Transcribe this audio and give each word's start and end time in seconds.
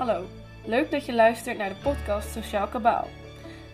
Hallo, 0.00 0.26
leuk 0.64 0.90
dat 0.90 1.06
je 1.06 1.14
luistert 1.14 1.58
naar 1.58 1.68
de 1.68 1.80
podcast 1.82 2.32
Sociaal 2.32 2.66
Kabaal. 2.66 3.08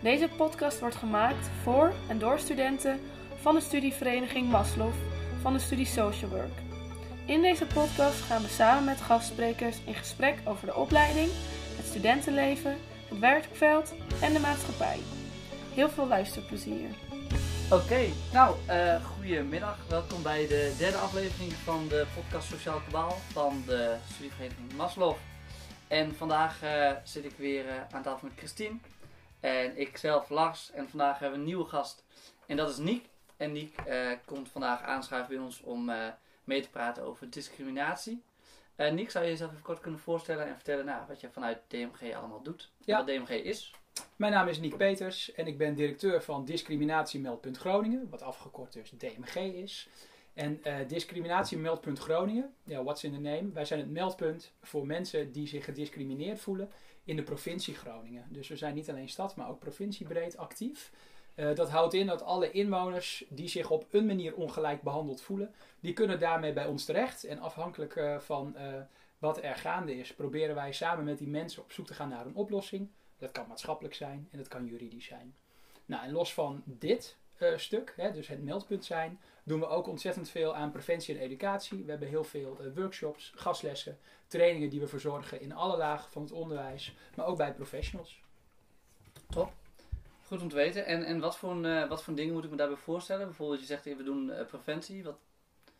Deze 0.01 0.29
podcast 0.37 0.79
wordt 0.79 0.95
gemaakt 0.95 1.49
voor 1.63 1.93
en 2.09 2.19
door 2.19 2.39
studenten 2.39 2.99
van 3.41 3.55
de 3.55 3.61
studievereniging 3.61 4.49
Maslow 4.49 4.91
van 5.41 5.53
de 5.53 5.59
studie 5.59 5.85
Social 5.85 6.29
Work. 6.29 6.51
In 7.25 7.41
deze 7.41 7.65
podcast 7.65 8.21
gaan 8.21 8.41
we 8.41 8.47
samen 8.47 8.83
met 8.83 9.01
gastsprekers 9.01 9.77
in 9.85 9.93
gesprek 9.93 10.37
over 10.45 10.65
de 10.65 10.75
opleiding, 10.75 11.29
het 11.75 11.85
studentenleven, 11.85 12.77
het 13.09 13.19
werkveld 13.19 13.93
en 14.21 14.33
de 14.33 14.39
maatschappij. 14.39 14.99
Heel 15.73 15.89
veel 15.89 16.07
luisterplezier. 16.07 16.89
Oké, 17.71 18.05
nou, 18.33 18.55
uh, 18.69 19.05
goedemiddag. 19.05 19.77
Welkom 19.89 20.23
bij 20.23 20.47
de 20.47 20.75
derde 20.77 20.97
aflevering 20.97 21.53
van 21.53 21.87
de 21.87 22.05
podcast 22.15 22.47
Sociaal 22.47 22.81
Kabaal 22.85 23.17
van 23.31 23.63
de 23.65 23.95
studievereniging 24.13 24.73
Maslow. 24.75 25.15
En 25.87 26.15
vandaag 26.15 26.63
uh, 26.63 26.91
zit 27.03 27.25
ik 27.25 27.35
weer 27.37 27.65
uh, 27.65 27.73
aan 27.91 28.03
tafel 28.03 28.27
met 28.27 28.37
Christine 28.37 28.77
en 29.39 29.77
ik 29.77 29.97
zelf 29.97 30.29
Lars. 30.29 30.71
En 30.71 30.89
vandaag 30.89 31.19
hebben 31.19 31.31
we 31.31 31.37
een 31.37 31.49
nieuwe 31.49 31.65
gast 31.65 32.03
en 32.45 32.57
dat 32.57 32.69
is 32.69 32.77
Niek. 32.77 33.05
En 33.37 33.51
Niek 33.51 33.75
komt 34.25 34.49
vandaag 34.49 34.81
aanschuiven 34.81 35.35
bij 35.35 35.43
ons 35.43 35.61
om 35.61 35.91
mee 36.43 36.61
te 36.61 36.69
praten 36.69 37.03
over 37.03 37.29
discriminatie. 37.29 38.23
Niek, 38.91 39.11
zou 39.11 39.25
je 39.25 39.31
jezelf 39.31 39.51
even 39.51 39.63
kort 39.63 39.79
kunnen 39.79 39.99
voorstellen 39.99 40.47
en 40.47 40.55
vertellen 40.55 40.85
nou, 40.85 41.07
wat 41.07 41.21
je 41.21 41.29
vanuit 41.29 41.59
DMG 41.67 42.15
allemaal 42.15 42.41
doet? 42.41 42.71
Ja. 42.85 42.97
Wat 42.97 43.07
DMG 43.07 43.29
is? 43.29 43.73
Mijn 44.15 44.31
naam 44.31 44.47
is 44.47 44.59
Niek 44.59 44.77
Peters 44.77 45.33
en 45.33 45.47
ik 45.47 45.57
ben 45.57 45.75
directeur 45.75 46.21
van 46.23 46.45
Discriminatiemeldpunt 46.45 47.57
Groningen, 47.57 48.09
wat 48.09 48.21
afgekort 48.21 48.73
dus 48.73 48.89
DMG 48.89 49.35
is. 49.35 49.89
En 50.37 50.61
uh, 50.67 50.75
Discriminatiemeldpunt 50.87 51.99
Groningen, 51.99 52.53
ja, 52.63 52.83
what's 52.83 53.03
in 53.03 53.13
the 53.13 53.19
name? 53.19 53.51
Wij 53.53 53.65
zijn 53.65 53.79
het 53.79 53.89
meldpunt 53.89 54.53
voor 54.61 54.85
mensen 54.85 55.31
die 55.31 55.47
zich 55.47 55.65
gediscrimineerd 55.65 56.39
voelen 56.39 56.69
in 57.03 57.15
de 57.15 57.23
provincie 57.23 57.75
Groningen. 57.75 58.25
Dus 58.29 58.47
we 58.47 58.55
zijn 58.55 58.75
niet 58.75 58.89
alleen 58.89 59.09
stad, 59.09 59.35
maar 59.35 59.49
ook 59.49 59.59
provinciebreed 59.59 60.37
actief. 60.37 60.91
Uh, 61.35 61.55
dat 61.55 61.69
houdt 61.69 61.93
in 61.93 62.07
dat 62.07 62.21
alle 62.21 62.51
inwoners 62.51 63.25
die 63.29 63.47
zich 63.47 63.69
op 63.69 63.85
een 63.91 64.05
manier 64.05 64.35
ongelijk 64.35 64.81
behandeld 64.81 65.21
voelen, 65.21 65.53
die 65.79 65.93
kunnen 65.93 66.19
daarmee 66.19 66.53
bij 66.53 66.65
ons 66.65 66.85
terecht. 66.85 67.23
En 67.23 67.39
afhankelijk 67.39 67.95
uh, 67.95 68.19
van 68.19 68.55
wat 69.17 69.43
er 69.43 69.55
gaande 69.55 69.95
is, 69.95 70.13
proberen 70.13 70.55
wij 70.55 70.71
samen 70.71 71.05
met 71.05 71.17
die 71.17 71.27
mensen 71.27 71.61
op 71.61 71.71
zoek 71.71 71.85
te 71.87 71.93
gaan 71.93 72.09
naar 72.09 72.25
een 72.25 72.35
oplossing. 72.35 72.89
Dat 73.17 73.31
kan 73.31 73.47
maatschappelijk 73.47 73.95
zijn 73.95 74.27
en 74.31 74.37
dat 74.37 74.47
kan 74.47 74.65
juridisch 74.65 75.05
zijn. 75.05 75.35
Nou, 75.85 76.05
en 76.05 76.11
los 76.11 76.33
van 76.33 76.63
dit 76.65 77.17
stuk, 77.55 77.93
hè, 77.95 78.11
dus 78.11 78.27
het 78.27 78.43
meldpunt 78.43 78.85
zijn, 78.85 79.19
doen 79.47 79.59
we 79.59 79.67
ook 79.67 79.87
ontzettend 79.87 80.29
veel 80.29 80.55
aan 80.55 80.71
preventie 80.71 81.15
en 81.15 81.21
educatie. 81.21 81.83
We 81.83 81.89
hebben 81.89 82.07
heel 82.07 82.23
veel 82.23 82.57
uh, 82.61 82.75
workshops, 82.75 83.31
gastlessen, 83.35 83.99
trainingen 84.27 84.69
die 84.69 84.79
we 84.79 84.87
verzorgen 84.87 85.41
in 85.41 85.53
alle 85.53 85.77
lagen 85.77 86.11
van 86.11 86.21
het 86.21 86.31
onderwijs, 86.31 86.95
maar 87.15 87.25
ook 87.25 87.37
bij 87.37 87.53
professionals. 87.53 88.21
Top. 89.29 89.53
Goed 90.25 90.41
om 90.41 90.49
te 90.49 90.55
weten. 90.55 90.85
En, 90.85 91.03
en 91.03 91.19
wat, 91.19 91.37
voor, 91.37 91.55
uh, 91.65 91.89
wat 91.89 92.03
voor 92.03 92.15
dingen 92.15 92.33
moet 92.33 92.43
ik 92.43 92.49
me 92.49 92.55
daarbij 92.55 92.77
voorstellen? 92.77 93.25
Bijvoorbeeld, 93.25 93.59
je 93.59 93.65
zegt 93.65 93.83
we 93.83 94.03
doen 94.03 94.31
preventie. 94.49 95.03
Wat, 95.03 95.17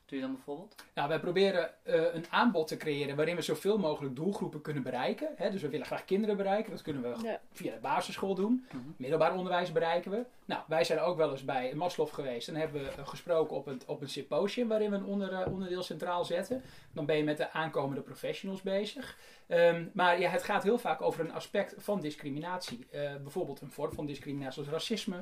doe 0.08 0.18
je 0.18 0.26
dan 0.26 0.34
bijvoorbeeld? 0.34 0.76
Nou, 0.94 1.10
wij 1.10 1.20
proberen 1.20 1.72
uh, 1.84 2.14
een 2.14 2.26
aanbod 2.30 2.68
te 2.68 2.78
creëren 2.78 3.16
waarin 3.16 3.36
we 3.36 3.42
zoveel 3.42 3.78
mogelijk 3.78 4.16
doelgroepen 4.16 4.62
kunnen 4.62 4.84
bereiken. 4.84 5.28
Hè? 5.36 5.50
Dus 5.50 5.62
we 5.62 5.70
willen 5.70 5.86
graag 5.86 6.06
kinderen 6.06 6.38
bereiken. 6.38 6.72
Dat 6.72 6.82
kunnen 6.82 7.02
we 7.02 7.38
via 7.52 7.74
de 7.74 7.80
basisschool 7.80 8.36
doen. 8.36 8.66
Mm 8.72 8.96
Middelbaar 8.98 9.36
onderwijs 9.36 9.72
bereiken 9.72 10.12
we. 10.12 10.26
Nou, 10.46 10.62
wij 10.68 10.84
zijn 10.84 11.00
ook 11.00 11.18
wel 11.18 11.32
eens 11.32 11.46
bij 11.46 11.74
Maslow 11.76 12.14
geweest. 12.14 12.48
En 12.48 12.56
hebben 12.56 12.84
we 12.84 13.06
gesproken 13.06 13.56
op 13.56 13.68
een, 13.68 13.82
op 13.86 14.02
een 14.02 14.10
symposium 14.10 14.68
waarin 14.68 14.90
we 14.90 14.96
een 14.96 15.06
onder, 15.06 15.32
uh, 15.32 15.54
onderdeel 15.54 15.84
centraal 15.84 16.26
zetten. 16.26 16.62
Dan 16.94 17.06
ben 17.06 17.18
je 17.18 17.24
met 17.24 17.38
de 17.38 17.52
aankomende 17.52 18.02
professionals 18.02 18.62
bezig. 18.62 19.18
Um, 19.48 19.92
maar 19.94 20.20
ja, 20.20 20.30
het 20.30 20.44
gaat 20.44 20.64
heel 20.64 20.78
vaak 20.78 21.02
over 21.02 21.26
een 21.26 21.34
aspect 21.34 21.76
van 21.78 22.02
discriminatie. 22.02 22.88
Uh, 22.92 23.16
bijvoorbeeld 23.16 23.62
een 23.62 23.72
vorm 23.72 23.94
van 23.94 24.06
discriminatie 24.06 24.62
als 24.62 24.72
racisme 24.72 25.18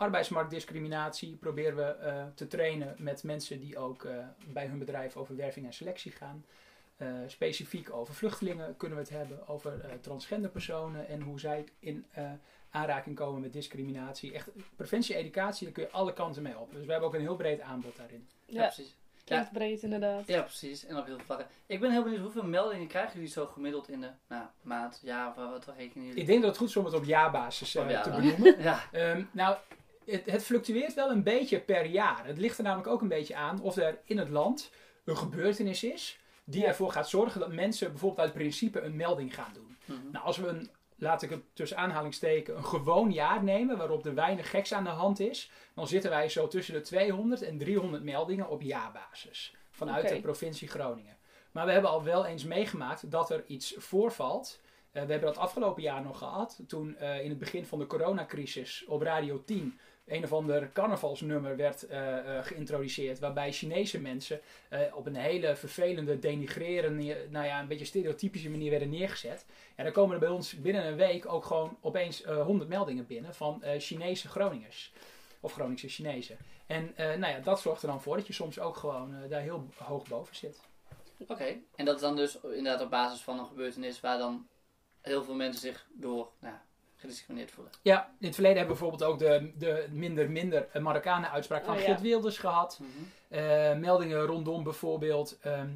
arbeidsmarktdiscriminatie 0.00 1.36
proberen 1.36 1.76
we 1.76 1.96
uh, 2.02 2.24
te 2.34 2.46
trainen 2.46 2.94
met 2.98 3.22
mensen 3.22 3.60
die 3.60 3.78
ook 3.78 4.04
uh, 4.04 4.12
bij 4.46 4.66
hun 4.66 4.78
bedrijf 4.78 5.16
over 5.16 5.36
werving 5.36 5.66
en 5.66 5.72
selectie 5.72 6.12
gaan. 6.12 6.44
Uh, 6.96 7.08
specifiek 7.26 7.92
over 7.92 8.14
vluchtelingen 8.14 8.76
kunnen 8.76 8.98
we 8.98 9.04
het 9.04 9.12
hebben, 9.12 9.48
over 9.48 10.00
transgender 10.00 10.50
personen 10.50 11.08
en 11.08 11.20
hoe 11.20 11.40
zij 11.40 11.64
in 11.78 12.06
aanraking 12.70 13.16
komen 13.16 13.40
met 13.40 13.52
discriminatie. 13.52 14.32
Echt 14.32 14.48
preventie 14.76 15.14
educatie, 15.14 15.64
daar 15.64 15.74
kun 15.74 15.82
je 15.82 15.90
alle 15.90 16.12
kanten 16.12 16.42
mee 16.42 16.58
op. 16.58 16.72
Dus 16.72 16.84
we 16.84 16.90
hebben 16.90 17.08
ook 17.08 17.14
een 17.14 17.20
heel 17.20 17.36
breed 17.36 17.60
aanbod 17.60 17.96
daarin. 17.96 18.28
Ja, 18.44 18.62
ja 18.62 18.66
precies. 18.66 18.96
Klinkt 19.24 19.46
ja. 19.46 19.58
breed 19.58 19.82
inderdaad. 19.82 20.26
Ja, 20.26 20.42
precies. 20.42 20.86
En 20.86 20.96
op 20.96 21.06
heel 21.06 21.16
veel 21.16 21.24
vlakken. 21.24 21.46
Ik 21.66 21.80
ben 21.80 21.90
heel 21.90 22.02
benieuwd, 22.02 22.20
hoeveel 22.20 22.44
meldingen 22.44 22.86
krijgen 22.86 23.12
jullie 23.12 23.28
zo 23.28 23.46
gemiddeld 23.46 23.88
in 23.88 24.00
de 24.00 24.10
nou, 24.28 24.44
maand, 24.62 25.00
jaar, 25.02 25.28
of 25.28 25.34
wat 25.34 25.66
rekenen 25.76 26.06
jullie? 26.06 26.20
Ik 26.20 26.26
denk 26.26 26.40
dat 26.40 26.48
het 26.50 26.58
goed 26.58 26.68
is 26.68 26.76
om 26.76 26.84
het 26.84 26.94
op 26.94 27.04
jaarbasis 27.04 27.70
te 27.70 28.10
benoemen. 28.16 28.62
ja. 28.68 28.82
Um, 28.92 29.28
nou, 29.32 29.56
het, 30.10 30.30
het, 30.30 30.42
fluctueert 30.42 30.94
wel 30.94 31.10
een 31.10 31.22
beetje 31.22 31.60
per 31.60 31.86
jaar. 31.86 32.26
Het 32.26 32.38
ligt 32.38 32.58
er 32.58 32.64
namelijk 32.64 32.88
ook 32.88 33.00
een 33.00 33.08
beetje 33.08 33.36
aan 33.36 33.60
of 33.60 33.76
er 33.76 33.98
in 34.04 34.18
het 34.18 34.28
land 34.28 34.70
een 35.04 35.16
gebeurtenis 35.16 35.84
is 35.84 36.18
die 36.44 36.66
ervoor 36.66 36.92
gaat 36.92 37.08
zorgen 37.08 37.40
dat 37.40 37.52
mensen 37.52 37.90
bijvoorbeeld 37.90 38.20
uit 38.20 38.32
principe 38.32 38.80
een 38.80 38.96
melding 38.96 39.34
gaan 39.34 39.52
doen. 39.52 39.76
Mhm. 39.84 40.10
Nou, 40.12 40.24
als 40.24 40.36
we 40.36 40.46
een, 40.46 40.70
laat 40.96 41.22
ik 41.22 41.30
het 41.30 41.42
tussen 41.52 41.76
aanhalingstekens, 41.76 42.58
een 42.58 42.64
gewoon 42.64 43.12
jaar 43.12 43.44
nemen 43.44 43.76
waarop 43.76 44.06
er 44.06 44.14
weinig 44.14 44.50
geks 44.50 44.72
aan 44.72 44.84
de 44.84 44.90
hand 44.90 45.20
is, 45.20 45.50
dan 45.74 45.88
zitten 45.88 46.10
wij 46.10 46.28
zo 46.28 46.48
tussen 46.48 46.74
de 46.74 46.80
200 46.80 47.42
en 47.42 47.58
300 47.58 48.02
meldingen 48.02 48.48
op 48.48 48.62
jaarbasis 48.62 49.54
vanuit 49.70 50.08
de 50.08 50.20
provincie 50.20 50.68
Groningen. 50.68 51.16
Maar 51.52 51.66
we 51.66 51.72
hebben 51.72 51.90
al 51.90 52.02
wel 52.02 52.26
eens 52.26 52.44
meegemaakt 52.44 53.10
dat 53.10 53.30
er 53.30 53.44
iets 53.46 53.74
voorvalt. 53.76 54.60
Uh, 54.62 55.02
we 55.02 55.10
hebben 55.10 55.28
dat 55.28 55.38
afgelopen 55.38 55.82
jaar 55.82 56.02
nog 56.02 56.18
gehad, 56.18 56.60
toen 56.66 56.96
uh, 57.00 57.24
in 57.24 57.28
het 57.28 57.38
begin 57.38 57.66
van 57.66 57.78
de 57.78 57.86
coronacrisis 57.86 58.84
op 58.86 59.02
Radio 59.02 59.42
10 59.44 59.78
een 60.10 60.24
of 60.24 60.32
ander 60.32 60.72
carnavalsnummer 60.72 61.56
werd 61.56 61.90
uh, 61.90 61.98
uh, 61.98 62.44
geïntroduceerd. 62.44 63.18
Waarbij 63.18 63.52
Chinese 63.52 64.00
mensen 64.00 64.40
uh, 64.72 64.80
op 64.94 65.06
een 65.06 65.16
hele 65.16 65.56
vervelende, 65.56 66.18
denigrerende, 66.18 67.26
nou 67.30 67.46
ja, 67.46 67.60
een 67.60 67.68
beetje 67.68 67.84
stereotypische 67.84 68.50
manier 68.50 68.70
werden 68.70 68.90
neergezet. 68.90 69.46
En 69.74 69.84
dan 69.84 69.92
komen 69.92 70.14
er 70.14 70.20
bij 70.20 70.28
ons 70.28 70.54
binnen 70.60 70.86
een 70.86 70.96
week 70.96 71.32
ook 71.32 71.44
gewoon 71.44 71.76
opeens 71.80 72.24
100 72.24 72.68
meldingen 72.68 73.06
binnen 73.06 73.34
van 73.34 73.62
Chinese 73.78 74.28
Groningers. 74.28 74.92
Of 75.40 75.52
Groningse 75.52 75.88
Chinezen. 75.88 76.36
En 76.66 76.94
nou 76.96 77.32
ja, 77.32 77.38
dat 77.38 77.60
zorgt 77.60 77.82
er 77.82 77.88
dan 77.88 78.02
voor 78.02 78.16
dat 78.16 78.26
je 78.26 78.32
soms 78.32 78.58
ook 78.58 78.76
gewoon 78.76 79.14
daar 79.28 79.40
heel 79.40 79.68
hoog 79.76 80.08
boven 80.08 80.36
zit. 80.36 80.60
Oké, 81.28 81.56
en 81.74 81.84
dat 81.84 81.94
is 81.94 82.00
dan 82.00 82.16
dus 82.16 82.40
inderdaad 82.40 82.80
op 82.80 82.90
basis 82.90 83.20
van 83.20 83.38
een 83.38 83.46
gebeurtenis 83.46 84.00
waar 84.00 84.18
dan 84.18 84.48
heel 85.00 85.24
veel 85.24 85.34
mensen 85.34 85.60
zich 85.60 85.86
door 85.92 86.30
nou, 86.40 86.54
gediscrimineerd 87.00 87.50
voelen. 87.50 87.72
Ja, 87.82 88.10
in 88.18 88.26
het 88.26 88.34
verleden 88.34 88.58
hebben 88.58 88.76
we 88.76 88.80
bijvoorbeeld 88.82 89.10
ook 89.10 89.18
de, 89.18 89.52
de 89.58 89.86
minder 89.90 90.30
minder 90.30 90.68
Marokkanen 90.80 91.30
uitspraak 91.30 91.64
van 91.64 91.76
oh, 91.76 91.80
Geert 91.80 92.00
Wilders 92.00 92.38
gehad. 92.38 92.80
Mhm. 92.80 92.88
Eh, 93.28 93.78
meldingen 93.78 94.20
rondom 94.20 94.62
bijvoorbeeld 94.62 95.38
ehm, 95.40 95.68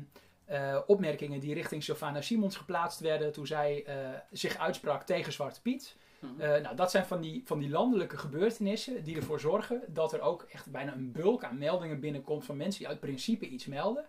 eh, 0.45 0.79
opmerkingen 0.87 1.41
die 1.41 1.55
richting 1.55 1.83
Sylvana 1.83 2.21
Simons 2.21 2.57
geplaatst 2.57 3.01
werden 3.01 3.33
toen 3.33 3.47
zij 3.47 3.85
uh, 3.89 3.95
zich 4.31 4.57
uitsprak 4.59 5.03
tegen 5.03 5.33
Zwarte 5.33 5.61
Piet. 5.61 5.97
Mhm. 6.19 6.63
nou, 6.63 6.77
dat 6.77 6.91
zijn 6.91 7.05
van 7.05 7.21
die, 7.21 7.43
van 7.45 7.59
die 7.59 7.71
landelijke 7.71 8.19
gebeurtenissen 8.19 9.05
die 9.05 9.17
ervoor 9.17 9.41
zorgen 9.41 9.83
dat 9.87 10.13
er 10.13 10.21
ook 10.21 10.47
echt 10.51 10.71
bijna 10.71 10.93
een 10.93 11.13
bulk 11.13 11.45
aan 11.45 11.59
meldingen 11.59 12.01
binnenkomt 12.01 12.45
van 12.45 12.57
mensen 12.57 12.79
die 12.79 12.89
uit 12.89 13.01
principe 13.01 13.49
iets 13.49 13.67
melden. 13.67 14.05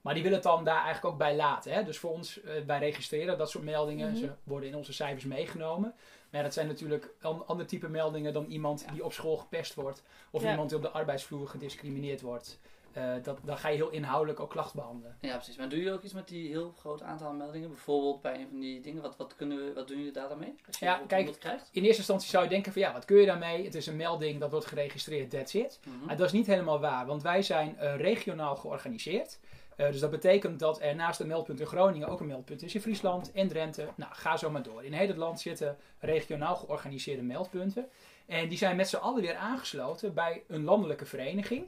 Maar 0.00 0.14
die 0.14 0.22
willen 0.22 0.38
het 0.38 0.46
dan 0.46 0.64
daar 0.64 0.84
eigenlijk 0.84 1.04
ook 1.04 1.18
bij 1.18 1.36
laten. 1.36 1.72
Hè? 1.72 1.84
Dus 1.84 1.98
voor 1.98 2.10
ons, 2.10 2.40
wij 2.66 2.78
registreren 2.78 3.38
dat 3.38 3.50
soort 3.50 3.64
meldingen. 3.64 4.10
Mhm. 4.10 4.18
Ze 4.18 4.30
worden 4.42 4.68
in 4.68 4.76
onze 4.76 4.92
cijfers 4.92 5.24
meegenomen. 5.24 5.94
Maar 6.34 6.42
dat 6.42 6.54
zijn 6.54 6.66
natuurlijk 6.66 7.10
een 7.20 7.42
ander 7.46 7.66
type 7.66 7.88
meldingen 7.88 8.32
dan 8.32 8.44
iemand 8.44 8.84
die 8.92 9.04
op 9.04 9.12
school 9.12 9.36
gepest 9.36 9.74
wordt. 9.74 10.02
Of 10.30 10.44
iemand 10.44 10.68
die 10.68 10.78
op 10.78 10.84
de 10.84 10.90
arbeidsvloer 10.90 11.48
gediscrimineerd 11.48 12.20
wordt. 12.20 12.58
Uh, 12.96 13.12
dat, 13.22 13.38
dan 13.44 13.58
ga 13.58 13.68
je 13.68 13.76
heel 13.76 13.90
inhoudelijk 13.90 14.40
ook 14.40 14.50
klachten 14.50 14.76
behandelen. 14.76 15.16
Ja, 15.20 15.34
precies. 15.34 15.56
Maar 15.56 15.68
doe 15.68 15.82
je 15.82 15.92
ook 15.92 16.02
iets 16.02 16.12
met 16.12 16.28
die 16.28 16.48
heel 16.48 16.74
groot 16.78 17.02
aantal 17.02 17.32
meldingen? 17.32 17.68
Bijvoorbeeld 17.68 18.22
bij 18.22 18.40
een 18.40 18.48
van 18.48 18.60
die 18.60 18.80
dingen. 18.80 19.02
Wat, 19.02 19.16
wat, 19.16 19.34
kunnen 19.36 19.58
we, 19.58 19.72
wat 19.72 19.88
doen 19.88 19.96
jullie 19.96 20.12
daar 20.12 20.28
dan 20.28 20.38
mee? 20.38 20.54
Als 20.66 20.78
je 20.78 20.84
ja, 20.84 21.02
kijk, 21.06 21.38
krijgt? 21.38 21.68
in 21.72 21.82
eerste 21.82 21.98
instantie 21.98 22.28
zou 22.28 22.44
je 22.44 22.50
denken 22.50 22.72
van 22.72 22.82
ja, 22.82 22.92
wat 22.92 23.04
kun 23.04 23.16
je 23.16 23.26
daarmee? 23.26 23.64
Het 23.64 23.74
is 23.74 23.86
een 23.86 23.96
melding, 23.96 24.40
dat 24.40 24.50
wordt 24.50 24.66
geregistreerd, 24.66 25.30
that's 25.30 25.54
it. 25.54 25.80
Mhm. 25.86 26.04
Maar 26.04 26.16
dat 26.16 26.26
is 26.26 26.32
niet 26.32 26.46
helemaal 26.46 26.80
waar, 26.80 27.06
want 27.06 27.22
wij 27.22 27.42
zijn 27.42 27.76
uh, 27.80 27.96
regionaal 27.96 28.56
georganiseerd. 28.56 29.38
Uh, 29.76 29.86
dus 29.86 30.00
dat 30.00 30.10
betekent 30.10 30.58
dat 30.58 30.80
er 30.80 30.94
naast 30.94 31.20
een 31.20 31.26
meldpunt 31.26 31.60
in 31.60 31.66
Groningen 31.66 32.08
ook 32.08 32.20
een 32.20 32.26
meldpunt 32.26 32.62
is 32.62 32.74
in 32.74 32.80
Friesland 32.80 33.32
en 33.32 33.48
Drenthe. 33.48 33.88
Nou, 33.96 34.14
ga 34.14 34.36
zo 34.36 34.50
maar 34.50 34.62
door. 34.62 34.84
In 34.84 34.92
heel 34.92 35.06
het 35.06 35.16
land 35.16 35.40
zitten 35.40 35.76
regionaal 35.98 36.56
georganiseerde 36.56 37.22
meldpunten. 37.22 37.88
En 38.26 38.48
die 38.48 38.58
zijn 38.58 38.76
met 38.76 38.88
z'n 38.88 38.96
allen 38.96 39.22
weer 39.22 39.36
aangesloten 39.36 40.14
bij 40.14 40.42
een 40.48 40.64
landelijke 40.64 41.06
vereniging. 41.06 41.66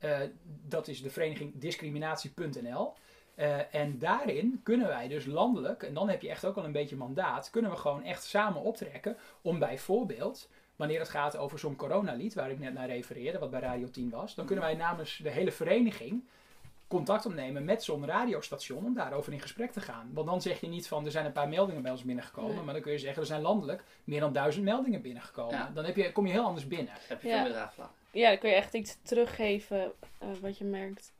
Uh, 0.00 0.18
dat 0.66 0.88
is 0.88 1.02
de 1.02 1.10
vereniging 1.10 1.52
discriminatie.nl. 1.54 2.92
Eh, 3.34 3.74
en 3.74 3.98
daarin 3.98 4.60
kunnen 4.62 4.86
wij 4.86 5.08
dus 5.08 5.26
landelijk, 5.26 5.82
en 5.82 5.94
dan 5.94 6.08
heb 6.08 6.22
je 6.22 6.28
echt 6.28 6.44
ook 6.44 6.56
al 6.56 6.64
een 6.64 6.72
beetje 6.72 6.96
mandaat, 6.96 7.50
kunnen 7.50 7.70
we 7.70 7.76
gewoon 7.76 8.02
echt 8.02 8.24
samen 8.24 8.62
optrekken 8.62 9.16
om 9.42 9.58
bijvoorbeeld 9.58 10.48
wanneer 10.76 10.98
het 10.98 11.08
gaat 11.08 11.36
over 11.36 11.58
zo'n 11.58 11.76
coronalied 11.76 12.34
waar 12.34 12.50
ik 12.50 12.58
net 12.58 12.74
naar 12.74 12.88
refereerde, 12.88 13.38
wat 13.38 13.50
bij 13.50 13.60
Radio 13.60 13.90
10 13.90 14.10
was, 14.10 14.34
dan 14.34 14.46
kunnen 14.46 14.64
wij 14.64 14.74
namens 14.74 15.16
de 15.16 15.30
hele 15.30 15.52
vereniging 15.52 16.24
contact 16.88 17.26
opnemen 17.26 17.64
met 17.64 17.82
zo'n 17.82 18.06
radiostation 18.06 18.84
om 18.84 18.94
daarover 18.94 19.32
in 19.32 19.40
gesprek 19.40 19.72
te 19.72 19.80
gaan. 19.80 20.10
Want 20.12 20.26
dan 20.26 20.42
zeg 20.42 20.60
je 20.60 20.66
niet 20.66 20.88
van 20.88 21.04
er 21.04 21.10
zijn 21.10 21.26
een 21.26 21.32
paar 21.32 21.48
meldingen 21.48 21.82
bij 21.82 21.90
ons 21.90 22.02
binnengekomen, 22.02 22.64
maar 22.64 22.74
dan 22.74 22.82
kun 22.82 22.92
je 22.92 22.98
zeggen 22.98 23.20
er 23.20 23.28
zijn 23.28 23.40
landelijk 23.40 23.84
meer 24.04 24.20
dan 24.20 24.32
duizend 24.32 24.64
meldingen 24.64 25.02
binnengekomen. 25.02 25.74
Dan 25.74 25.84
heb 25.84 25.96
je, 25.96 26.12
kom 26.12 26.26
je 26.26 26.32
heel 26.32 26.44
anders 26.44 26.66
binnen. 26.66 26.92
Heb 27.08 27.22
je 27.22 27.28
veel 27.28 27.42
meer 27.42 27.52
draagvlak. 27.52 27.90
Ja, 28.10 28.28
dan 28.28 28.38
kun 28.38 28.48
je 28.48 28.54
echt 28.54 28.74
iets 28.74 28.96
teruggeven 29.02 29.92
uh, 30.22 30.28
wat 30.40 30.58
je 30.58 30.64
merkt. 30.64 31.12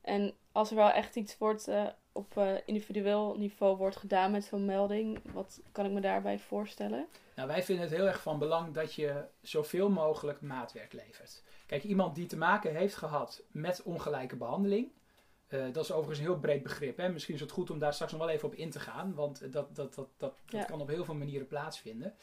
En 0.00 0.34
als 0.52 0.70
er 0.70 0.76
wel 0.76 0.90
echt 0.90 1.16
iets 1.16 1.38
wordt 1.38 1.68
uh, 1.68 1.86
op 2.12 2.36
uh, 2.38 2.54
individueel 2.64 3.36
niveau 3.38 3.76
wordt 3.76 3.96
gedaan 3.96 4.30
met 4.30 4.44
zo'n 4.44 4.64
melding, 4.64 5.20
wat 5.32 5.60
kan 5.72 5.84
ik 5.84 5.92
me 5.92 6.00
daarbij 6.00 6.38
voorstellen? 6.38 7.06
Nou, 7.34 7.48
wij 7.48 7.62
vinden 7.62 7.84
het 7.84 7.94
heel 7.94 8.06
erg 8.06 8.22
van 8.22 8.38
belang 8.38 8.74
dat 8.74 8.94
je 8.94 9.24
zoveel 9.40 9.90
mogelijk 9.90 10.40
maatwerk 10.40 10.92
levert. 10.92 11.42
Kijk, 11.66 11.84
iemand 11.84 12.14
die 12.14 12.26
te 12.26 12.36
maken 12.36 12.74
heeft 12.74 12.96
gehad 12.96 13.42
met 13.48 13.82
ongelijke 13.82 14.36
behandeling, 14.36 14.88
uh, 15.48 15.64
dat 15.72 15.84
is 15.84 15.92
overigens 15.92 16.18
een 16.18 16.24
heel 16.24 16.38
breed 16.38 16.62
begrip. 16.62 16.96
Hè? 16.96 17.08
Misschien 17.08 17.34
is 17.34 17.40
het 17.40 17.50
goed 17.50 17.70
om 17.70 17.78
daar 17.78 17.94
straks 17.94 18.12
nog 18.12 18.20
wel 18.20 18.30
even 18.30 18.48
op 18.48 18.54
in 18.54 18.70
te 18.70 18.80
gaan, 18.80 19.14
want 19.14 19.52
dat, 19.52 19.52
dat, 19.52 19.94
dat, 19.94 20.08
dat, 20.16 20.34
dat 20.46 20.66
kan 20.66 20.80
op 20.80 20.88
heel 20.88 21.04
veel 21.04 21.14
manieren 21.14 21.46
plaatsvinden. 21.46 22.14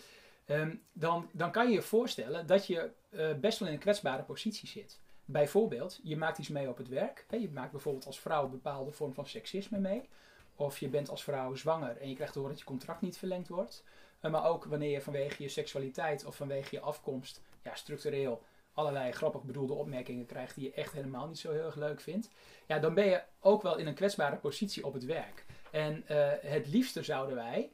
Um, 0.45 0.83
dan, 0.93 1.29
dan 1.31 1.51
kan 1.51 1.67
je 1.67 1.73
je 1.73 1.81
voorstellen 1.81 2.47
dat 2.47 2.67
je 2.67 2.91
uh, 3.09 3.33
best 3.33 3.59
wel 3.59 3.67
in 3.67 3.73
een 3.73 3.79
kwetsbare 3.79 4.23
positie 4.23 4.67
zit. 4.67 4.99
Bijvoorbeeld, 5.29 5.99
je 6.03 6.17
maakt 6.17 6.37
iets 6.37 6.49
mee 6.49 6.69
op 6.69 6.77
het 6.77 6.87
werk. 6.87 7.25
Je 7.29 7.49
maakt 7.49 7.71
bijvoorbeeld 7.71 8.05
als 8.05 8.19
vrouw 8.19 8.43
een 8.43 8.51
bepaalde 8.51 8.91
vorm 8.91 9.13
van 9.13 9.25
seksisme 9.25 9.79
mee. 9.79 10.09
Of 10.55 10.79
je 10.79 10.89
bent 10.89 11.09
als 11.09 11.23
vrouw 11.23 11.55
zwanger 11.55 11.97
en 11.97 12.09
je 12.09 12.15
krijgt 12.15 12.33
te 12.33 12.39
horen 12.39 12.53
dat 12.53 12.63
je 12.63 12.69
contract 12.69 13.01
niet 13.01 13.17
verlengd 13.17 13.47
wordt. 13.47 13.83
Uh, 14.21 14.31
maar 14.31 14.45
ook 14.45 14.65
wanneer 14.65 14.91
je 14.91 15.01
vanwege 15.01 15.43
je 15.43 15.49
seksualiteit 15.49 16.25
of 16.25 16.35
vanwege 16.35 16.75
je 16.75 16.81
afkomst 16.81 17.41
ja, 17.63 17.75
structureel 17.75 18.41
allerlei 18.73 19.11
grappig 19.11 19.43
bedoelde 19.43 19.73
opmerkingen 19.73 20.25
krijgt 20.25 20.55
die 20.55 20.63
je 20.63 20.73
echt 20.73 20.93
helemaal 20.93 21.27
niet 21.27 21.39
zo 21.39 21.51
heel 21.51 21.65
erg 21.65 21.75
leuk 21.75 22.01
vindt. 22.01 22.29
Ja, 22.65 22.79
dan 22.79 22.93
ben 22.93 23.05
je 23.05 23.21
ook 23.39 23.61
wel 23.61 23.77
in 23.77 23.87
een 23.87 23.93
kwetsbare 23.93 24.35
positie 24.35 24.85
op 24.85 24.93
het 24.93 25.05
werk. 25.05 25.45
En 25.71 26.03
uh, 26.11 26.31
het 26.41 26.67
liefste 26.67 27.03
zouden 27.03 27.35
wij 27.35 27.71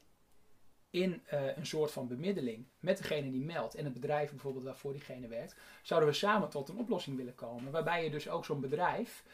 in 0.94 1.22
uh, 1.32 1.56
een 1.56 1.66
soort 1.66 1.90
van 1.90 2.08
bemiddeling 2.08 2.66
met 2.80 2.98
degene 2.98 3.30
die 3.30 3.44
meldt 3.44 3.74
en 3.74 3.84
het 3.84 3.94
bedrijf 3.94 4.30
bijvoorbeeld 4.30 4.64
waarvoor 4.64 4.92
diegene 4.92 5.26
werkt, 5.26 5.56
zouden 5.82 6.08
we 6.08 6.14
samen 6.14 6.48
tot 6.48 6.68
een 6.68 6.78
oplossing 6.78 7.16
willen 7.16 7.34
komen. 7.34 7.72
Waarbij 7.72 8.04
je 8.04 8.10
dus 8.10 8.28
ook 8.28 8.44
zo'n 8.44 8.60
bedrijf 8.60 9.24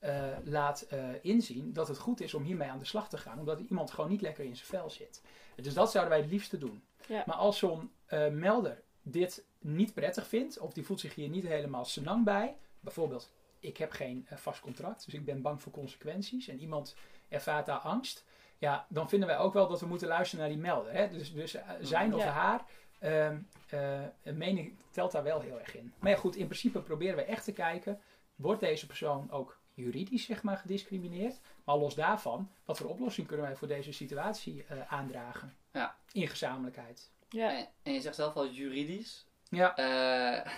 uh, 0.00 0.36
laat 0.44 0.86
inzien 1.22 1.72
dat 1.72 1.88
het 1.88 1.98
goed 1.98 2.20
is 2.20 2.34
om 2.34 2.42
hiermee 2.42 2.68
aan 2.68 2.78
de 2.78 2.84
slag 2.84 3.08
te 3.08 3.18
gaan, 3.18 3.38
omdat 3.38 3.60
iemand 3.60 3.90
gewoon 3.90 4.10
niet 4.10 4.20
lekker 4.20 4.44
in 4.44 4.56
zijn 4.56 4.68
vel 4.68 4.90
zit. 4.90 5.22
Dus 5.56 5.74
dat 5.74 5.90
zouden 5.90 6.14
wij 6.14 6.22
het 6.22 6.32
liefste 6.32 6.58
doen. 6.58 6.82
Ja. 7.06 7.22
Maar 7.26 7.36
als 7.36 7.58
zo'n 7.58 7.90
melder 8.32 8.82
dit 9.02 9.44
niet 9.58 9.94
prettig 9.94 10.26
vindt, 10.26 10.58
of 10.58 10.72
die 10.72 10.84
voelt 10.84 11.00
zich 11.00 11.14
hier 11.14 11.28
niet 11.28 11.46
helemaal 11.46 11.84
senang 11.84 12.24
bij, 12.24 12.56
bijvoorbeeld 12.80 13.30
ik 13.60 13.76
heb 13.76 13.92
geen 13.92 14.26
vast 14.34 14.60
contract, 14.60 15.04
dus 15.04 15.14
ik 15.14 15.24
ben 15.24 15.42
bang 15.42 15.62
voor 15.62 15.72
consequenties 15.72 16.48
en 16.48 16.60
iemand 16.60 16.94
ervaart 17.28 17.66
daar 17.66 17.78
angst, 17.78 18.24
ja, 18.58 18.86
dan 18.88 19.08
vinden 19.08 19.28
wij 19.28 19.38
ook 19.38 19.52
wel 19.52 19.68
dat 19.68 19.80
we 19.80 19.86
moeten 19.86 20.08
luisteren 20.08 20.44
naar 20.44 20.54
die 20.54 20.62
melder. 20.62 20.92
Hè? 20.92 21.08
Dus, 21.10 21.32
dus 21.32 21.54
uh, 21.54 21.62
zijn 21.80 22.14
of 22.14 22.22
Ja. 22.22 22.30
haar 22.30 22.64
uh, 23.02 23.30
uh, 23.74 24.34
mening 24.34 24.76
telt 24.90 25.12
daar 25.12 25.22
wel 25.22 25.40
heel 25.40 25.58
erg 25.58 25.76
in. 25.76 25.92
Maar 25.98 26.10
ja, 26.10 26.16
goed, 26.16 26.36
in 26.36 26.46
principe 26.46 26.80
proberen 26.80 27.16
we 27.16 27.22
echt 27.22 27.44
te 27.44 27.52
kijken, 27.52 28.00
wordt 28.36 28.60
deze 28.60 28.86
persoon 28.86 29.30
ook 29.30 29.58
juridisch 29.74 30.24
zeg 30.24 30.42
maar 30.42 30.56
gediscrimineerd? 30.56 31.40
Maar 31.64 31.76
los 31.76 31.94
daarvan, 31.94 32.50
wat 32.64 32.78
voor 32.78 32.88
oplossing 32.88 33.26
kunnen 33.26 33.46
wij 33.46 33.56
voor 33.56 33.68
deze 33.68 33.92
situatie 33.92 34.64
uh, 34.72 34.92
aandragen? 34.92 35.56
Ja. 35.72 35.96
In 36.12 36.28
gezamenlijkheid. 36.28 37.10
Ja. 37.28 37.56
En, 37.56 37.68
en 37.82 37.92
je 37.92 38.00
zegt 38.00 38.14
zelf 38.14 38.34
al 38.34 38.48
juridisch. 38.50 39.26
Ja. 39.48 39.78
Uh, 39.78 40.52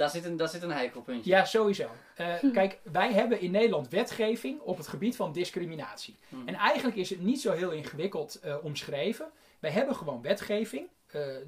daar, 0.00 0.10
zit 0.10 0.24
een, 0.24 0.36
daar 0.36 0.48
zit 0.48 0.62
een 0.62 0.70
heikelpuntje. 0.70 1.30
Ja, 1.30 1.44
sowieso. 1.44 1.88
Uh, 2.20 2.52
kijk, 2.52 2.78
wij 2.82 3.12
hebben 3.12 3.40
in 3.40 3.50
Nederland 3.50 3.88
wetgeving 3.88 4.60
op 4.60 4.76
het 4.76 4.88
gebied 4.88 5.16
van 5.16 5.32
discriminatie. 5.32 6.16
Hmm. 6.28 6.48
En 6.48 6.54
eigenlijk 6.54 6.96
is 6.96 7.10
het 7.10 7.20
niet 7.20 7.40
zo 7.40 7.52
heel 7.52 7.70
ingewikkeld 7.70 8.40
uh, 8.44 8.64
omschreven. 8.64 9.30
Wij 9.58 9.70
hebben 9.70 9.96
gewoon 9.96 10.22
wetgeving. 10.22 10.88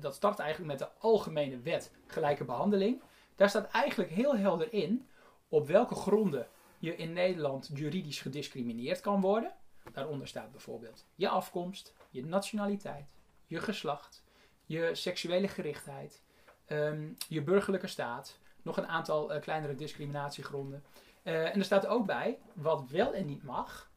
dat 0.00 0.14
start 0.14 0.38
eigenlijk 0.38 0.70
met 0.70 0.78
de 0.78 0.88
Algemene 0.98 1.60
Wet 1.60 1.90
Gelijke 2.06 2.44
Behandeling. 2.44 3.02
Daar 3.36 3.48
staat 3.48 3.70
eigenlijk 3.70 4.10
heel 4.10 4.36
helder 4.36 4.72
in 4.72 5.08
op 5.48 5.66
welke 5.66 5.94
gronden 5.94 6.46
je 6.78 6.96
in 6.96 7.12
Nederland 7.12 7.70
juridisch 7.74 8.20
gediscrimineerd 8.20 9.00
kan 9.00 9.20
worden. 9.20 9.52
Daaronder 9.92 10.28
staat 10.28 10.52
bijvoorbeeld 10.52 11.06
je 11.14 11.28
afkomst, 11.28 11.94
je 12.10 12.26
nationaliteit, 12.26 13.06
je 13.46 13.58
geslacht, 13.58 14.22
je 14.66 14.90
seksuele 14.94 15.48
gerichtheid, 15.48 16.22
um, 16.68 17.16
je 17.28 17.42
burgerlijke 17.42 17.86
staat, 17.86 18.38
nog 18.62 18.76
een 18.76 18.86
aantal 18.86 19.34
uh, 19.34 19.40
kleinere 19.40 19.74
discriminatiegronden. 19.74 20.84
Uh, 21.22 21.54
en 21.54 21.58
er 21.58 21.64
staat 21.64 21.86
ook 21.86 22.06
bij 22.06 22.38
wat 22.52 22.88
wel 22.88 23.14
en 23.14 23.26
niet 23.26 23.42
mag 23.42 23.90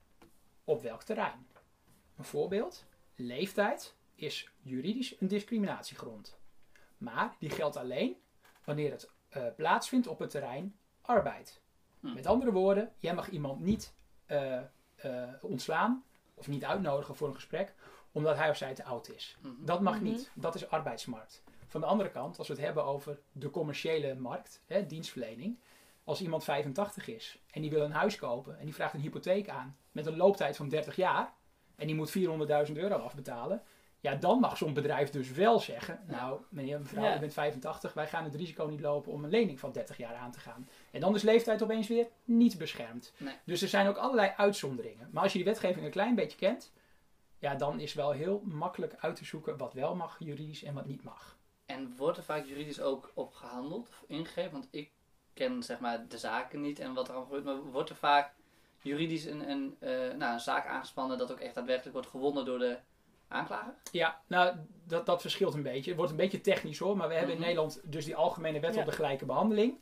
op 0.63 0.81
welk 0.81 1.03
terrein. 1.03 1.47
Een 2.17 2.23
voorbeeld: 2.23 2.85
leeftijd 3.15 3.95
is 4.15 4.49
juridisch 4.61 5.19
een 5.19 5.27
discriminatiegrond. 5.27 6.37
Maar 6.97 7.35
die 7.39 7.49
geldt 7.49 7.77
alleen 7.77 8.17
wanneer 8.63 8.91
het 8.91 9.11
uh, 9.37 9.43
plaatsvindt 9.55 10.07
op 10.07 10.19
het 10.19 10.29
terrein 10.29 10.75
arbeid. 11.01 11.61
Hm. 11.99 12.13
Met 12.13 12.25
andere 12.25 12.51
woorden, 12.51 12.91
jij 12.99 13.13
mag 13.13 13.29
iemand 13.29 13.59
niet 13.59 13.93
uh, 14.27 14.61
ontslaan 15.41 16.03
of 16.33 16.47
niet 16.47 16.65
uitnodigen 16.65 17.15
voor 17.15 17.27
een 17.27 17.35
gesprek 17.35 17.73
omdat 18.15 18.37
hij 18.37 18.49
of 18.49 18.57
zij 18.57 18.73
te 18.73 18.83
oud 18.83 19.09
is. 19.09 19.37
-hmm. 19.41 19.57
Dat 19.65 19.81
mag 19.81 20.01
niet. 20.01 20.31
Dat 20.33 20.55
is 20.55 20.69
arbeidsmarkt. 20.69 21.43
Van 21.75 21.83
de 21.83 21.89
andere 21.89 22.11
kant, 22.11 22.37
als 22.37 22.47
we 22.47 22.53
het 22.53 22.63
hebben 22.63 22.85
over 22.85 23.19
de 23.31 23.49
commerciële 23.49 24.15
markt, 24.15 24.61
hè, 24.65 24.85
dienstverlening. 24.85 25.59
Als 26.03 26.21
iemand 26.21 26.43
85 26.43 27.07
is 27.07 27.39
en 27.51 27.61
die 27.61 27.69
wil 27.69 27.81
een 27.81 27.91
huis 27.91 28.15
kopen 28.15 28.59
en 28.59 28.65
die 28.65 28.73
vraagt 28.73 28.93
een 28.93 28.99
hypotheek 28.99 29.49
aan 29.49 29.77
met 29.91 30.05
een 30.05 30.17
looptijd 30.17 30.55
van 30.55 30.69
30 30.69 30.95
jaar 30.95 31.33
en 31.75 31.87
die 31.87 31.95
moet 31.95 32.09
400.000 32.67 32.77
euro 32.77 32.95
afbetalen. 32.95 33.61
Ja, 33.99 34.15
dan 34.15 34.39
mag 34.39 34.57
zo'n 34.57 34.73
bedrijf 34.73 35.09
dus 35.09 35.31
wel 35.31 35.59
zeggen, 35.59 35.99
nou 36.07 36.41
meneer, 36.49 36.79
mevrouw, 36.79 37.03
Ja. 37.03 37.15
u 37.15 37.19
bent 37.19 37.33
85, 37.33 37.93
wij 37.93 38.07
gaan 38.07 38.23
het 38.23 38.35
risico 38.35 38.65
niet 38.65 38.81
lopen 38.81 39.11
om 39.11 39.23
een 39.23 39.29
lening 39.29 39.59
van 39.59 39.71
30 39.71 39.97
jaar 39.97 40.15
aan 40.15 40.31
te 40.31 40.39
gaan. 40.39 40.69
En 40.91 40.99
dan 40.99 41.15
is 41.15 41.21
leeftijd 41.21 41.63
opeens 41.63 41.87
weer 41.87 42.07
niet 42.25 42.57
beschermd. 42.57 43.13
Nee. 43.17 43.33
Dus 43.45 43.61
er 43.61 43.67
zijn 43.67 43.87
ook 43.87 43.97
allerlei 43.97 44.33
uitzonderingen. 44.37 45.09
Maar 45.11 45.23
als 45.23 45.31
je 45.31 45.37
die 45.37 45.47
wetgeving 45.47 45.85
een 45.85 45.91
klein 45.91 46.15
beetje 46.15 46.37
kent, 46.37 46.71
ja, 47.39 47.55
dan 47.55 47.79
is 47.79 47.93
wel 47.93 48.11
heel 48.11 48.41
makkelijk 48.45 48.95
uit 48.99 49.15
te 49.15 49.25
zoeken 49.25 49.57
wat 49.57 49.73
wel 49.73 49.95
mag 49.95 50.15
juridisch 50.19 50.63
en 50.63 50.73
wat 50.73 50.85
niet 50.85 51.03
mag. 51.03 51.34
En 51.65 51.95
wordt 51.97 52.17
er 52.17 52.23
vaak 52.23 52.45
juridisch 52.45 52.81
ook 52.81 53.11
op 53.13 53.33
gehandeld 53.33 53.87
of 53.89 54.03
ingegrepen? 54.07 54.51
Want 54.51 54.67
ik 54.71 54.91
ken 55.33 55.63
zeg 55.63 55.79
maar 55.79 56.07
de 56.07 56.17
zaken 56.17 56.61
niet 56.61 56.79
en 56.79 56.93
wat 56.93 57.07
er 57.07 57.13
allemaal 57.15 57.35
gebeurt. 57.35 57.55
Maar 57.57 57.71
wordt 57.71 57.89
er 57.89 57.95
vaak 57.95 58.33
juridisch 58.81 59.25
een, 59.25 59.49
een, 59.49 59.77
uh, 59.79 59.89
nou, 60.17 60.33
een 60.33 60.39
zaak 60.39 60.67
aangespannen 60.67 61.17
dat 61.17 61.31
ook 61.31 61.39
echt 61.39 61.55
daadwerkelijk 61.55 61.93
wordt 61.93 62.09
gewonnen 62.09 62.45
door 62.45 62.59
de 62.59 62.77
aanklager? 63.27 63.73
Ja, 63.91 64.21
nou, 64.27 64.55
dat, 64.83 65.05
dat 65.05 65.21
verschilt 65.21 65.53
een 65.53 65.63
beetje. 65.63 65.87
Het 65.89 65.95
wordt 65.95 66.11
een 66.11 66.17
beetje 66.17 66.41
technisch 66.41 66.79
hoor, 66.79 66.97
maar 66.97 67.07
we 67.07 67.13
hebben 67.13 67.33
Mhm. 67.35 67.41
in 67.43 67.47
Nederland 67.49 67.81
dus 67.83 68.05
die 68.05 68.15
algemene 68.15 68.59
wet 68.59 68.73
Ja. 68.73 68.79
op 68.79 68.85
de 68.85 68.91
gelijke 68.91 69.25
behandeling. 69.25 69.77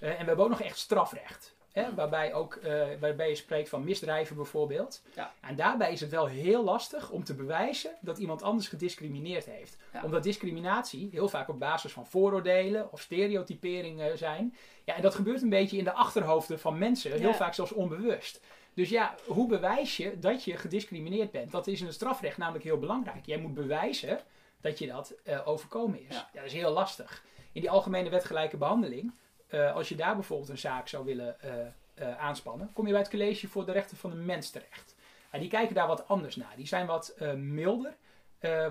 Uh, 0.00 0.08
en 0.10 0.18
we 0.18 0.24
hebben 0.24 0.44
ook 0.44 0.50
nog 0.50 0.60
echt 0.60 0.78
strafrecht. 0.78 1.56
Hè, 1.78 1.94
waarbij, 1.94 2.34
ook, 2.34 2.58
uh, 2.64 2.82
waarbij 3.00 3.28
je 3.28 3.34
spreekt 3.34 3.68
van 3.68 3.84
misdrijven 3.84 4.36
bijvoorbeeld. 4.36 5.02
Ja. 5.14 5.32
En 5.40 5.56
daarbij 5.56 5.92
is 5.92 6.00
het 6.00 6.10
wel 6.10 6.26
heel 6.26 6.64
lastig 6.64 7.10
om 7.10 7.24
te 7.24 7.34
bewijzen 7.34 7.90
dat 8.00 8.18
iemand 8.18 8.42
anders 8.42 8.68
gediscrimineerd 8.68 9.44
heeft. 9.44 9.76
Ja. 9.92 10.02
Omdat 10.04 10.22
discriminatie 10.22 11.08
heel 11.12 11.28
vaak 11.28 11.48
op 11.48 11.58
basis 11.58 11.92
van 11.92 12.06
vooroordelen 12.06 12.92
of 12.92 13.00
stereotyperingen 13.00 14.18
zijn. 14.18 14.54
Ja, 14.84 14.94
en 14.94 15.02
dat 15.02 15.14
gebeurt 15.14 15.42
een 15.42 15.48
beetje 15.48 15.76
in 15.76 15.84
de 15.84 15.92
achterhoofden 15.92 16.58
van 16.60 16.78
mensen, 16.78 17.10
heel 17.12 17.20
Ja. 17.20 17.34
vaak 17.34 17.54
zelfs 17.54 17.72
onbewust. 17.72 18.40
Dus 18.74 18.88
ja, 18.88 19.14
hoe 19.26 19.48
bewijs 19.48 19.96
je 19.96 20.18
dat 20.18 20.44
je 20.44 20.56
gediscrimineerd 20.56 21.30
bent? 21.30 21.50
Dat 21.50 21.66
is 21.66 21.80
in 21.80 21.86
het 21.86 21.94
strafrecht 21.94 22.36
namelijk 22.36 22.64
heel 22.64 22.78
belangrijk. 22.78 23.26
Jij 23.26 23.38
moet 23.38 23.54
bewijzen 23.54 24.20
dat 24.60 24.78
je 24.78 24.86
dat 24.86 25.14
uh, 25.24 25.48
overkomen 25.48 26.00
is. 26.08 26.14
Ja. 26.14 26.28
dat 26.32 26.44
is 26.44 26.52
heel 26.52 26.72
lastig. 26.72 27.24
In 27.52 27.60
die 27.60 27.70
algemene 27.70 28.08
wet 28.08 28.24
gelijke 28.24 28.56
behandeling, 28.56 29.12
uh, 29.50 29.74
als 29.74 29.88
je 29.88 29.96
daar 29.96 30.14
bijvoorbeeld 30.14 30.48
een 30.48 30.58
zaak 30.58 30.88
zou 30.88 31.04
willen 31.04 31.36
uh, 31.44 32.18
aanspannen, 32.18 32.70
kom 32.72 32.86
je 32.86 32.92
bij 32.92 33.00
het 33.00 33.10
college 33.10 33.48
voor 33.48 33.66
de 33.66 33.72
rechten 33.72 33.96
van 33.96 34.10
de 34.10 34.16
mens 34.16 34.50
terecht. 34.50 34.94
die 35.32 35.48
kijken 35.48 35.74
daar 35.74 35.86
wat 35.86 36.08
anders 36.08 36.36
naar. 36.36 36.52
Die 36.56 36.66
zijn 36.66 36.86
wat 36.86 37.14
milder 37.36 37.96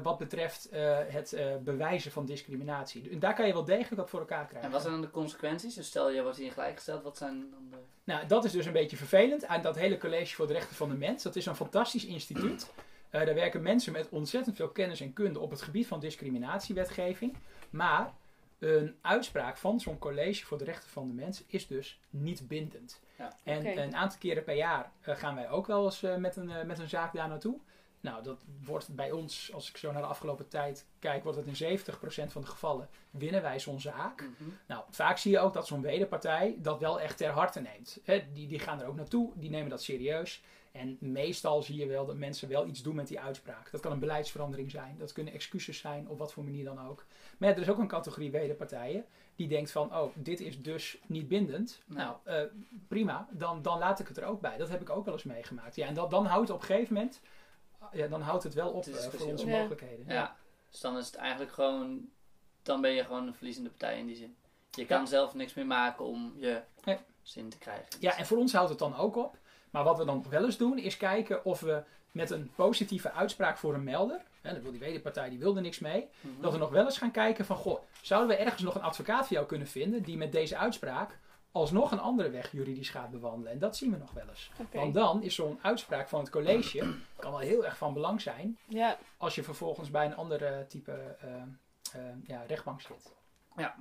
wat 0.01 0.17
betreft 0.17 0.69
het 1.07 1.37
bewijzen 1.63 2.11
van 2.11 2.25
discriminatie. 2.25 3.09
En 3.09 3.19
daar 3.19 3.35
kan 3.35 3.47
je 3.47 3.53
wel 3.53 3.63
degelijk 3.63 3.95
wat 3.95 4.09
voor 4.09 4.19
elkaar 4.19 4.45
krijgen. 4.45 4.65
En 4.65 4.71
wat 4.71 4.81
zijn 4.81 4.93
dan 4.93 5.01
de 5.01 5.11
consequenties? 5.11 5.73
Dus 5.73 5.87
stel 5.87 6.11
je 6.11 6.21
wordt 6.21 6.37
hierin 6.37 6.53
gelijkgesteld, 6.53 7.03
wat 7.03 7.17
zijn 7.17 7.49
dan 7.51 7.67
de... 7.69 7.77
Nou, 8.03 8.27
dat 8.27 8.45
is 8.45 8.51
dus 8.51 8.65
een 8.65 8.73
beetje 8.73 8.97
vervelend 8.97 9.45
aan 9.45 9.61
dat 9.61 9.75
hele 9.75 9.97
college 9.97 10.35
voor 10.35 10.47
de 10.47 10.53
rechten 10.53 10.75
van 10.75 10.89
de 10.89 10.95
mens. 10.95 11.23
Dat 11.23 11.35
is 11.35 11.45
een 11.45 11.55
fantastisch 11.55 12.05
instituut. 12.05 12.71
Uh, 13.11 13.25
daar 13.25 13.35
werken 13.35 13.61
mensen 13.61 13.91
met 13.93 14.09
ontzettend 14.09 14.55
veel 14.55 14.69
kennis 14.69 15.01
en 15.01 15.13
kunde 15.13 15.39
op 15.39 15.49
het 15.49 15.61
gebied 15.61 15.87
van 15.87 15.99
discriminatiewetgeving. 15.99 17.37
Maar 17.69 18.13
een 18.59 18.95
uitspraak 19.01 19.57
van 19.57 19.79
zo'n 19.79 19.97
college 19.97 20.45
voor 20.45 20.57
de 20.57 20.63
rechten 20.63 20.89
van 20.89 21.07
de 21.07 21.13
mens 21.13 21.43
is 21.47 21.67
dus 21.67 21.99
niet 22.09 22.47
bindend. 22.47 23.01
Ja. 23.17 23.37
En 23.43 23.59
Okay. 23.59 23.77
een 23.77 23.95
aantal 23.95 24.19
keren 24.19 24.43
per 24.43 24.55
jaar 24.55 24.91
uh, 25.07 25.15
gaan 25.15 25.35
wij 25.35 25.49
ook 25.49 25.67
wel 25.67 25.85
eens 25.85 26.03
uh, 26.03 26.15
met, 26.15 26.35
een, 26.35 26.67
met 26.67 26.79
een 26.79 26.89
zaak 26.89 27.13
daar 27.13 27.27
naartoe. 27.27 27.59
Nou, 27.99 28.23
dat 28.23 28.43
wordt 28.63 28.95
bij 28.95 29.11
ons, 29.11 29.53
als 29.53 29.69
ik 29.69 29.77
zo 29.77 29.91
naar 29.91 30.01
de 30.01 30.07
afgelopen 30.07 30.47
tijd 30.47 30.85
kijk, 30.99 31.23
wordt 31.23 31.37
het 31.37 31.59
in 31.59 31.79
70% 31.79 32.31
van 32.31 32.41
de 32.41 32.47
gevallen 32.47 32.89
winnen 33.11 33.41
wij 33.41 33.59
zo'n 33.59 33.79
zaak. 33.79 34.21
Mhm. 34.21 34.49
Nou, 34.67 34.83
vaak 34.89 35.17
zie 35.17 35.31
je 35.31 35.39
ook 35.39 35.53
dat 35.53 35.67
zo'n 35.67 35.81
wederpartij 35.81 36.55
dat 36.57 36.79
wel 36.79 37.01
echt 37.01 37.17
ter 37.17 37.29
harte 37.29 37.59
neemt. 37.59 37.99
Die, 38.33 38.47
die 38.47 38.59
gaan 38.59 38.81
er 38.81 38.87
ook 38.87 38.95
naartoe, 38.95 39.31
die 39.35 39.49
nemen 39.49 39.69
dat 39.69 39.83
serieus. 39.83 40.43
En 40.71 40.97
meestal 40.99 41.61
zie 41.63 41.75
je 41.77 41.85
wel 41.85 42.05
dat 42.05 42.15
mensen 42.15 42.49
wel 42.49 42.65
iets 42.67 42.81
doen 42.81 42.95
met 42.95 43.07
die 43.07 43.19
uitspraak. 43.19 43.71
Dat 43.71 43.81
kan 43.81 43.91
een 43.91 43.99
beleidsverandering 43.99 44.71
zijn, 44.71 44.95
dat 44.97 45.11
kunnen 45.13 45.33
excuses 45.33 45.77
zijn, 45.77 46.07
op 46.07 46.17
wat 46.17 46.33
voor 46.33 46.43
manier 46.43 46.63
dan 46.65 46.87
ook. 46.87 47.05
Maar 47.37 47.49
ja, 47.49 47.55
er 47.55 47.61
is 47.61 47.69
ook 47.69 47.77
een 47.77 47.87
categorie 47.87 48.31
wederpartijen 48.31 49.05
die 49.35 49.47
denkt 49.47 49.71
van, 49.71 49.95
oh, 49.95 50.11
dit 50.15 50.39
is 50.39 50.61
dus 50.61 50.97
niet 51.05 51.27
bindend. 51.27 51.81
Nou, 51.85 52.15
eh, 52.23 52.41
prima, 52.87 53.27
dan, 53.31 53.61
dan 53.61 53.79
laat 53.79 53.99
ik 53.99 54.07
het 54.07 54.17
er 54.17 54.23
ook 54.25 54.41
bij. 54.41 54.57
Dat 54.57 54.69
heb 54.69 54.81
ik 54.81 54.89
ook 54.89 55.05
wel 55.05 55.13
eens 55.13 55.23
meegemaakt. 55.23 55.75
Ja, 55.75 55.87
en 55.87 55.93
dat, 55.93 56.09
dan 56.09 56.25
houdt 56.25 56.47
het 56.47 56.55
op 56.57 56.61
een 56.61 56.67
gegeven 56.67 56.93
moment, 56.93 57.21
ja, 57.91 58.07
dan 58.07 58.21
houdt 58.21 58.43
het 58.43 58.53
wel 58.53 58.69
op 58.69 58.85
Het 58.85 58.95
is 58.95 59.05
eh, 59.05 59.11
voor 59.11 59.27
onze 59.31 59.45
Ja. 59.47 59.57
mogelijkheden. 59.57 60.05
Ja. 60.07 60.35
Dus 60.69 60.79
dan 60.79 60.97
is 60.97 61.05
het 61.05 61.15
eigenlijk 61.15 61.51
gewoon, 61.51 62.09
dan 62.63 62.81
ben 62.81 62.91
je 62.91 63.03
gewoon 63.03 63.27
een 63.27 63.33
verliezende 63.35 63.69
partij 63.69 63.99
in 63.99 64.05
die 64.05 64.15
zin. 64.15 64.35
Je 64.71 64.85
kan 64.85 64.99
Ja. 64.99 65.05
zelf 65.05 65.33
niks 65.33 65.53
meer 65.53 65.65
maken 65.65 66.05
om 66.05 66.33
je 66.37 66.61
zin 67.21 67.49
te 67.49 67.57
krijgen. 67.57 67.85
Ja, 67.99 68.17
en 68.17 68.25
voor 68.25 68.37
ons 68.37 68.53
houdt 68.53 68.69
het 68.69 68.79
dan 68.79 68.95
ook 68.95 69.15
op. 69.15 69.37
Maar 69.69 69.83
wat 69.83 69.97
we 69.97 70.05
dan 70.05 70.25
wel 70.29 70.45
eens 70.45 70.57
doen, 70.57 70.77
is 70.77 70.97
kijken 70.97 71.45
of 71.45 71.59
we 71.59 71.83
met 72.11 72.29
een 72.29 72.51
positieve 72.55 73.11
uitspraak 73.11 73.57
voor 73.57 73.73
een 73.73 73.83
melder, 73.83 74.21
hè, 74.41 74.53
dat 74.53 74.61
wil 74.61 74.71
die 74.71 74.79
wederpartij, 74.79 75.29
die 75.29 75.39
wilde 75.39 75.61
niks 75.61 75.79
mee, 75.79 76.07
Mhm. 76.21 76.41
dat 76.41 76.51
we 76.51 76.57
nog 76.57 76.69
wel 76.69 76.85
eens 76.85 76.97
gaan 76.97 77.11
kijken 77.11 77.45
van, 77.45 77.55
goh, 77.55 77.79
zouden 78.01 78.37
we 78.37 78.43
ergens 78.43 78.61
nog 78.61 78.75
een 78.75 78.81
advocaat 78.81 79.27
voor 79.27 79.35
jou 79.35 79.45
kunnen 79.47 79.67
vinden 79.67 80.03
die 80.03 80.17
met 80.17 80.31
deze 80.31 80.57
uitspraak 80.57 81.19
alsnog 81.51 81.91
een 81.91 81.99
andere 81.99 82.29
weg 82.29 82.51
juridisch 82.51 82.89
gaat 82.89 83.09
bewandelen? 83.11 83.51
En 83.51 83.59
dat 83.59 83.77
zien 83.77 83.91
we 83.91 83.97
nog 83.97 84.11
wel 84.11 84.27
eens. 84.29 84.51
Want 84.73 84.93
dan 84.93 85.23
is 85.23 85.35
zo'n 85.35 85.59
uitspraak 85.61 86.07
van 86.09 86.19
het 86.19 86.29
college, 86.29 86.93
kan 87.15 87.31
wel 87.31 87.39
heel 87.39 87.65
erg 87.65 87.77
van 87.77 87.93
belang 87.93 88.21
zijn, 88.21 88.57
Ja, 88.67 88.97
als 89.17 89.35
je 89.35 89.43
vervolgens 89.43 89.91
bij 89.91 90.05
een 90.05 90.15
andere 90.15 90.65
type 90.67 91.15
eh, 91.19 91.33
eh, 91.93 92.01
ja, 92.23 92.43
rechtbank 92.47 92.81
zit. 92.81 93.13
Nou, 93.55 93.71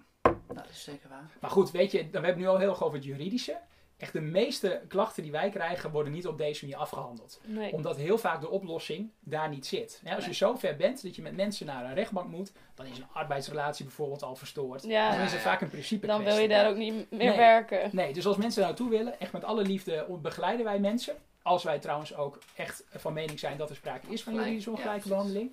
dat 0.46 0.68
is 0.70 0.82
zeker 0.84 1.08
waar. 1.08 1.30
Maar 1.40 1.50
goed, 1.50 1.70
weet 1.70 1.90
je, 1.92 1.98
we 2.10 2.18
hebben 2.18 2.38
nu 2.38 2.46
al 2.46 2.58
heel 2.58 2.68
erg 2.70 2.82
over 2.82 2.96
het 2.96 3.06
juridische. 3.06 3.58
Echt 3.98 4.12
de 4.12 4.20
meeste 4.20 4.80
klachten 4.88 5.22
die 5.22 5.32
wij 5.32 5.50
krijgen 5.50 5.90
worden 5.90 6.12
niet 6.12 6.26
op 6.26 6.38
deze 6.38 6.64
manier 6.64 6.80
afgehandeld. 6.80 7.40
nee. 7.44 7.72
Omdat 7.72 7.96
heel 7.96 8.18
vaak 8.18 8.40
de 8.40 8.48
oplossing 8.50 9.10
daar 9.20 9.48
niet 9.48 9.66
zit. 9.66 10.00
Ja, 10.04 10.14
als 10.14 10.24
je 10.26 10.34
zo 10.34 10.54
ver 10.56 10.76
bent 10.76 11.02
dat 11.02 11.16
je 11.16 11.22
met 11.22 11.36
mensen 11.36 11.66
naar 11.66 11.84
een 11.84 11.94
rechtbank 11.94 12.28
moet, 12.30 12.52
dan 12.74 12.86
is 12.86 12.98
een 12.98 13.06
arbeidsrelatie 13.12 13.84
bijvoorbeeld 13.84 14.22
al 14.22 14.36
verstoord. 14.36 14.82
Ja. 14.82 15.10
dan 15.16 15.24
is 15.24 15.32
het 15.32 15.40
vaak 15.40 15.60
een 15.60 15.68
principe 15.70 16.06
Dan 16.06 16.24
wil 16.24 16.36
je 16.38 16.48
daar 16.48 16.68
ook 16.68 16.76
niet 16.76 16.92
meer 17.10 17.28
Nee. 17.28 17.36
werken. 17.36 17.90
Nee, 17.92 18.12
dus 18.12 18.26
als 18.26 18.36
mensen 18.36 18.62
naartoe 18.62 18.90
willen, 18.90 19.20
echt 19.20 19.32
met 19.32 19.44
alle 19.44 19.62
liefde 19.62 20.06
begeleiden 20.22 20.64
wij 20.64 20.78
mensen. 20.78 21.14
Als 21.42 21.62
wij 21.62 21.78
trouwens 21.78 22.14
ook 22.14 22.38
echt 22.56 22.84
van 22.90 23.12
mening 23.12 23.38
zijn 23.38 23.56
dat 23.56 23.70
er 23.70 23.76
sprake 23.76 24.06
is 24.08 24.22
van 24.22 24.34
juridische 24.34 24.70
ongelijke 24.70 25.08
behandeling. 25.08 25.52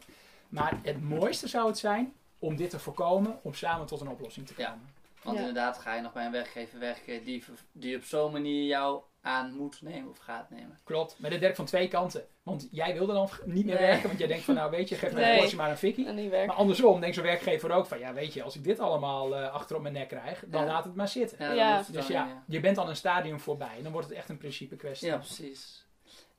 Maar 0.49 0.79
het 0.83 1.01
mooiste 1.01 1.47
zou 1.47 1.67
het 1.67 1.77
zijn 1.77 2.13
om 2.39 2.55
dit 2.55 2.69
te 2.69 2.79
voorkomen, 2.79 3.39
om 3.41 3.53
samen 3.53 3.85
tot 3.85 4.01
een 4.01 4.07
oplossing 4.09 4.47
te 4.47 4.53
Ja. 4.57 4.77
Want 5.23 5.37
Ja. 5.37 5.43
inderdaad 5.45 5.77
ga 5.77 5.93
je 5.95 6.01
nog 6.01 6.13
bij 6.13 6.25
een 6.25 6.31
werkgever 6.31 6.79
werken 6.79 7.23
die, 7.23 7.43
die 7.71 7.95
op 7.97 8.03
zo'n 8.03 8.31
manier 8.31 8.65
jou 8.67 9.01
aan 9.21 9.53
moet 9.55 9.81
nemen 9.81 10.09
of 10.09 10.17
gaat 10.17 10.49
nemen. 10.49 10.79
Klopt, 10.83 11.19
maar 11.19 11.29
dat 11.29 11.39
werkt 11.39 11.55
van 11.55 11.65
twee 11.65 11.87
kanten. 11.87 12.27
Want 12.43 12.67
jij 12.71 12.93
wilde 12.93 13.13
dan 13.13 13.29
niet 13.45 13.65
meer 13.65 13.75
Nee. 13.75 13.83
werken, 13.85 14.07
want 14.07 14.19
jij 14.19 14.27
denkt 14.27 14.43
van 14.43 14.55
nou 14.55 14.71
weet 14.71 14.89
je, 14.89 14.95
geef 14.95 15.13
mij 15.13 15.35
Nee. 15.39 15.51
een 15.51 15.57
maar 15.57 15.69
een 15.69 15.77
fikkie. 15.77 16.29
Maar 16.29 16.51
andersom 16.51 16.99
denkt 16.99 17.15
zo'n 17.15 17.23
werkgever 17.25 17.71
ook 17.71 17.85
van 17.85 17.99
ja 17.99 18.13
weet 18.13 18.33
je, 18.33 18.43
als 18.43 18.55
ik 18.55 18.63
dit 18.63 18.79
allemaal 18.79 19.35
eh, 19.35 19.53
achter 19.53 19.75
op 19.75 19.81
mijn 19.81 19.93
nek 19.93 20.07
krijg, 20.07 20.43
dan 20.47 20.61
Ja. 20.61 20.67
laat 20.67 20.83
het 20.83 20.95
maar 20.95 21.07
zitten. 21.07 21.55
Ja, 21.55 21.83
Dus 21.91 22.07
ja, 22.07 22.43
je 22.47 22.59
bent 22.59 22.75
dan 22.75 22.89
een 22.89 22.95
stadium 22.95 23.39
voorbij 23.39 23.77
en 23.77 23.83
dan 23.83 23.91
wordt 23.91 24.07
het 24.07 24.17
echt 24.17 24.29
een 24.29 24.37
principe 24.37 24.75
kwestie. 24.75 25.07
Ja, 25.07 25.17
precies. 25.17 25.85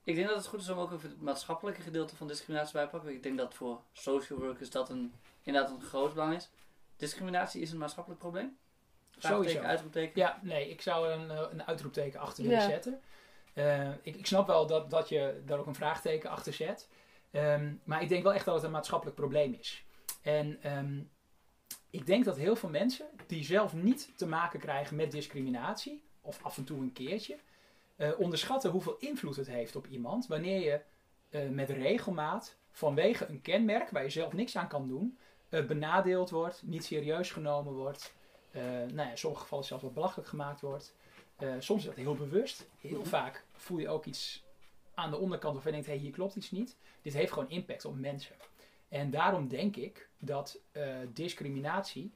Ik 0.04 0.14
denk 0.14 0.26
dat 0.26 0.36
het 0.36 0.46
goed 0.46 0.60
is 0.60 0.68
om 0.68 0.78
ook 0.78 0.92
even 0.92 1.08
het 1.10 1.20
maatschappelijke 1.20 1.80
gedeelte 1.80 2.16
van 2.16 2.26
discriminatie 2.26 2.72
bij 2.72 2.84
te 2.84 2.90
pakken. 2.90 3.12
Ik 3.12 3.22
denk 3.22 3.38
dat 3.38 3.54
voor 3.54 3.80
social 3.92 4.38
workers 4.38 4.70
dat 4.70 4.88
een, 4.90 5.12
inderdaad 5.42 5.70
een 5.70 5.80
groot 5.82 6.14
belang 6.14 6.34
is. 6.34 6.50
Discriminatie 6.96 7.60
is 7.62 7.70
een 7.72 7.78
maatschappelijk 7.78 8.20
probleem. 8.20 8.56
Vraagteken, 9.26 9.50
Sowieso. 9.50 9.68
uitroepteken. 9.72 10.20
Ja, 10.20 10.38
nee, 10.42 10.70
ik 10.70 10.80
zou 10.80 11.06
er 11.08 11.12
een, 11.12 11.30
eh, 11.30 11.42
een 11.50 11.62
uitroepteken 11.64 12.20
achter 12.20 12.44
Ja. 12.44 12.50
willen 12.50 12.64
zetten. 12.64 13.00
Eh, 13.54 13.88
ik, 14.02 14.16
ik 14.16 14.26
snap 14.26 14.46
wel 14.46 14.66
dat, 14.66 14.90
dat 14.90 15.08
je 15.08 15.42
daar 15.46 15.58
ook 15.58 15.66
een 15.66 15.74
vraagteken 15.74 16.30
achter 16.30 16.52
zet. 16.52 16.88
Ehm, 17.30 17.72
maar 17.84 18.02
ik 18.02 18.08
denk 18.08 18.22
wel 18.22 18.34
echt 18.34 18.44
dat 18.44 18.54
het 18.54 18.64
een 18.64 18.70
maatschappelijk 18.70 19.16
probleem 19.16 19.56
is. 19.60 19.84
En 20.22 20.58
ehm, 20.62 21.00
ik 21.90 22.06
denk 22.06 22.24
dat 22.24 22.36
heel 22.36 22.56
veel 22.56 22.68
mensen 22.68 23.06
die 23.26 23.44
zelf 23.44 23.72
niet 23.74 24.12
te 24.16 24.26
maken 24.26 24.60
krijgen 24.60 24.96
met 24.96 25.10
discriminatie, 25.10 26.04
of 26.20 26.44
af 26.44 26.56
en 26.56 26.64
toe 26.64 26.78
een 26.80 26.92
keertje, 26.92 27.36
eh, 27.96 28.10
onderschatten 28.18 28.70
hoeveel 28.70 28.96
invloed 28.98 29.36
het 29.36 29.46
heeft 29.46 29.76
op 29.76 29.86
iemand 29.86 30.26
wanneer 30.26 30.60
je 30.60 30.80
eh, 31.30 31.48
met 31.48 31.70
regelmaat 31.70 32.56
vanwege 32.70 33.26
een 33.26 33.42
kenmerk 33.42 33.90
waar 33.90 34.02
je 34.02 34.10
zelf 34.10 34.32
niks 34.32 34.56
aan 34.56 34.68
kan 34.68 34.88
doen, 34.88 35.18
eh, 35.48 35.64
benadeeld 35.66 36.30
wordt, 36.30 36.62
niet 36.64 36.84
serieus 36.84 37.30
genomen 37.30 37.72
wordt, 37.72 38.14
nou 38.62 38.94
ja, 38.96 39.10
in 39.10 39.18
sommige 39.18 39.42
gevallen 39.42 39.64
zelfs 39.64 39.82
wat 39.82 39.94
belachelijk 39.94 40.28
gemaakt 40.28 40.60
wordt. 40.60 40.94
Eh, 41.36 41.54
soms 41.58 41.80
is 41.80 41.86
dat 41.86 41.96
heel 41.96 42.14
bewust. 42.14 42.68
Heel 42.80 42.98
Mhm. 43.00 43.08
vaak 43.08 43.44
voel 43.52 43.78
je 43.78 43.88
ook 43.88 44.04
iets 44.04 44.44
aan 44.94 45.10
de 45.10 45.16
onderkant 45.18 45.56
of 45.56 45.64
je 45.64 45.70
denkt, 45.70 45.86
hé, 45.86 45.92
hey, 45.92 46.00
hier 46.00 46.12
klopt 46.12 46.36
iets 46.36 46.50
niet. 46.50 46.76
Dit 47.02 47.12
heeft 47.12 47.32
gewoon 47.32 47.50
impact 47.50 47.84
op 47.84 47.96
mensen. 47.98 48.36
En 48.88 49.10
daarom 49.10 49.48
denk 49.48 49.76
ik 49.76 50.08
dat 50.18 50.58
eh, 50.72 50.96
discriminatie 51.12 52.12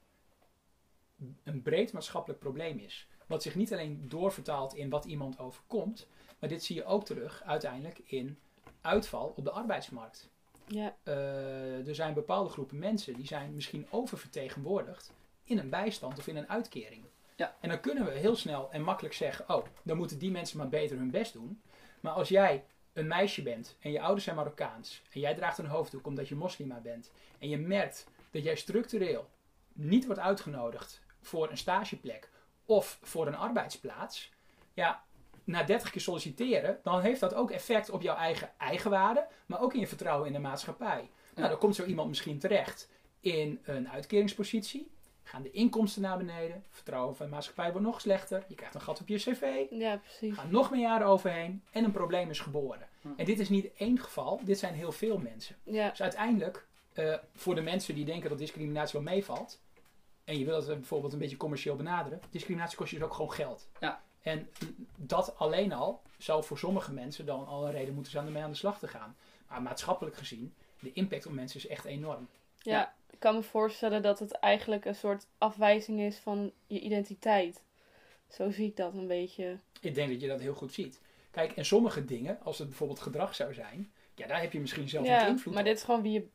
een 1.45 1.63
breed 1.63 1.93
maatschappelijk 1.93 2.41
probleem 2.41 2.79
is. 2.79 3.09
Wat 3.27 3.43
zich 3.43 3.55
niet 3.55 3.73
alleen 3.73 4.09
doorvertaalt 4.09 4.75
in 4.75 4.91
wat 4.91 5.05
iemand 5.05 5.39
overkomt, 5.39 6.07
maar 6.39 6.49
dit 6.49 6.65
zie 6.65 6.77
je 6.77 6.85
ook 6.85 7.05
terug 7.05 7.43
uiteindelijk 7.43 7.99
in 8.05 8.39
uitval 8.81 9.33
op 9.37 9.45
de 9.45 9.51
arbeidsmarkt. 9.51 10.29
Ja, 10.67 10.97
Eh, 11.03 11.87
er 11.89 11.95
zijn 11.95 12.15
bepaalde 12.15 12.51
groepen 12.51 12.79
mensen 12.79 13.15
die 13.15 13.27
zijn 13.27 13.55
misschien 13.55 13.87
oververtegenwoordigd 13.91 15.13
in 15.49 15.59
een 15.59 15.71
bijstand 15.71 16.19
of 16.19 16.27
in 16.27 16.37
een 16.37 16.49
uitkering. 16.49 17.05
Ja. 17.37 17.57
En 17.61 17.69
dan 17.69 17.81
kunnen 17.81 18.05
we 18.05 18.11
heel 18.11 18.37
snel 18.37 18.69
en 18.71 18.83
makkelijk 18.83 19.15
zeggen, 19.15 19.49
oh, 19.49 19.67
dan 19.83 19.97
moeten 19.97 20.19
die 20.19 20.31
mensen 20.31 20.59
maar 20.59 20.69
beter 20.69 20.97
hun 20.97 21.11
best 21.11 21.33
doen. 21.33 21.63
Maar 22.01 22.13
als 22.13 22.29
jij 22.29 22.65
een 22.93 23.07
meisje 23.07 23.43
bent 23.43 23.77
en 23.81 23.91
je 23.91 24.01
ouders 24.01 24.25
zijn 24.25 24.37
Marokkaans 24.37 25.03
en 25.13 25.21
jij 25.21 25.35
draagt 25.35 25.59
een 25.59 25.67
hoofddoek 25.67 26.07
omdat 26.07 26.29
je 26.29 26.35
moslima 26.35 26.81
bent 26.81 27.13
en 27.39 27.49
je 27.49 27.59
merkt 27.59 28.07
dat 28.31 28.45
jij 28.45 28.57
structureel 28.57 29.29
niet 29.73 30.07
wordt 30.07 30.21
uitgenodigd 30.21 31.03
voor 31.21 31.51
een 31.51 31.59
stageplek 31.59 32.31
of 32.65 32.99
voor 33.03 33.27
een 33.27 33.37
arbeidsplaats, 33.37 34.33
ja, 34.75 35.05
na 35.45 35.63
30 35.63 35.91
keer 35.91 36.01
solliciteren, 36.01 36.81
dan 36.83 37.01
heeft 37.01 37.21
dat 37.21 37.35
ook 37.35 37.51
effect 37.51 37.91
op 37.91 38.03
jouw 38.03 38.17
eigen 38.17 38.51
eigenwaarde, 38.59 39.27
maar 39.47 39.61
ook 39.61 39.75
in 39.75 39.81
je 39.81 39.87
vertrouwen 39.87 40.27
in 40.27 40.33
de 40.33 40.39
maatschappij. 40.39 41.11
Nou, 41.35 41.49
dan 41.49 41.59
komt 41.59 41.75
zo 41.75 41.85
iemand 41.85 42.09
misschien 42.09 42.39
terecht 42.39 42.89
in 43.21 43.61
een 43.63 43.89
uitkeringspositie, 43.89 44.91
gaan 45.29 45.43
de 45.43 45.51
inkomsten 45.51 46.03
naar 46.03 46.17
beneden, 46.19 46.65
vertrouwen 46.71 47.17
van 47.17 47.27
de 47.27 47.33
maatschappij 47.33 47.71
wordt 47.71 47.87
nog 47.87 48.01
slechter, 48.01 48.45
je 48.49 48.55
krijgt 48.55 48.75
een 48.75 48.81
gat 48.81 49.01
op 49.01 49.09
je 49.09 49.17
cv, 49.17 49.67
ja 49.71 49.97
precies. 49.97 50.35
gaan 50.35 50.51
nog 50.51 50.71
meer 50.71 50.81
jaren 50.81 51.07
overheen 51.07 51.63
en 51.71 51.85
een 51.85 51.93
probleem 51.93 52.31
is 52.31 52.41
geboren. 52.41 52.89
Hm. 53.01 53.09
En 53.17 53.25
dit 53.25 53.39
is 53.39 53.49
niet 53.49 53.75
één 53.75 53.99
geval, 53.99 54.41
dit 54.45 54.59
zijn 54.59 54.75
heel 54.75 54.93
veel 54.93 55.19
mensen. 55.19 55.57
Ja, 55.63 55.89
Dus 55.89 56.03
uiteindelijk, 56.03 56.67
eh, 56.93 57.15
voor 57.35 57.55
de 57.55 57.61
mensen 57.61 57.95
die 57.95 58.05
denken 58.05 58.29
dat 58.29 58.39
discriminatie 58.39 59.01
wel 59.01 59.13
meevalt, 59.13 59.61
en 60.25 60.39
je 60.39 60.45
wil 60.45 60.57
het 60.57 60.69
eh, 60.69 60.75
bijvoorbeeld 60.75 61.13
een 61.13 61.19
beetje 61.19 61.37
commercieel 61.37 61.77
benaderen, 61.77 62.21
discriminatie 62.31 62.77
kost 62.77 62.91
je 62.91 62.97
dus 62.97 63.05
ook 63.05 63.15
gewoon 63.15 63.33
geld. 63.33 63.69
Ja. 63.81 64.03
En 64.23 64.49
dat 64.97 65.39
alleen 65.39 65.73
al 65.73 66.03
zou 66.19 66.45
voor 66.45 66.59
sommige 66.59 66.93
mensen 66.93 67.27
dan 67.27 67.47
al 67.47 67.67
een 67.67 67.73
reden 67.73 67.95
moeten 67.95 68.13
zijn 68.13 68.27
om 68.27 68.33
mee 68.33 68.43
aan 68.43 68.51
de 68.51 68.57
slag 68.57 68.79
te 68.79 68.89
gaan. 68.89 69.17
Maar 69.49 69.63
maatschappelijk 69.63 70.17
gezien, 70.17 70.55
de 70.81 70.93
impact 70.93 71.27
op 71.27 71.33
mensen 71.33 71.59
is 71.59 71.67
echt 71.67 71.85
enorm. 71.85 72.29
ja, 72.63 72.95
ik 73.19 73.25
kan 73.25 73.35
me 73.35 73.43
voorstellen 73.43 74.03
dat 74.03 74.19
het 74.19 74.33
eigenlijk 74.33 74.85
een 74.85 74.95
soort 74.95 75.27
afwijzing 75.39 76.01
is 76.01 76.17
van 76.17 76.53
je 76.67 76.81
identiteit. 76.81 77.63
Zo 78.29 78.51
zie 78.51 78.67
ik 78.67 78.77
dat 78.77 78.95
een 78.95 79.07
beetje. 79.07 79.59
Ik 79.81 79.95
denk 79.95 80.11
dat 80.11 80.21
je 80.21 80.27
dat 80.29 80.41
heel 80.41 80.55
goed 80.55 80.73
ziet. 80.73 81.01
Kijk, 81.31 81.53
en 81.53 81.65
sommige 81.65 82.05
dingen, 82.05 82.39
als 82.43 82.59
het 82.59 82.69
bijvoorbeeld 82.69 83.01
gedrag 83.01 83.35
zou 83.35 83.55
zijn, 83.55 83.93
ja, 84.15 84.27
daar 84.27 84.41
heb 84.41 84.53
je 84.53 84.61
misschien 84.61 84.89
zelf 84.89 85.03
niet 85.05 85.13
Ja, 85.13 85.27
invloed 85.27 85.55
maar 85.55 85.63
op. 85.63 85.69
dit 85.69 85.77
is 85.79 85.83
gewoon 85.85 86.03
wie 86.03 86.13
je 86.13 86.27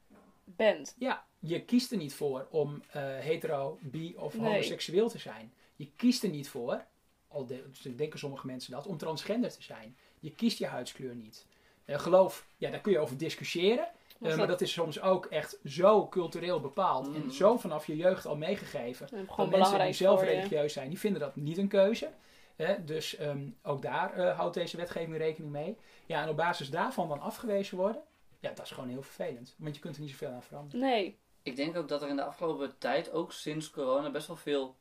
bent. 0.43 0.95
Ja, 0.97 1.25
je 1.39 1.61
kiest 1.65 1.91
er 1.91 1.97
niet 1.97 2.13
voor 2.13 2.47
om 2.51 2.83
eh, 2.91 3.01
hetero, 3.19 3.77
bi 3.81 4.15
of 4.17 4.37
Nee. 4.37 4.47
homoseksueel 4.49 5.09
te 5.09 5.17
zijn. 5.19 5.53
Je 5.75 5.91
kiest 5.95 6.23
er 6.23 6.29
niet 6.29 6.49
voor, 6.49 6.85
al 7.27 7.45
de- 7.45 7.63
dus 7.69 7.95
denken 7.95 8.19
sommige 8.19 8.45
mensen 8.45 8.71
dat, 8.71 8.87
om 8.87 8.97
transgender 8.97 9.51
te 9.51 9.63
zijn. 9.63 9.97
Je 10.19 10.31
kiest 10.35 10.57
je 10.57 10.65
huidskleur 10.65 11.15
niet. 11.15 11.45
Eh, 11.85 11.99
geloof, 11.99 12.47
ja, 12.57 12.69
daar 12.69 12.81
kun 12.81 12.91
je 12.91 12.99
over 12.99 13.17
discussiëren. 13.17 13.87
Eh, 14.21 14.37
maar 14.37 14.47
dat 14.47 14.61
is 14.61 14.71
soms 14.73 15.01
ook 15.01 15.25
echt 15.25 15.59
zo 15.65 16.07
cultureel 16.07 16.59
bepaald 16.59 17.07
Mm. 17.07 17.15
en 17.15 17.31
zo 17.31 17.57
vanaf 17.57 17.87
je 17.87 17.95
jeugd 17.95 18.25
al 18.25 18.35
meegegeven. 18.35 19.07
Dat 19.11 19.19
mensen 19.27 19.49
belangrijk 19.49 19.83
die 19.85 19.93
zelf 19.93 20.19
voor 20.19 20.27
religieus 20.27 20.73
zijn, 20.73 20.89
die 20.89 20.99
vinden 20.99 21.21
dat 21.21 21.35
niet 21.35 21.57
een 21.57 21.67
keuze. 21.67 22.09
Hè? 22.55 22.83
Dus 22.83 23.15
ehm, 23.15 23.49
ook 23.63 23.81
daar 23.81 24.13
eh, 24.13 24.37
houdt 24.37 24.53
deze 24.53 24.77
wetgeving 24.77 25.17
rekening 25.17 25.51
mee. 25.51 25.77
Ja, 26.05 26.21
en 26.21 26.29
op 26.29 26.35
basis 26.37 26.69
daarvan 26.69 27.07
dan 27.07 27.19
afgewezen 27.21 27.77
worden, 27.77 28.01
ja, 28.39 28.49
dat 28.49 28.65
is 28.65 28.71
gewoon 28.71 28.89
heel 28.89 29.01
vervelend. 29.01 29.55
Want 29.57 29.75
je 29.75 29.81
kunt 29.81 29.95
er 29.95 30.01
niet 30.01 30.09
zoveel 30.11 30.29
aan 30.29 30.43
veranderen. 30.43 30.79
Nee, 30.79 31.17
Ik 31.43 31.55
denk 31.55 31.77
ook 31.77 31.87
dat 31.87 32.01
er 32.01 32.09
in 32.09 32.15
de 32.15 32.23
afgelopen 32.23 32.77
tijd, 32.77 33.11
ook 33.11 33.31
sinds 33.31 33.69
corona, 33.69 34.09
best 34.11 34.27
wel 34.27 34.35
veel 34.35 34.75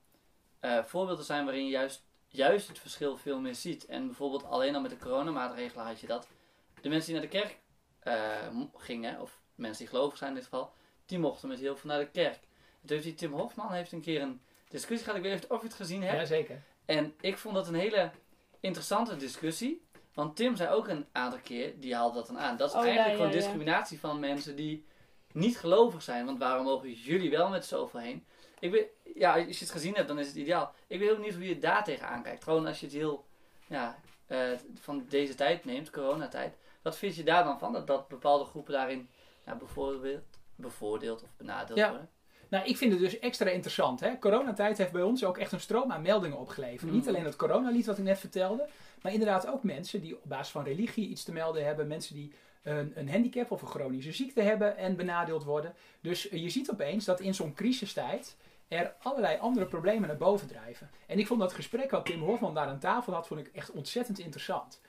eh, 0.60 0.84
voorbeelden 0.84 1.24
zijn 1.24 1.44
waarin 1.44 1.64
je 1.64 1.70
juist, 1.70 2.02
juist 2.28 2.68
het 2.68 2.78
verschil 2.78 3.16
veel 3.16 3.40
meer 3.40 3.54
ziet. 3.54 3.86
En 3.86 4.06
bijvoorbeeld 4.06 4.44
alleen 4.44 4.74
al 4.74 4.80
met 4.80 4.90
de 4.90 4.96
coronamaatregelen 4.96 5.84
had 5.86 6.00
je 6.00 6.06
dat. 6.06 6.26
De 6.80 6.88
mensen 6.88 7.12
die 7.12 7.20
naar 7.20 7.30
de 7.30 7.38
kerk 7.38 7.58
gingen, 8.76 9.20
of 9.20 9.40
mensen 9.54 9.84
die 9.84 9.94
gelovig 9.94 10.18
zijn 10.18 10.30
in 10.30 10.36
dit 10.36 10.44
geval, 10.44 10.72
die 11.06 11.18
mochten 11.18 11.48
met 11.48 11.58
heel 11.58 11.76
veel 11.76 11.90
naar 11.90 11.98
de 11.98 12.10
kerk. 12.10 12.40
toen 12.40 12.96
heeft 12.96 13.02
die 13.02 13.14
Tim 13.14 13.32
Hofman 13.32 13.72
heeft 13.72 13.92
een 13.92 14.00
keer 14.00 14.22
een 14.22 14.40
discussie 14.68 15.06
gehad. 15.06 15.16
Ik 15.16 15.22
weet 15.30 15.40
niet 15.40 15.50
of 15.50 15.60
je 15.60 15.66
het 15.66 15.76
gezien 15.76 16.02
hebt. 16.02 16.18
Ja, 16.18 16.24
zeker. 16.24 16.62
En 16.84 17.14
ik 17.20 17.38
vond 17.38 17.54
dat 17.54 17.68
een 17.68 17.74
hele 17.74 18.10
interessante 18.60 19.16
discussie. 19.16 19.84
Want 20.14 20.36
Tim 20.36 20.56
zei 20.56 20.70
ook 20.70 20.88
een 20.88 21.06
aantal 21.12 21.38
keer, 21.42 21.80
die 21.80 21.94
haalde 21.94 22.14
dat 22.14 22.26
dan 22.26 22.38
aan. 22.38 22.56
Dat 22.56 22.68
is 22.68 22.74
oh, 22.76 22.82
eigenlijk 22.82 23.16
gewoon 23.16 23.30
discriminatie 23.30 24.00
van 24.00 24.20
mensen 24.20 24.56
die 24.56 24.84
niet 25.32 25.58
gelovig 25.58 26.02
zijn. 26.02 26.24
Want 26.24 26.38
waarom 26.38 26.64
mogen 26.64 26.92
jullie 26.92 27.30
wel 27.30 27.48
met 27.48 27.64
zoveel 27.64 28.00
heen? 28.00 28.24
Ik 28.58 28.70
weet, 28.70 28.86
ja, 29.14 29.34
als 29.34 29.58
je 29.58 29.64
het 29.64 29.70
gezien 29.70 29.94
hebt, 29.94 30.08
dan 30.08 30.18
is 30.18 30.26
het 30.26 30.36
ideaal. 30.36 30.74
Ik 30.86 30.98
weet 30.98 31.10
ook 31.10 31.18
niet 31.18 31.34
hoe 31.34 31.48
je 31.48 31.58
daar 31.58 31.84
tegenaan 31.84 32.22
kijkt. 32.22 32.42
Gewoon 32.42 32.66
als 32.66 32.80
je 32.80 32.86
het 32.86 32.94
heel 32.94 33.26
ja, 33.66 33.98
uh, 34.28 34.52
van 34.80 35.04
deze 35.08 35.34
tijd 35.34 35.64
neemt, 35.64 35.90
coronatijd. 35.90 36.56
Wat 36.82 36.96
vind 36.96 37.14
je 37.14 37.24
daar 37.24 37.44
dan 37.44 37.58
van? 37.58 37.72
Dat, 37.72 37.86
dat 37.86 38.08
bepaalde 38.08 38.44
groepen 38.44 38.72
daarin 38.72 39.08
ja, 39.46 39.54
bijvoorbeeld 39.54 40.24
bevoordeeld 40.54 41.22
of 41.22 41.28
benadeeld 41.36 41.80
worden? 41.80 42.08
Nou, 42.48 42.66
ik 42.66 42.76
vind 42.76 42.92
het 42.92 43.00
dus 43.00 43.18
extra 43.18 43.50
interessant. 43.50 44.00
Hè? 44.00 44.18
Coronatijd 44.18 44.78
heeft 44.78 44.92
bij 44.92 45.02
ons 45.02 45.24
ook 45.24 45.38
echt 45.38 45.52
een 45.52 45.60
stroom 45.60 45.92
aan 45.92 46.02
meldingen 46.02 46.38
opgeleverd. 46.38 46.92
Niet 46.92 47.02
mm. 47.02 47.08
alleen 47.08 47.24
het 47.24 47.36
coronalied 47.36 47.86
wat 47.86 47.98
ik 47.98 48.04
net 48.04 48.18
vertelde, 48.18 48.68
maar 49.02 49.12
inderdaad 49.12 49.46
ook 49.46 49.62
mensen 49.62 50.00
die 50.00 50.16
op 50.16 50.22
basis 50.24 50.52
van 50.52 50.64
religie 50.64 51.08
iets 51.08 51.24
te 51.24 51.32
melden 51.32 51.64
hebben. 51.64 51.86
Mensen 51.86 52.14
die 52.14 52.32
een, 52.62 52.92
een 52.94 53.10
handicap 53.10 53.50
of 53.50 53.62
een 53.62 53.68
chronische 53.68 54.12
ziekte 54.12 54.40
hebben 54.40 54.76
en 54.76 54.96
benadeeld 54.96 55.44
worden. 55.44 55.74
Dus 56.00 56.22
je 56.22 56.48
ziet 56.48 56.70
opeens 56.70 57.04
dat 57.04 57.20
in 57.20 57.34
zo'n 57.34 57.54
crisistijd 57.54 58.36
er 58.68 58.94
allerlei 59.02 59.38
andere 59.38 59.66
problemen 59.66 60.08
naar 60.08 60.16
boven 60.16 60.48
drijven. 60.48 60.90
En 61.06 61.18
ik 61.18 61.26
vond 61.26 61.40
dat 61.40 61.52
gesprek 61.52 61.90
wat 61.90 62.06
Tim 62.06 62.22
Hofman 62.22 62.54
daar 62.54 62.66
aan 62.66 62.78
tafel 62.78 63.12
had, 63.12 63.26
vond 63.26 63.40
ik 63.40 63.50
echt 63.54 63.70
ontzettend 63.70 64.18
interessant. 64.18 64.80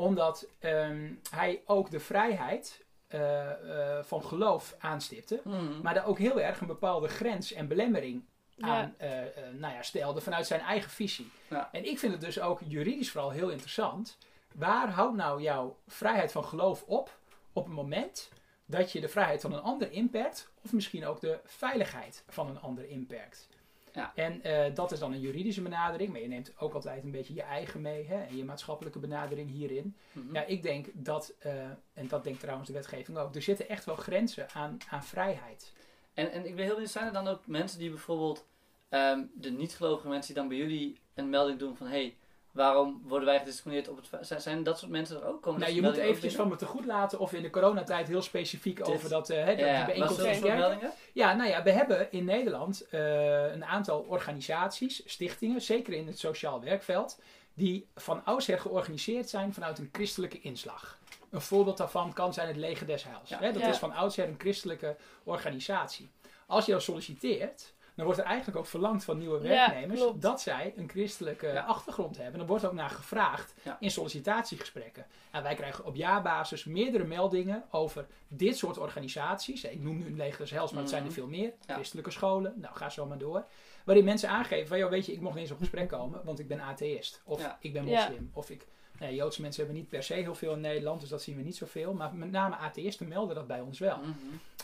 Omdat 0.00 0.46
um, 0.60 1.20
hij 1.30 1.62
ook 1.66 1.90
de 1.90 2.00
vrijheid 2.00 2.84
uh, 3.08 3.20
uh, 3.64 4.02
van 4.02 4.24
geloof 4.24 4.74
aanstipte, 4.78 5.40
mm. 5.44 5.80
maar 5.82 5.94
daar 5.94 6.06
ook 6.06 6.18
heel 6.18 6.40
erg 6.40 6.60
een 6.60 6.66
bepaalde 6.66 7.08
grens 7.08 7.52
en 7.52 7.68
belemmering 7.68 8.24
aan 8.60 8.94
uh, 9.02 9.08
nou 9.52 9.74
ja, 9.74 9.82
stelde 9.82 10.20
vanuit 10.20 10.46
zijn 10.46 10.60
eigen 10.60 10.90
visie. 10.90 11.30
Ja. 11.48 11.68
En 11.72 11.84
ik 11.84 11.98
vind 11.98 12.12
het 12.12 12.20
dus 12.20 12.40
ook 12.40 12.60
juridisch 12.66 13.10
vooral 13.10 13.30
heel 13.30 13.48
interessant. 13.48 14.18
Waar 14.54 14.90
houdt 14.90 15.16
nou 15.16 15.42
jouw 15.42 15.76
vrijheid 15.86 16.32
van 16.32 16.44
geloof 16.44 16.82
op 16.86 17.18
op 17.52 17.64
het 17.64 17.74
moment 17.74 18.30
dat 18.66 18.92
je 18.92 19.00
de 19.00 19.08
vrijheid 19.08 19.40
van 19.40 19.52
een 19.52 19.62
ander 19.62 19.92
inperkt, 19.92 20.50
of 20.64 20.72
misschien 20.72 21.06
ook 21.06 21.20
de 21.20 21.40
veiligheid 21.44 22.24
van 22.28 22.48
een 22.48 22.60
ander 22.60 22.88
inperkt. 22.88 23.48
Ja. 23.92 24.12
En 24.14 24.40
uh, 24.46 24.74
dat 24.74 24.92
is 24.92 24.98
dan 24.98 25.12
een 25.12 25.20
juridische 25.20 25.62
benadering, 25.62 26.10
maar 26.10 26.20
je 26.20 26.28
neemt 26.28 26.52
ook 26.58 26.74
altijd 26.74 27.04
een 27.04 27.10
beetje 27.10 27.34
je 27.34 27.42
eigen 27.42 27.80
mee 27.80 28.06
hè, 28.06 28.22
en 28.22 28.36
je 28.36 28.44
maatschappelijke 28.44 28.98
benadering 28.98 29.50
hierin. 29.50 29.96
Mm 30.12 30.34
Ja, 30.34 30.44
ik 30.44 30.62
denk 30.62 30.86
dat, 30.92 31.34
uh, 31.46 31.52
en 31.92 32.08
dat 32.08 32.24
denkt 32.24 32.40
trouwens 32.40 32.68
de 32.68 32.74
wetgeving 32.74 33.18
ook, 33.18 33.34
er 33.34 33.42
zitten 33.42 33.68
echt 33.68 33.84
wel 33.84 33.96
grenzen 33.96 34.50
aan, 34.52 34.78
aan 34.90 35.04
vrijheid. 35.04 35.72
En, 36.14 36.32
en 36.32 36.46
ik 36.46 36.54
wil 36.54 36.64
heel 36.64 36.72
benieuwd, 36.72 36.90
zijn 36.90 37.06
er 37.06 37.12
dan 37.12 37.28
ook 37.28 37.46
mensen 37.46 37.78
die 37.78 37.88
bijvoorbeeld, 37.88 38.46
um, 38.90 39.30
de 39.34 39.50
niet-gelovige 39.50 40.08
mensen 40.08 40.34
die 40.34 40.42
dan 40.42 40.48
bij 40.48 40.58
jullie 40.58 40.98
een 41.14 41.30
melding 41.30 41.58
doen 41.58 41.76
van, 41.76 41.86
hey, 41.86 42.16
Waarom 42.52 43.02
worden 43.04 43.28
wij 43.28 43.38
gediscrimineerd 43.38 43.88
op 43.88 44.00
het 44.10 44.42
Zijn 44.42 44.62
dat 44.62 44.78
soort 44.78 44.90
mensen 44.90 45.20
er 45.20 45.26
ook? 45.26 45.42
Komen 45.42 45.60
nou, 45.60 45.72
je 45.72 45.82
moet 45.82 45.96
eventjes 45.96 46.34
van 46.34 46.48
me 46.48 46.56
te 46.56 46.66
goed 46.66 46.84
laten 46.84 47.18
of 47.18 47.32
in 47.32 47.42
de 47.42 47.50
coronatijd 47.50 48.08
heel 48.08 48.22
specifiek 48.22 48.88
over 48.88 49.08
dat, 49.08 49.30
uh, 49.30 49.58
ja, 49.58 49.84
die 49.84 49.94
bijeenkomst 49.94 50.42
meldingen? 50.42 50.92
Ja, 51.12 51.34
nou 51.34 51.50
ja, 51.50 51.62
we 51.62 51.70
hebben 51.70 52.12
in 52.12 52.24
Nederland 52.24 52.86
uh, 52.90 53.52
een 53.52 53.64
aantal 53.64 54.00
organisaties, 54.08 55.02
stichtingen, 55.04 55.62
zeker 55.62 55.92
in 55.92 56.06
het 56.06 56.18
sociaal 56.18 56.60
werkveld, 56.60 57.18
die 57.54 57.88
van 57.94 58.24
oudsher 58.24 58.60
georganiseerd 58.60 59.28
zijn 59.28 59.54
vanuit 59.54 59.78
een 59.78 59.88
christelijke 59.92 60.40
inslag. 60.40 60.98
Een 61.30 61.40
voorbeeld 61.40 61.76
daarvan 61.76 62.12
kan 62.12 62.32
zijn 62.32 62.48
het 62.48 62.56
Leger 62.56 62.86
des 62.86 63.04
Heils. 63.04 63.28
Ja. 63.28 63.52
dat 63.52 63.62
is 63.62 63.78
van 63.78 63.92
oudsher 63.92 64.28
een 64.28 64.38
christelijke 64.38 64.96
organisatie. 65.24 66.10
Als 66.46 66.66
je 66.66 66.72
dan 66.72 66.80
solliciteert, 66.80 67.72
dan 68.00 68.08
wordt 68.08 68.20
er 68.20 68.30
eigenlijk 68.30 68.58
ook 68.58 68.66
verlangd 68.66 69.04
van 69.04 69.18
nieuwe 69.18 69.40
werknemers 69.40 70.00
dat 70.14 70.40
zij 70.40 70.72
een 70.76 70.88
christelijke 70.88 71.62
achtergrond 71.62 72.16
hebben. 72.16 72.38
Dan 72.38 72.46
wordt 72.46 72.64
ook 72.64 72.72
naar 72.72 72.90
gevraagd 72.90 73.54
in 73.80 73.90
sollicitatiegesprekken. 73.90 75.06
En 75.30 75.42
wij 75.42 75.54
krijgen 75.54 75.84
op 75.84 75.96
jaarbasis 75.96 76.64
meerdere 76.64 77.04
meldingen 77.04 77.64
over 77.70 78.06
dit 78.28 78.56
soort 78.56 78.78
organisaties. 78.78 79.64
Ik 79.64 79.80
noem 79.80 79.98
nu 79.98 80.06
een 80.06 80.16
leger 80.16 80.38
des 80.38 80.50
Hels, 80.50 80.70
maar 80.70 80.80
het 80.80 80.90
zijn 80.90 81.02
er 81.02 81.08
mhm. 81.08 81.16
veel 81.16 81.28
meer. 81.28 81.52
Christelijke 81.66 82.10
scholen, 82.10 82.54
nou 82.56 82.74
ga 82.74 82.88
zo 82.88 83.06
maar 83.06 83.18
door. 83.18 83.44
Waarin 83.84 84.04
mensen 84.04 84.28
aangeven 84.28 84.68
van, 84.68 84.78
joh, 84.78 84.90
weet 84.90 85.06
je, 85.06 85.12
ik 85.12 85.20
mocht 85.20 85.34
niet 85.34 85.42
eens 85.42 85.52
op 85.52 85.58
gesprek 85.58 85.88
komen, 85.88 86.24
want 86.24 86.38
ik 86.38 86.48
ben 86.48 86.60
atheïst. 86.60 87.22
Of 87.24 87.56
ik 87.60 87.72
ben 87.72 87.84
moslim. 87.84 88.30
Of 88.32 88.50
ik... 88.50 88.66
Nou, 88.98 89.14
Joodse 89.14 89.40
mensen 89.40 89.62
hebben 89.64 89.80
niet 89.80 89.90
per 89.90 90.02
se 90.02 90.14
heel 90.14 90.34
veel 90.34 90.52
in 90.52 90.60
Nederland, 90.60 91.00
dus 91.00 91.08
dat 91.08 91.22
zien 91.22 91.36
we 91.36 91.42
niet 91.42 91.56
zoveel. 91.56 91.94
Maar 91.94 92.14
met 92.14 92.30
name 92.30 92.56
atheïsten 92.56 93.08
melden 93.08 93.34
dat 93.34 93.46
bij 93.46 93.60
ons 93.60 93.78
wel. 93.78 93.96
Mhm. 93.98 94.10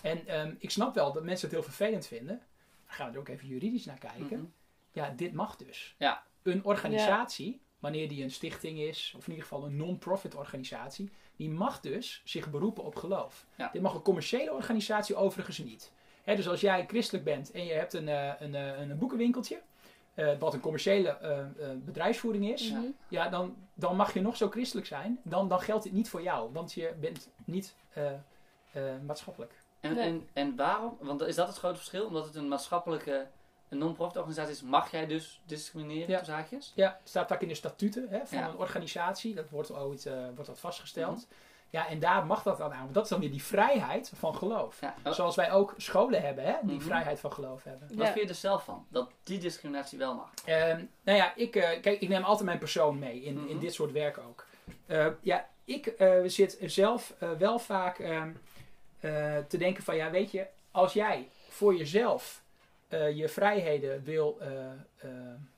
En 0.03 0.27
ehm, 0.27 0.55
ik 0.59 0.71
snap 0.71 0.95
wel 0.95 1.13
dat 1.13 1.25
mensen 1.25 1.49
het 1.49 1.57
heel 1.57 1.67
vervelend 1.67 2.07
vinden 2.07 2.43
gaan 2.87 3.07
we 3.07 3.13
er 3.13 3.19
ook 3.19 3.29
even 3.29 3.49
juridisch 3.49 3.85
naar 3.85 3.99
kijken. 3.99 4.39
Mhm. 4.39 4.47
Ja, 4.93 5.11
dit 5.17 5.33
mag 5.33 5.57
dus. 5.57 5.95
Ja. 5.99 6.23
Een 6.43 6.65
organisatie, 6.65 7.61
wanneer 7.79 8.09
die 8.09 8.23
een 8.23 8.31
stichting 8.31 8.79
is, 8.79 9.15
of 9.17 9.25
in 9.25 9.31
ieder 9.31 9.49
geval 9.49 9.65
een 9.65 9.77
non-profit 9.77 10.35
organisatie, 10.35 11.11
die 11.37 11.51
mag 11.51 11.81
dus 11.81 12.23
zich 12.25 12.51
beroepen 12.51 12.85
op 12.85 12.97
geloof. 12.97 13.47
Dit 13.73 13.83
mag 13.83 13.95
een 13.95 14.03
commerciële 14.03 14.53
organisatie 14.53 15.17
overigens 15.17 15.59
niet. 15.59 15.93
dus 16.25 16.49
als 16.49 16.61
jij 16.61 16.87
christelijk 16.87 17.25
bent 17.25 17.51
en 17.51 17.65
je 17.65 17.73
hebt 17.73 17.93
een, 17.93 18.09
uh, 18.09 18.33
een, 18.39 18.55
uh, 18.55 18.81
een 18.81 18.99
boekenwinkeltje, 18.99 19.61
uh, 20.15 20.39
wat 20.39 20.55
een 20.55 20.61
commerciële 20.61 21.19
bedrijfsvoering 21.85 22.53
is, 22.53 22.73
ja, 23.09 23.29
dan, 23.29 23.57
dan 23.75 23.97
mag 23.97 24.15
je 24.15 24.21
nog 24.21 24.37
zo 24.37 24.49
christelijk 24.49 24.87
zijn, 24.87 25.21
dan, 25.23 25.49
dan 25.49 25.61
geldt 25.61 25.85
dit 25.85 25.93
niet 25.93 26.09
voor 26.09 26.23
jou, 26.23 26.53
want 26.53 26.73
je 26.73 26.95
bent 27.01 27.29
niet 27.45 27.75
maatschappelijk. 29.07 29.53
En, 29.81 29.99
en, 29.99 30.29
en 30.33 30.57
waarom? 30.57 30.97
Want 31.01 31.21
is 31.21 31.35
dat 31.35 31.49
het 31.49 31.57
grote 31.57 31.77
verschil? 31.77 32.07
Omdat 32.07 32.25
het 32.25 32.35
een 32.35 32.49
maatschappelijke 32.49 33.27
een 33.69 33.79
non-profit 33.79 34.17
organisatie 34.17 34.53
is, 34.53 34.63
mag 34.63 34.91
jij 34.91 35.07
dus 35.07 35.41
discrimineren 35.47 36.09
ja. 36.09 36.25
zaakjes? 36.25 36.73
Ja, 36.75 36.97
het 37.01 37.09
staat 37.09 37.29
vaak 37.29 37.41
in 37.41 37.49
de 37.49 37.55
statuten 37.55 38.09
hè, 38.09 38.27
van 38.27 38.39
een 38.39 38.57
organisatie. 38.57 39.35
Dat 39.35 39.51
wordt 39.51 39.73
ooit 39.73 40.07
uh, 40.07 40.13
wordt 40.35 40.47
dat 40.47 40.61
vastgesteld. 40.61 41.17
Mhm. 41.17 41.27
Ja, 41.71 41.89
en 41.89 41.99
daar 41.99 42.27
mag 42.27 42.43
dat 42.43 42.59
dan 42.59 42.73
aan. 42.73 42.89
Dat 42.93 43.03
is 43.03 43.09
dan 43.09 43.21
weer 43.21 43.31
die 43.31 43.43
vrijheid 43.43 44.13
van 44.15 44.35
geloof. 44.35 44.81
Ja. 44.81 45.13
Zoals 45.13 45.37
wij 45.37 45.53
ook 45.53 45.75
scholen 45.77 46.23
hebben, 46.23 46.45
hè, 46.45 46.55
die 46.63 46.77
mhm. 46.77 46.85
vrijheid 46.85 47.21
van 47.21 47.33
geloof 47.33 47.65
hebben. 47.65 47.97
Wat 47.97 48.07
vind 48.07 48.21
je 48.21 48.29
er 48.29 48.35
zelf 48.35 48.65
van? 48.65 48.87
Dat 48.89 49.11
die 49.23 49.39
discriminatie 49.39 49.99
wel 49.99 50.15
mag? 50.15 50.31
Uh, 50.47 50.55
nou 51.03 51.19
ja, 51.19 51.35
ik, 51.35 51.57
uh, 51.57 51.63
kijk, 51.63 52.01
ik 52.01 52.09
neem 52.09 52.23
altijd 52.23 52.45
mijn 52.45 52.59
persoon 52.59 52.99
mee 52.99 53.23
in, 53.23 53.39
in 53.39 53.55
mhm. 53.55 53.59
dit 53.59 53.75
soort 53.75 53.93
werk 53.93 54.19
ook. 54.19 54.47
Uh, 54.87 55.07
ja, 55.21 55.49
ik 55.65 55.95
zit 56.27 56.59
zelf 56.61 57.15
wel 57.39 57.59
vaak 57.59 57.99
ehm, 57.99 58.33
uh, 59.07 59.37
te 59.49 59.57
denken 59.59 59.83
van 59.83 59.97
ja, 59.97 60.11
weet 60.11 60.31
je, 60.31 60.47
als 60.71 60.93
jij 60.93 61.29
voor 61.49 61.77
jezelf 61.77 62.43
uh, 62.89 63.17
je 63.17 63.29
vrijheden 63.29 64.05
wil 64.05 64.39
uh, 64.41 64.49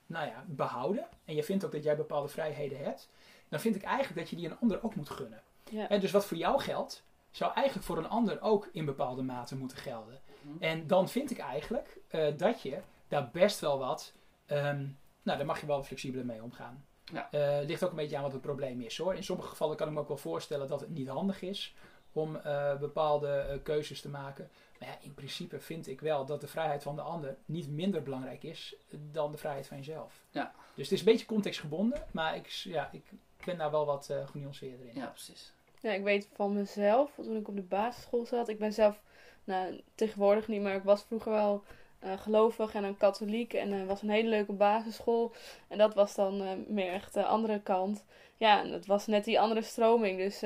nou 0.07 0.27
ja, 0.27 0.45
behouden 0.47 1.07
en 1.25 1.35
je 1.35 1.43
vindt 1.43 1.65
ook 1.65 1.73
dat 1.73 1.85
jij 1.85 1.97
bepaalde 1.97 2.29
vrijheden 2.29 2.79
hebt, 2.79 3.09
dan 3.49 3.61
vind 3.61 3.77
ik 3.77 3.83
eigenlijk 3.83 4.19
dat 4.19 4.31
je 4.31 4.37
die 4.37 4.47
een 4.49 4.59
ander 4.61 4.83
ook 4.83 4.95
moet 4.95 5.11
gunnen. 5.11 5.43
Ja. 5.71 5.89
En 5.89 6.01
dus 6.01 6.11
wat 6.11 6.27
voor 6.27 6.37
jou 6.37 6.61
geldt, 6.61 7.03
zou 7.31 7.53
eigenlijk 7.53 7.87
voor 7.87 7.99
een 7.99 8.09
ander 8.09 8.41
ook 8.41 8.69
in 8.73 8.85
bepaalde 8.85 9.23
mate 9.23 9.57
moeten 9.57 9.79
gelden. 9.79 10.21
Mhm. 10.41 10.63
En 10.63 10.87
dan 10.87 11.09
vind 11.09 11.31
ik 11.31 11.39
eigenlijk 11.39 11.99
dat 12.37 12.63
je 12.63 12.79
daar 13.09 13.29
best 13.33 13.61
wel 13.61 13.79
wat, 13.79 14.13
um, 14.47 14.99
nou 15.23 15.39
daar 15.39 15.47
mag 15.47 15.61
je 15.61 15.67
wel 15.67 15.83
flexibeler 15.83 16.27
mee 16.27 16.43
omgaan. 16.43 16.85
Ja. 17.13 17.29
ligt 17.67 17.85
ook 17.85 17.91
een 17.91 17.97
beetje 17.97 18.17
aan 18.17 18.23
wat 18.23 18.33
het 18.33 18.41
probleem 18.41 18.81
is 18.81 18.99
hoor. 18.99 19.15
In 19.15 19.25
sommige 19.25 19.49
gevallen 19.49 19.77
kan 19.77 19.89
ik 19.89 19.95
me 19.95 20.01
ook 20.01 20.09
wel 20.09 20.17
voorstellen 20.17 20.69
dat 20.69 20.81
het 20.81 20.91
niet 20.91 21.09
handig 21.09 21.43
is 21.43 21.75
om 22.19 22.37
uh, 22.37 22.77
bepaalde 22.77 23.47
uh, 23.49 23.63
keuzes 23.63 24.01
te 24.01 24.09
maken. 24.09 24.51
Maar 24.79 24.89
ja, 24.89 24.99
in 25.01 25.15
principe 25.15 25.61
vind 25.61 25.89
ik 25.89 26.01
wel 26.01 26.27
dat 26.27 26.41
de 26.41 26.47
vrijheid 26.47 26.83
van 26.83 26.97
de 26.97 27.03
ander 27.03 27.37
niet 27.45 27.69
minder 27.71 28.03
belangrijk 28.03 28.43
is 28.43 28.75
dan 29.13 29.33
de 29.33 29.39
vrijheid 29.39 29.67
van 29.67 29.77
jezelf. 29.77 30.25
Ja. 30.31 30.53
Dus 30.75 30.85
het 30.85 30.93
is 30.93 30.99
een 30.99 31.13
beetje 31.13 31.27
contextgebonden, 31.27 32.03
maar 32.13 32.37
ik, 32.37 32.47
ja, 32.47 32.89
ik 32.93 33.05
ben 33.45 33.59
daar 33.59 33.71
wel 33.71 33.87
wat 33.87 34.09
uh, 34.11 34.29
genuanceerder 34.29 34.87
in. 34.87 34.95
Ja, 34.95 35.07
precies. 35.07 35.53
Ja, 35.81 35.93
ik 35.93 36.03
weet 36.03 36.29
van 36.35 36.53
mezelf, 36.53 37.15
toen 37.15 37.37
ik 37.37 37.49
op 37.49 37.57
de 37.57 37.63
basisschool 37.63 38.27
zat, 38.27 38.49
ik 38.49 38.59
ben 38.59 38.73
zelf, 38.73 39.01
nou, 39.45 39.81
tegenwoordig 39.95 40.49
niet, 40.49 40.63
maar 40.63 40.75
ik 40.75 40.83
was 40.83 41.03
vroeger 41.03 41.33
wel 41.33 41.63
uh, 42.05 42.19
gelovig 42.19 42.75
en 42.75 42.85
een 42.85 42.97
katholiek 42.97 43.53
en 43.53 43.73
uh, 43.73 43.87
was 43.87 44.03
een 44.03 44.11
hele 44.11 44.29
leuke 44.29 44.53
basisschool. 44.53 45.33
En 45.69 45.79
dat 45.79 45.95
was 45.95 46.15
dan 46.15 46.43
uh, 46.43 46.49
meer 46.67 46.93
echt 46.93 47.15
de 47.15 47.25
andere 47.25 47.61
kant. 47.61 48.05
Ja, 48.37 48.63
en 48.63 48.71
dat 48.71 48.87
was 48.87 49.07
net 49.07 49.25
die 49.25 49.41
andere 49.41 49.63
stroming. 49.63 50.19
Dus 50.19 50.43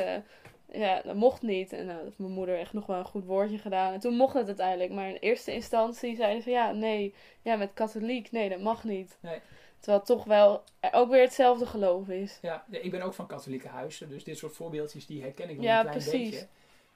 ja, 0.73 1.01
dat 1.05 1.15
mocht 1.15 1.43
niet. 1.43 1.73
En 1.73 1.87
uh, 1.87 1.95
heeft 2.03 2.19
mijn 2.19 2.33
moeder 2.33 2.59
echt 2.59 2.73
nog 2.73 2.87
wel 2.87 2.99
een 2.99 3.05
goed 3.05 3.25
woordje 3.25 3.59
gedaan. 3.59 3.93
En 3.93 4.01
toen 4.01 4.15
mocht 4.15 4.35
het 4.35 4.47
uiteindelijk. 4.47 4.91
Maar 4.91 5.09
in 5.09 5.17
eerste 5.21 5.53
instantie 5.53 6.17
zeiden 6.17 6.43
ze 6.43 6.51
ja, 6.51 6.73
nee, 6.73 7.15
ja, 7.43 7.57
met 7.57 7.71
katholiek, 7.75 8.31
nee, 8.31 8.49
dat 8.49 8.61
mag 8.61 8.85
niet. 8.85 9.19
Nee. 9.21 9.39
Terwijl 9.81 10.03
toch 10.03 10.25
wel 10.25 10.63
ook 10.93 11.11
weer 11.11 11.23
hetzelfde 11.23 11.67
geloof 11.67 12.09
is. 12.09 12.39
Ja, 12.43 12.65
ik 12.71 12.91
ben 12.91 13.03
ook 13.03 13.15
van 13.15 13.27
katholieke 13.27 13.69
huizen. 13.69 14.09
Dus 14.09 14.25
dit 14.25 14.39
soort 14.39 14.53
voorbeeldjes, 14.53 15.07
die 15.07 15.23
herken 15.23 15.51
ik 15.51 15.57
wel 15.57 15.65
ja, 15.65 15.77
een 15.77 15.87
klein 15.87 15.99
precies. 15.99 16.31
beetje. 16.31 16.47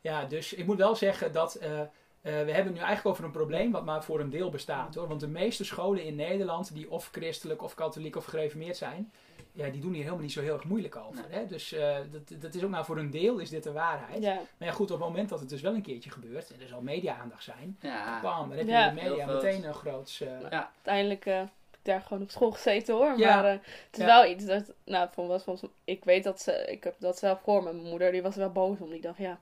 Ja, 0.00 0.24
dus 0.24 0.52
ik 0.52 0.66
moet 0.66 0.78
wel 0.78 0.94
zeggen 0.94 1.32
dat... 1.32 1.58
Uh, 1.62 1.80
we 2.22 2.32
hebben 2.32 2.54
het 2.54 2.74
nu 2.74 2.78
eigenlijk 2.78 3.06
over 3.06 3.24
een 3.24 3.30
probleem 3.30 3.72
wat 3.72 3.84
maar 3.84 4.04
voor 4.04 4.20
een 4.20 4.30
deel 4.30 4.50
bestaat 4.50 4.94
hoor. 4.94 5.08
Want 5.08 5.20
de 5.20 5.28
meeste 5.28 5.64
scholen 5.64 6.04
in 6.04 6.14
Nederland 6.14 6.74
die 6.74 6.90
of 6.90 7.08
christelijk 7.12 7.62
of 7.62 7.74
katholiek 7.74 8.16
of 8.16 8.24
gereformeerd 8.24 8.76
zijn, 8.76 9.12
ja, 9.56 9.68
die 9.68 9.80
doen 9.80 9.92
hier 9.92 10.02
helemaal 10.02 10.22
niet 10.22 10.32
zo 10.32 10.40
heel 10.40 10.54
erg 10.54 10.64
moeilijk 10.64 10.96
over. 10.96 11.24
Hè? 11.28 11.46
Dus 11.46 11.72
uh, 11.72 11.96
dat, 12.10 12.40
dat 12.40 12.54
is 12.54 12.64
ook 12.64 12.70
maar 12.70 12.84
voor 12.84 12.98
een 12.98 13.10
deel 13.10 13.38
is 13.38 13.50
dit 13.50 13.62
de 13.62 13.72
waarheid. 13.72 14.22
Ja. 14.22 14.34
Maar 14.34 14.68
ja, 14.68 14.74
goed, 14.74 14.90
op 14.90 14.98
het 14.98 15.08
moment 15.08 15.28
dat 15.28 15.40
het 15.40 15.48
dus 15.48 15.60
wel 15.60 15.74
een 15.74 15.82
keertje 15.82 16.10
gebeurt 16.10 16.50
en 16.50 16.60
er 16.60 16.68
zal 16.68 16.80
media-aandacht 16.80 17.42
zijn, 17.42 17.78
ja. 17.80 18.20
bam, 18.20 18.48
dan 18.48 18.58
heb 18.58 18.66
je 18.66 18.72
ja. 18.72 18.88
de 18.88 18.94
media 18.94 19.26
meteen 19.26 19.64
een 19.64 19.74
groot... 19.74 20.18
Uh, 20.22 20.28
ja. 20.50 20.70
Uiteindelijk 20.74 21.26
uh, 21.26 21.42
daar 21.82 22.00
gewoon 22.00 22.22
op 22.22 22.30
school 22.30 22.50
gezeten 22.50 22.94
hoor. 22.94 23.18
Maar 23.18 23.44
uh, 23.44 23.50
het 23.90 23.98
is 23.98 24.04
wel 24.04 24.26
iets 24.26 24.44
dat, 24.44 24.72
nou, 24.84 25.08
van 25.12 25.26
was 25.26 25.42
volgens 25.42 25.70
ik 25.84 26.04
weet 26.04 26.24
dat 26.24 26.40
ze, 26.40 26.64
ik 26.66 26.84
heb 26.84 26.94
dat 26.98 27.18
zelf 27.18 27.40
voor 27.40 27.62
mijn 27.62 27.76
moeder, 27.76 28.12
die 28.12 28.22
was 28.22 28.36
wel 28.36 28.50
boos 28.50 28.78
om. 28.78 28.90
Die 28.90 29.00
dacht, 29.00 29.18
ja, 29.18 29.38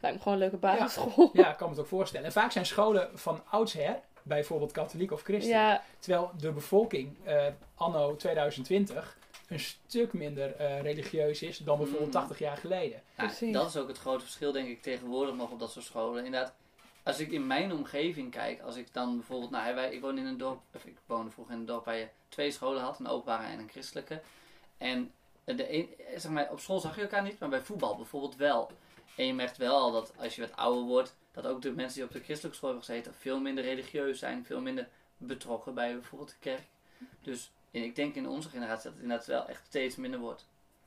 lijkt 0.00 0.16
me 0.16 0.22
gewoon 0.22 0.32
een 0.32 0.44
leuke 0.44 0.56
basisschool. 0.56 1.30
Ja, 1.32 1.50
ik 1.50 1.56
kan 1.56 1.68
me 1.68 1.74
het 1.74 1.82
ook 1.82 1.90
voorstellen. 1.90 2.26
En 2.26 2.32
vaak 2.32 2.52
zijn 2.52 2.66
scholen 2.66 3.10
van 3.14 3.42
oudsher, 3.50 4.00
bijvoorbeeld 4.22 4.72
katholiek 4.72 5.12
of 5.12 5.22
christelijk, 5.22 5.80
terwijl 5.98 6.30
de 6.38 6.52
bevolking 6.52 7.16
anno 7.74 8.16
2020 8.16 9.18
een 9.50 9.60
stuk 9.60 10.12
minder 10.12 10.60
uh, 10.60 10.82
religieus 10.82 11.42
is 11.42 11.58
dan 11.58 11.78
bijvoorbeeld 11.78 12.12
80 12.12 12.38
mm. 12.38 12.46
jaar 12.46 12.56
geleden. 12.56 13.02
Ja, 13.16 13.52
dat 13.52 13.68
is 13.68 13.76
ook 13.76 13.88
het 13.88 13.98
grote 13.98 14.20
verschil, 14.20 14.52
denk 14.52 14.68
ik, 14.68 14.82
tegenwoordig 14.82 15.34
nog 15.34 15.50
op 15.50 15.58
dat 15.58 15.70
soort 15.70 15.84
scholen. 15.84 16.24
Inderdaad, 16.24 16.54
als 17.02 17.18
ik 17.18 17.30
in 17.30 17.46
mijn 17.46 17.72
omgeving 17.72 18.30
kijk, 18.30 18.60
als 18.60 18.76
ik 18.76 18.92
dan 18.92 19.16
bijvoorbeeld, 19.16 19.50
nou, 19.50 19.74
wij, 19.74 19.92
ik 19.92 20.00
woon 20.00 20.18
in 20.18 20.26
een 20.26 20.38
dorp, 20.38 20.60
of 20.74 20.84
ik 20.84 20.96
woonde 21.06 21.30
vroeger 21.30 21.54
in 21.54 21.60
een 21.60 21.66
dorp 21.66 21.84
waar 21.84 21.96
je 21.96 22.08
twee 22.28 22.50
scholen 22.50 22.82
had, 22.82 22.98
een 22.98 23.06
openbare 23.06 23.46
en 23.46 23.58
een 23.58 23.68
christelijke. 23.68 24.22
En 24.78 25.12
de 25.44 25.72
een, 25.72 25.88
zeg 26.16 26.30
maar, 26.30 26.50
op 26.50 26.60
school 26.60 26.80
zag 26.80 26.96
je 26.96 27.02
elkaar 27.02 27.22
niet, 27.22 27.38
maar 27.38 27.48
bij 27.48 27.62
voetbal 27.62 27.96
bijvoorbeeld 27.96 28.36
wel. 28.36 28.70
En 29.16 29.26
je 29.26 29.34
merkt 29.34 29.56
wel 29.56 29.76
al 29.76 29.92
dat 29.92 30.12
als 30.16 30.34
je 30.34 30.40
wat 30.40 30.56
ouder 30.56 30.84
wordt, 30.84 31.16
dat 31.32 31.46
ook 31.46 31.62
de 31.62 31.72
mensen 31.72 31.94
die 31.94 32.04
op 32.04 32.12
de 32.12 32.22
christelijke 32.22 32.56
school 32.56 32.70
hebben 32.70 32.86
gezeten 32.86 33.14
veel 33.14 33.40
minder 33.40 33.64
religieus 33.64 34.18
zijn, 34.18 34.44
veel 34.44 34.60
minder 34.60 34.88
betrokken 35.16 35.74
bij 35.74 35.92
bijvoorbeeld 35.92 36.30
de 36.30 36.36
kerk. 36.40 36.66
Dus 37.22 37.50
ik 37.70 37.96
denk 37.96 38.14
in 38.14 38.28
onze 38.28 38.48
generatie 38.48 38.82
dat 38.82 38.92
het 38.92 39.02
inderdaad 39.02 39.26
wel 39.26 39.48
echt 39.48 39.66
steeds 39.66 39.96
minder 39.96 40.20
wordt. 40.20 40.46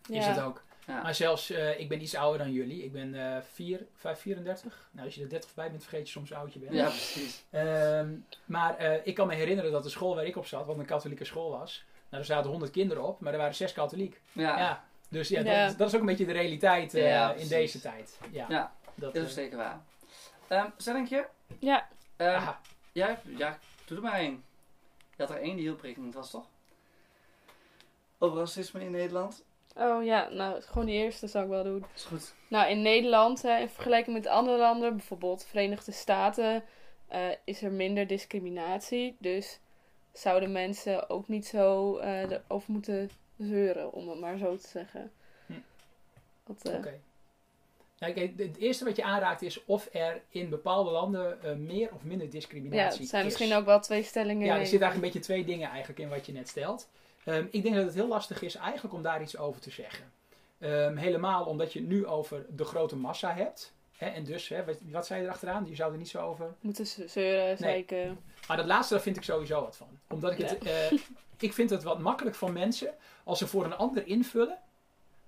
Is 0.10 0.26
het 0.26 0.40
ook. 0.40 0.64
Maar 0.86 1.16
zelfs, 1.16 1.52
uh, 1.52 1.80
ik 1.80 1.90
ben 1.90 2.02
iets 2.02 2.16
ouder 2.16 2.38
dan 2.38 2.52
jullie. 2.52 2.84
Ik 2.84 2.92
ben 2.92 3.14
uh, 3.14 3.38
4, 3.52 3.86
5, 3.96 4.20
34. 4.20 4.90
Nou, 4.92 5.06
als 5.06 5.16
je 5.16 5.22
er 5.22 5.30
30 5.30 5.54
bij 5.54 5.70
bent, 5.70 5.82
vergeet 5.82 6.06
je 6.06 6.12
soms 6.12 6.30
hoe 6.30 6.38
oud 6.38 6.54
je 6.54 6.60
bent. 6.60 6.74
Ja, 6.74 6.86
precies. 6.86 7.44
Um, 7.52 8.26
maar 8.46 8.82
uh, 8.82 9.08
ik 9.08 9.16
kan 9.16 9.28
me 9.28 9.34
herinneren 9.34 9.72
dat 9.72 9.84
de 9.84 9.90
school 9.90 10.16
waar 10.16 10.26
ik 10.26 10.36
op 10.36 10.46
zat, 10.46 10.66
wat 10.66 10.78
een 10.78 10.86
katholieke 10.86 11.26
school 11.26 11.50
was, 11.50 11.86
nou, 12.10 12.22
er 12.22 12.26
zaten 12.26 12.50
100 12.50 12.72
kinderen 12.72 13.04
op, 13.04 13.20
maar 13.20 13.34
er 13.34 13.40
waren 13.40 13.56
6 13.56 13.74
katholiek. 13.74 14.22
Ja. 14.32 14.58
ja. 14.58 14.84
Dus 15.10 15.30
ja, 15.30 15.42
ja. 15.42 15.68
Dat, 15.68 15.78
dat, 15.78 15.88
is 15.88 15.94
ook 15.94 16.00
een 16.00 16.06
beetje 16.06 16.26
de 16.26 16.32
realiteit 16.32 16.96
uh, 16.96 17.38
in 17.38 17.48
deze 17.48 17.82
tijd. 17.82 18.20
Ja, 18.32 18.46
ja 18.50 18.74
dat, 18.96 19.16
is 19.16 19.34
zeker 19.34 19.58
waar. 19.58 19.82
Um, 20.50 20.74
Stellingje? 20.78 21.28
Ja. 21.60 21.88
Um, 22.18 22.42
ja, 22.92 23.20
ja, 23.38 23.60
doe 23.86 23.98
er 23.98 24.04
maar 24.04 24.14
één. 24.14 24.44
Je 25.16 25.24
had 25.24 25.30
er 25.30 25.42
één 25.42 25.56
die 25.56 25.66
heel 25.66 25.76
prikkelend 25.76 26.14
was, 26.14 26.32
toch? 26.32 26.46
Over 28.24 28.38
racisme 28.38 28.82
in 28.82 28.92
Nederland? 28.92 29.44
Oh 29.76 30.04
ja, 30.04 30.30
nou 30.30 30.62
gewoon 30.62 30.86
die 30.86 30.96
eerste 30.96 31.28
zou 31.28 31.44
ik 31.44 31.50
wel 31.50 31.64
doen. 31.64 31.86
Is 31.96 32.04
goed. 32.04 32.34
Nou, 32.48 32.70
in 32.70 32.82
Nederland, 32.82 33.42
hè, 33.42 33.60
in 33.60 33.70
vergelijking 33.70 34.16
met 34.16 34.28
andere 34.28 34.58
landen, 34.58 34.96
bijvoorbeeld 34.96 35.40
de 35.40 35.48
Verenigde 35.48 35.92
Staten, 35.92 36.64
uh, 37.14 37.20
is 37.44 37.62
er 37.62 37.72
minder 37.72 38.08
discriminatie. 38.08 39.16
Dus 39.20 39.60
zouden 40.12 40.52
mensen 40.52 41.10
ook 41.10 41.28
niet 41.28 41.46
zo 41.46 41.98
uh, 42.00 42.32
erover 42.32 42.72
moeten 42.72 43.10
zeuren, 43.38 43.94
om 43.94 44.10
het 44.10 44.20
maar 44.20 44.38
zo 44.38 44.58
te 44.58 44.68
zeggen. 44.68 45.12
Hm. 45.46 45.54
Uh, 46.64 46.76
Oké. 46.76 47.00
Nou, 48.00 48.20
het 48.38 48.58
eerste 48.58 48.86
wat 48.86 48.96
je 48.96 49.04
aanraakt 49.04 49.42
is 49.42 49.66
of 49.66 49.90
er 49.92 50.22
in 50.30 50.50
bepaalde 50.50 50.92
landen 50.92 51.38
meer 51.66 51.90
of 51.94 52.04
minder 52.04 52.30
discriminatie 52.30 52.88
is. 52.88 52.94
Ja, 52.94 53.00
het 53.00 53.10
zijn 53.10 53.26
misschien 53.26 53.54
ook 53.54 53.66
wel 53.66 53.80
twee 53.80 54.04
stellingen. 54.04 54.46
Ja, 54.46 54.58
er 54.58 54.66
zitten 54.66 54.82
eigenlijk 54.82 54.96
een 54.96 55.22
beetje 55.22 55.34
twee 55.34 55.56
dingen 55.56 55.70
eigenlijk 55.70 56.00
in 56.00 56.10
wat 56.10 56.26
je 56.26 56.32
net 56.32 56.48
stelt. 56.48 56.90
Um, 57.26 57.48
ik 57.52 57.64
denk 57.64 57.76
dat 57.76 57.86
het 57.86 57.94
heel 57.94 58.08
lastig 58.08 58.42
is 58.42 58.56
eigenlijk 58.56 58.94
om 58.94 59.02
daar 59.02 59.22
iets 59.22 59.38
over 59.38 59.62
te 59.62 59.72
zeggen. 59.72 60.12
Um, 60.60 60.98
helemaal 60.98 61.46
omdat 61.46 61.74
je 61.74 61.80
het 61.80 61.88
nu 61.88 62.06
over 62.06 62.46
de 62.50 62.66
grote 62.66 62.96
massa 62.96 63.34
hebt. 63.34 63.74
Hè, 63.98 64.06
en 64.06 64.24
dus, 64.24 64.48
hè, 64.48 64.66
wat, 64.66 64.78
wat, 64.92 65.06
zei 65.06 65.20
je 65.20 65.26
erachteraan? 65.26 65.68
Je 65.68 65.76
zou 65.76 65.92
er 65.92 65.98
niet 65.98 66.10
zo 66.10 66.22
over... 66.22 66.54
Moeten 66.60 66.88
zeuren, 67.10 67.58
zeiken. 67.58 68.20
Maar 68.48 68.58
dat 68.58 68.66
laatste, 68.66 68.94
daar 68.94 69.04
vind 69.04 69.18
ik 69.18 69.24
sowieso 69.24 69.62
wat 69.62 69.76
van. 69.76 70.00
Omdat 70.08 70.32
ik 70.32 70.38
het... 70.38 70.66
Uh, 70.66 71.00
ik 71.38 71.54
vind 71.54 71.70
het 71.70 71.84
wat 71.84 72.00
makkelijk 72.00 72.36
van 72.36 72.54
mensen 72.54 72.94
als 73.24 73.38
ze 73.38 73.48
voor 73.48 73.66
een 73.66 73.76
ander 73.76 74.08
invullen 74.08 74.58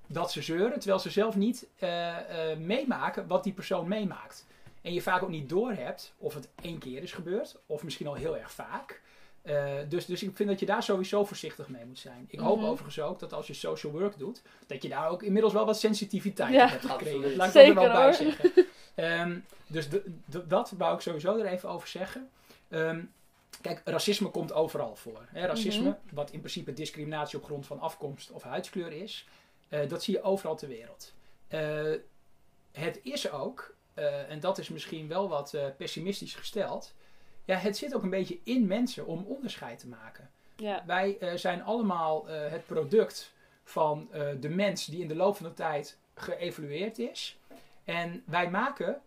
dat 0.07 0.31
ze 0.31 0.41
zeuren, 0.41 0.79
terwijl 0.79 0.99
ze 0.99 1.09
zelf 1.09 1.35
niet 1.35 1.67
uh, 1.79 1.89
uh, 1.89 2.57
meemaken 2.57 3.27
wat 3.27 3.43
die 3.43 3.53
persoon 3.53 3.87
meemaakt. 3.87 4.45
En 4.81 4.93
je 4.93 5.01
vaak 5.01 5.23
ook 5.23 5.29
niet 5.29 5.49
doorhebt 5.49 6.13
of 6.17 6.33
het 6.33 6.47
één 6.61 6.77
keer 6.77 7.03
is 7.03 7.11
gebeurd, 7.11 7.57
of 7.65 7.83
misschien 7.83 8.07
al 8.07 8.13
heel 8.13 8.37
erg 8.37 8.51
vaak. 8.51 9.01
Uh, 9.45 9.73
dus, 9.89 10.05
dus 10.05 10.23
ik 10.23 10.35
vind 10.35 10.49
dat 10.49 10.59
je 10.59 10.65
daar 10.65 10.83
sowieso 10.83 11.25
voorzichtig 11.25 11.67
mee 11.67 11.85
moet 11.85 11.99
zijn. 11.99 12.25
Ik 12.29 12.39
hoop 12.39 12.55
mm 12.55 12.61
-hmm. 12.61 12.71
overigens 12.71 12.99
ook 12.99 13.19
dat 13.19 13.33
als 13.33 13.47
je 13.47 13.53
social 13.53 13.91
work 13.91 14.17
doet, 14.17 14.41
dat 14.67 14.81
je 14.81 14.89
daar 14.89 15.09
ook 15.09 15.23
inmiddels 15.23 15.53
wel 15.53 15.65
wat 15.65 15.79
sensitiviteit 15.79 16.53
ja, 16.53 16.67
hebt 16.67 16.85
gekregen. 16.85 17.35
Laat 17.35 17.47
ik 17.47 17.53
Zeker, 17.53 17.81
er 17.81 17.87
wel 17.87 18.01
bij 18.01 18.13
zeggen. 18.13 18.65
Um, 18.95 19.45
dus 19.67 19.87
dat 20.47 20.73
wou 20.77 20.95
ik 20.95 21.01
sowieso 21.01 21.37
er 21.37 21.45
even 21.45 21.69
over 21.69 21.87
zeggen. 21.87 22.29
Um, 22.69 23.11
kijk, 23.61 23.81
racisme 23.83 24.29
komt 24.29 24.53
overal 24.53 24.95
voor. 24.95 25.25
Hè? 25.27 25.45
Racisme, 25.45 25.81
mm 25.81 25.97
-hmm. 26.05 26.15
wat 26.15 26.31
in 26.31 26.39
principe 26.39 26.73
discriminatie 26.73 27.37
op 27.37 27.45
grond 27.45 27.65
van 27.65 27.79
afkomst 27.79 28.31
of 28.31 28.43
huidskleur 28.43 28.91
is, 28.91 29.27
uh, 29.69 29.89
dat 29.89 30.03
zie 30.03 30.13
je 30.13 30.21
overal 30.21 30.55
ter 30.55 30.67
wereld. 30.67 31.13
Uh, 31.49 31.91
het 32.71 32.99
is 33.03 33.31
ook, 33.31 33.75
en 34.29 34.39
dat 34.39 34.57
is 34.57 34.69
misschien 34.69 35.07
wel 35.07 35.29
wat 35.29 35.57
pessimistisch 35.77 36.33
gesteld, 36.35 36.93
ja, 37.45 37.57
het 37.57 37.77
zit 37.77 37.95
ook 37.95 38.03
een 38.03 38.09
beetje 38.09 38.39
in 38.43 38.67
mensen 38.67 39.05
om 39.05 39.23
onderscheid 39.23 39.79
te 39.79 39.87
maken. 39.87 40.29
Ja. 40.55 40.83
Wij 40.85 41.17
uh, 41.19 41.33
zijn 41.33 41.63
allemaal 41.63 42.29
uh, 42.29 42.49
het 42.49 42.65
product 42.65 43.33
van 43.63 44.09
uh, 44.13 44.27
de 44.39 44.49
mens 44.49 44.85
die 44.85 45.01
in 45.01 45.07
de 45.07 45.15
loop 45.15 45.35
van 45.35 45.45
de 45.45 45.53
tijd 45.53 45.97
geëvolueerd 46.15 46.99
is. 46.99 47.37
En 47.83 48.23
wij 48.25 48.49
maken 48.49 49.01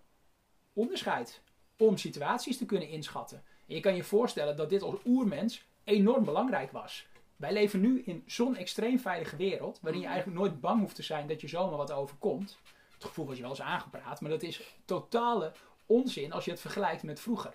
onderscheid 0.72 1.40
om 1.77 1.96
situaties 1.96 2.57
te 2.57 2.66
kunnen 2.66 2.88
inschatten. 2.88 3.42
En 3.66 3.74
je 3.74 3.81
kan 3.81 3.96
je 3.96 4.05
voorstellen 4.05 4.57
dat 4.57 4.70
dit 4.70 4.83
als 4.83 4.94
oermens 5.05 5.66
enorm 5.85 6.24
belangrijk 6.24 6.72
was. 6.72 7.07
Wij 7.37 7.53
leven 7.53 7.81
nu 7.81 8.03
in 8.03 8.22
zo'n 8.27 8.57
extreem 8.57 8.98
veilige 8.98 9.37
wereld, 9.37 9.79
waarin 9.83 10.01
je 10.01 10.07
mhm. 10.07 10.14
eigenlijk 10.14 10.44
nooit 10.44 10.61
bang 10.61 10.81
hoeft 10.81 10.94
te 10.94 11.03
zijn 11.03 11.27
dat 11.27 11.40
je 11.40 11.48
zomaar 11.48 11.77
wat 11.77 11.92
overkomt. 11.92 12.59
Het 12.94 13.05
gevoel 13.05 13.27
was 13.27 13.37
je 13.37 13.42
wel 13.42 13.51
eens 13.51 13.61
aangepraat, 13.61 14.20
maar 14.20 14.31
dat 14.31 14.42
is 14.42 14.77
totale 14.85 15.53
onzin 15.87 16.33
als 16.33 16.44
je 16.44 16.51
het 16.51 16.61
vergelijkt 16.61 17.03
met 17.03 17.20
vroeger. 17.20 17.55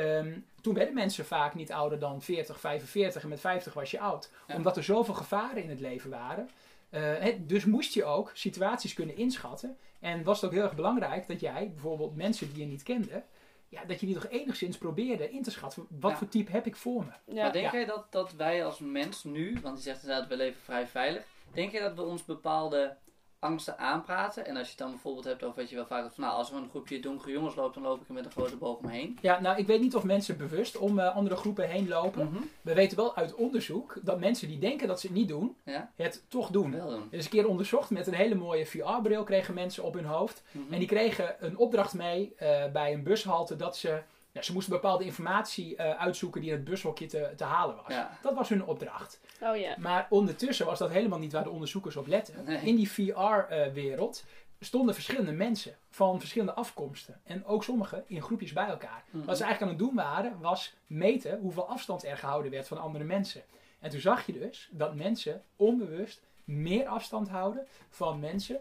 Um, 0.00 0.46
toen 0.60 0.74
werden 0.74 0.94
mensen 0.94 1.24
vaak 1.24 1.54
niet 1.54 1.72
ouder 1.72 1.98
dan 1.98 2.22
40, 2.22 2.60
45 2.60 3.22
en 3.22 3.28
met 3.28 3.40
50 3.40 3.74
was 3.74 3.90
je 3.90 4.00
oud. 4.00 4.30
Omdat 4.54 4.76
er 4.76 4.84
zoveel 4.84 5.14
gevaren 5.14 5.62
in 5.62 5.70
het 5.70 5.80
leven 5.80 6.10
waren. 6.10 6.48
Uh, 6.90 7.24
dus 7.38 7.64
moest 7.64 7.94
je 7.94 8.04
ook 8.04 8.30
situaties 8.34 8.94
kunnen 8.94 9.16
inschatten. 9.16 9.76
En 10.00 10.22
was 10.22 10.40
het 10.40 10.50
ook 10.50 10.56
heel 10.56 10.64
erg 10.64 10.74
belangrijk 10.74 11.28
dat 11.28 11.40
jij 11.40 11.70
bijvoorbeeld 11.72 12.16
mensen 12.16 12.52
die 12.52 12.62
je 12.62 12.70
niet 12.70 12.82
kende, 12.82 13.22
ja, 13.68 13.84
dat 13.84 14.00
je 14.00 14.06
die 14.06 14.14
toch 14.14 14.28
enigszins 14.28 14.78
probeerde 14.78 15.30
in 15.30 15.42
te 15.42 15.50
schatten. 15.50 15.86
Wat 15.88 16.12
voor 16.12 16.28
type 16.28 16.50
heb 16.50 16.66
ik 16.66 16.76
voor 16.76 17.04
me? 17.04 17.34
Ja. 17.34 17.42
Maar 17.42 17.52
denk 17.52 17.72
jij 17.72 17.84
dat, 17.84 18.06
dat 18.10 18.32
wij 18.32 18.64
als 18.64 18.78
mens 18.78 19.24
nu, 19.24 19.58
want 19.62 19.76
je 19.76 19.82
zegt 19.82 20.02
inderdaad, 20.02 20.28
we 20.28 20.36
leven 20.36 20.60
vrij 20.60 20.86
veilig. 20.86 21.24
Denk 21.52 21.72
je 21.72 21.80
dat 21.80 21.94
we 21.94 22.02
ons 22.02 22.24
bepaalde 22.24 22.96
angsten 23.40 23.78
aanpraten. 23.78 24.46
En 24.46 24.56
als 24.56 24.64
je 24.64 24.70
het 24.70 24.78
dan 24.78 24.90
bijvoorbeeld 24.90 25.24
hebt 25.24 25.42
over 25.42 25.60
wat 25.60 25.70
je 25.70 25.76
wel 25.76 25.86
vaak 25.86 26.02
hebt 26.02 26.14
van 26.14 26.24
nou, 26.24 26.36
als 26.36 26.50
er 26.50 26.56
een 26.56 26.68
groepje 26.68 27.00
donkere 27.00 27.32
jongens 27.32 27.54
loopt, 27.54 27.74
dan 27.74 27.82
loop 27.82 28.00
ik 28.00 28.08
er 28.08 28.14
met 28.14 28.24
een 28.24 28.30
grote 28.30 28.56
boog 28.56 28.78
omheen. 28.78 29.18
Ja, 29.20 29.40
nou 29.40 29.58
ik 29.58 29.66
weet 29.66 29.80
niet 29.80 29.94
of 29.94 30.04
mensen 30.04 30.36
bewust 30.36 30.78
om 30.78 30.98
uh, 30.98 31.16
andere 31.16 31.36
groepen 31.36 31.68
heen 31.68 31.88
lopen. 31.88 32.26
Mm 32.26 32.32
-hmm. 32.34 32.48
We 32.60 32.74
weten 32.74 32.96
wel 32.96 33.16
uit 33.16 33.34
onderzoek 33.34 33.98
dat 34.02 34.20
mensen 34.20 34.48
die 34.48 34.58
denken 34.58 34.88
dat 34.88 35.00
ze 35.00 35.06
het 35.06 35.16
niet 35.16 35.28
doen, 35.28 35.56
ja? 35.64 35.90
het 35.96 36.24
toch 36.28 36.50
doen. 36.50 36.72
Wel 36.72 36.90
doen. 36.90 37.08
Er 37.10 37.18
is 37.18 37.24
een 37.24 37.30
keer 37.30 37.48
onderzocht 37.48 37.90
met 37.90 38.06
een 38.06 38.14
hele 38.14 38.34
mooie 38.34 38.66
VR-bril 38.66 39.24
kregen 39.24 39.54
mensen 39.54 39.84
op 39.84 39.94
hun 39.94 40.04
hoofd. 40.04 40.42
Mm 40.50 40.62
-hmm. 40.62 40.72
En 40.72 40.78
die 40.78 40.88
kregen 40.88 41.36
een 41.38 41.56
opdracht 41.56 41.94
mee 41.94 42.34
uh, 42.42 42.48
bij 42.72 42.92
een 42.92 43.02
bushalte 43.02 43.56
dat 43.56 43.76
ze 43.76 44.02
ja, 44.32 44.42
ze 44.42 44.52
moesten 44.52 44.72
bepaalde 44.72 45.04
informatie 45.04 45.76
uh, 45.76 45.90
uitzoeken 45.90 46.40
die 46.40 46.50
in 46.50 46.56
het 46.56 46.64
bushokje 46.64 47.06
te, 47.06 47.32
te 47.36 47.44
halen 47.44 47.76
was. 47.76 47.94
Ja. 47.94 48.18
Dat 48.22 48.34
was 48.34 48.48
hun 48.48 48.64
opdracht. 48.64 49.20
Oh, 49.42 49.56
yeah. 49.56 49.76
Maar 49.76 50.06
ondertussen 50.10 50.66
was 50.66 50.78
dat 50.78 50.90
helemaal 50.90 51.18
niet 51.18 51.32
waar 51.32 51.42
de 51.42 51.50
onderzoekers 51.50 51.96
op 51.96 52.06
letten. 52.06 52.44
Nee. 52.44 52.60
In 52.60 52.76
die 52.76 52.90
VR-wereld 52.90 54.24
uh, 54.26 54.30
stonden 54.60 54.94
verschillende 54.94 55.32
mensen 55.32 55.76
van 55.90 56.18
verschillende 56.18 56.54
afkomsten. 56.54 57.20
En 57.24 57.44
ook 57.44 57.64
sommigen 57.64 58.04
in 58.06 58.22
groepjes 58.22 58.52
bij 58.52 58.68
elkaar. 58.68 59.04
Mm 59.06 59.18
-hmm. 59.18 59.28
Wat 59.28 59.36
ze 59.36 59.44
eigenlijk 59.44 59.72
aan 59.72 59.78
het 59.78 59.88
doen 59.88 60.04
waren, 60.04 60.40
was 60.40 60.74
meten 60.86 61.38
hoeveel 61.40 61.68
afstand 61.68 62.04
er 62.04 62.16
gehouden 62.16 62.50
werd 62.50 62.68
van 62.68 62.78
andere 62.78 63.04
mensen. 63.04 63.42
En 63.80 63.90
toen 63.90 64.00
zag 64.00 64.26
je 64.26 64.32
dus 64.32 64.68
dat 64.72 64.94
mensen 64.94 65.42
onbewust 65.56 66.20
meer 66.44 66.86
afstand 66.86 67.28
houden 67.28 67.66
van 67.88 68.20
mensen, 68.20 68.60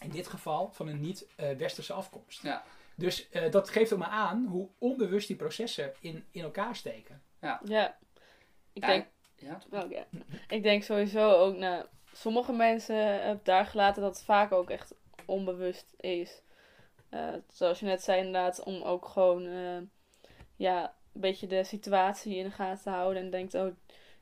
in 0.00 0.10
dit 0.10 0.26
geval 0.26 0.70
van 0.72 0.88
een 0.88 1.00
niet-westerse 1.00 1.92
uh, 1.92 1.98
afkomst. 1.98 2.42
Ja. 2.42 2.64
Dus 2.96 3.28
uh, 3.32 3.50
dat 3.50 3.68
geeft 3.68 3.92
ook 3.92 3.98
maar 3.98 4.08
aan 4.08 4.46
hoe 4.46 4.68
onbewust 4.78 5.26
die 5.26 5.36
processen 5.36 5.92
in, 6.00 6.24
in 6.30 6.42
elkaar 6.42 6.76
steken. 6.76 7.22
Ja. 7.40 7.60
ja. 7.64 7.96
Ik 8.72 8.82
ja, 8.82 8.88
denk... 8.88 9.06
Ja. 9.36 9.60
Oh, 9.70 9.90
ja. 9.90 10.04
Ik 10.48 10.62
denk 10.62 10.82
sowieso 10.82 11.32
ook, 11.32 11.56
nou, 11.56 11.84
sommige 12.12 12.52
mensen 12.52 12.96
hebben 12.96 13.40
daar 13.44 13.66
gelaten 13.66 14.02
dat 14.02 14.14
het 14.14 14.24
vaak 14.24 14.52
ook 14.52 14.70
echt 14.70 14.94
onbewust 15.24 15.86
is. 15.96 16.42
zoals 17.48 17.80
je 17.80 17.86
net 17.86 18.02
zei, 18.02 18.18
inderdaad, 18.18 18.62
om 18.62 18.82
ook 18.82 19.08
gewoon 19.08 19.42
ja, 20.56 20.94
een 21.12 21.20
beetje 21.20 21.46
de 21.46 21.64
situatie 21.64 22.36
in 22.36 22.44
de 22.44 22.50
gaten 22.50 22.82
te 22.82 22.90
houden. 22.90 23.22
En 23.22 23.30
denkt, 23.30 23.54
oh 23.54 23.74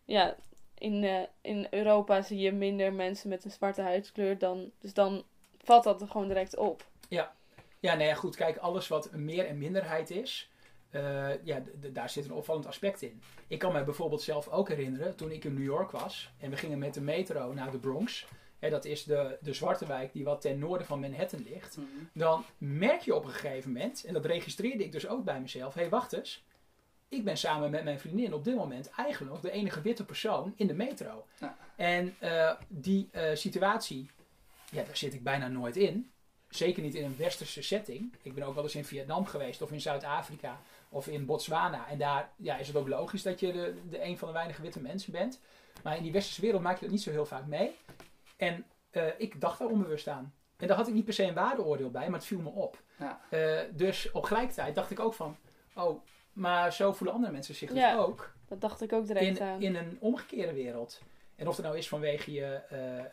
ja, 0.05 0.37
in, 0.79 1.29
in 1.41 1.67
Europa 1.71 2.23
zie 2.23 2.39
je 2.39 2.53
minder 2.53 2.93
mensen 2.93 3.29
met 3.29 3.45
een 3.45 3.51
zwarte 3.51 3.83
huidskleur 3.83 4.39
dan. 4.39 4.71
Dus 4.79 4.95
dan 4.95 5.25
valt 5.59 5.85
dat 5.85 6.01
er 6.01 6.09
gewoon 6.09 6.29
direct 6.29 6.57
op. 6.57 6.87
Ja, 7.09 7.35
ja, 7.83 7.95
nee, 7.95 8.15
goed. 8.15 8.37
Kijk, 8.37 8.57
alles 8.57 8.89
wat 8.89 9.13
meer 9.13 9.47
en 9.47 9.59
minderheid 9.59 10.11
is, 10.11 10.51
uh, 10.91 11.45
ja, 11.45 11.63
daar 11.93 12.11
zit 12.11 12.25
een 12.25 12.33
opvallend 12.33 12.67
aspect 12.67 13.03
in. 13.03 13.23
Ik 13.47 13.59
kan 13.59 13.73
me 13.73 13.85
bijvoorbeeld 13.85 14.23
zelf 14.23 14.49
ook 14.49 14.69
herinneren, 14.69 15.17
toen 15.17 15.31
ik 15.31 15.45
in 15.45 15.55
New 15.55 15.65
York 15.65 15.91
was 15.91 16.33
en 16.39 16.51
we 16.51 16.57
gingen 16.57 16.79
met 16.79 16.95
de 16.95 17.01
metro 17.01 17.53
naar 17.53 17.71
de 17.71 17.79
Bronx. 17.79 18.27
Hè, 18.59 18.71
dat 18.71 18.85
is 18.85 19.05
de, 19.05 19.39
de 19.41 19.53
zwarte 19.53 19.87
wijk 19.87 20.13
die 20.13 20.25
wat 20.25 20.41
ten 20.41 20.59
noorden 20.59 20.87
van 20.87 21.01
Manhattan 21.01 21.43
ligt. 21.43 21.77
Mhm. 21.77 21.87
Dan 22.13 22.45
merk 22.59 23.01
je 23.01 23.15
op 23.15 23.25
een 23.25 23.31
gegeven 23.31 23.73
moment, 23.73 24.05
en 24.05 24.13
dat 24.13 24.25
registreerde 24.25 24.85
ik 24.85 24.93
dus 24.93 25.09
ook 25.09 25.25
bij 25.25 25.41
mezelf, 25.41 25.75
hé 25.75 25.81
hey, 25.81 25.91
wacht 25.91 26.13
eens. 26.13 26.45
Ik 27.09 27.25
ben 27.25 27.37
samen 27.37 27.71
met 27.71 27.85
mijn 27.85 28.01
vriendin 28.01 28.35
op 28.35 28.45
dit 28.45 28.57
moment 28.57 28.91
eigenlijk 28.91 29.33
nog 29.33 29.41
de 29.41 29.51
enige 29.51 29.81
witte 29.81 30.05
persoon 30.05 30.53
in 30.57 30.67
de 30.67 30.75
metro. 30.75 31.27
Ja. 31.41 31.57
En 31.77 32.15
uh, 32.23 32.53
die 32.69 33.09
uh, 33.13 33.23
situatie, 33.35 34.11
ja, 34.71 34.83
daar 34.83 34.97
zit 34.97 35.15
ik 35.15 35.23
bijna 35.23 35.49
nooit 35.49 35.77
in 35.77 36.13
zeker 36.57 36.83
niet 36.83 36.95
in 36.95 37.05
een 37.05 37.17
westerse 37.17 37.63
setting. 37.63 38.15
Ik 38.23 38.35
ben 38.35 38.45
ook 38.45 38.55
wel 38.55 38.63
eens 38.63 38.75
in 38.75 38.85
Vietnam 38.85 39.27
geweest 39.27 39.63
of 39.63 39.73
in 39.73 39.81
Zuid-Afrika 39.81 40.61
of 40.89 41.09
in 41.09 41.27
Botswana. 41.27 41.89
En 41.89 41.99
daar 41.99 42.31
ja, 42.37 42.57
is 42.57 42.67
het 42.67 42.77
ook 42.77 42.89
logisch 42.89 43.23
dat 43.23 43.41
je 43.41 43.53
de, 43.53 43.75
de 43.91 44.05
een 44.05 44.19
van 44.19 44.29
de 44.29 44.35
weinige 44.35 44.63
witte 44.63 44.81
mensen 44.81 45.13
bent. 45.13 45.41
Maar 45.83 45.97
in 45.97 46.03
die 46.03 46.13
westerse 46.13 46.41
wereld 46.41 46.63
maak 46.63 46.75
je 46.75 46.83
dat 46.83 46.91
niet 46.91 47.03
zo 47.03 47.11
heel 47.11 47.27
vaak 47.27 47.47
mee. 47.47 47.71
En 48.37 48.65
uh, 48.93 49.07
ik 49.19 49.41
dacht 49.41 49.59
daar 49.59 49.69
onbewust 49.69 50.09
aan. 50.09 50.35
En 50.57 50.67
daar 50.67 50.77
had 50.77 50.89
ik 50.89 50.95
niet 50.95 51.05
per 51.05 51.15
se 51.15 51.25
een 51.25 51.35
waardeoordeel 51.35 51.91
bij, 51.91 52.05
maar 52.09 52.19
het 52.19 52.29
viel 52.29 52.41
me 52.41 52.49
op. 52.49 52.83
Ja. 52.99 53.21
Uh, 53.31 53.61
dus 53.71 54.11
op 54.11 54.25
gelijktijd 54.25 54.75
dacht 54.75 54.91
ik 54.91 55.01
ook 55.01 55.15
van, 55.15 55.37
oh, 55.75 56.03
maar 56.33 56.73
zo 56.73 56.93
voelen 56.93 57.15
andere 57.15 57.33
mensen 57.33 57.55
zich 57.55 57.73
dus 57.73 57.95
ook. 57.95 58.33
Dat 58.49 58.61
dacht 58.61 58.81
ik 58.81 58.93
ook 58.93 59.07
direct 59.07 59.39
in, 59.39 59.43
aan. 59.43 59.63
In 59.63 59.77
een 59.77 59.97
omgekeerde 60.01 60.53
wereld. 60.53 61.01
En 61.37 61.49
of 61.49 61.57
het 61.57 61.65
nou 61.65 61.79
is 61.79 61.89
vanwege 61.89 62.33
je 62.33 62.61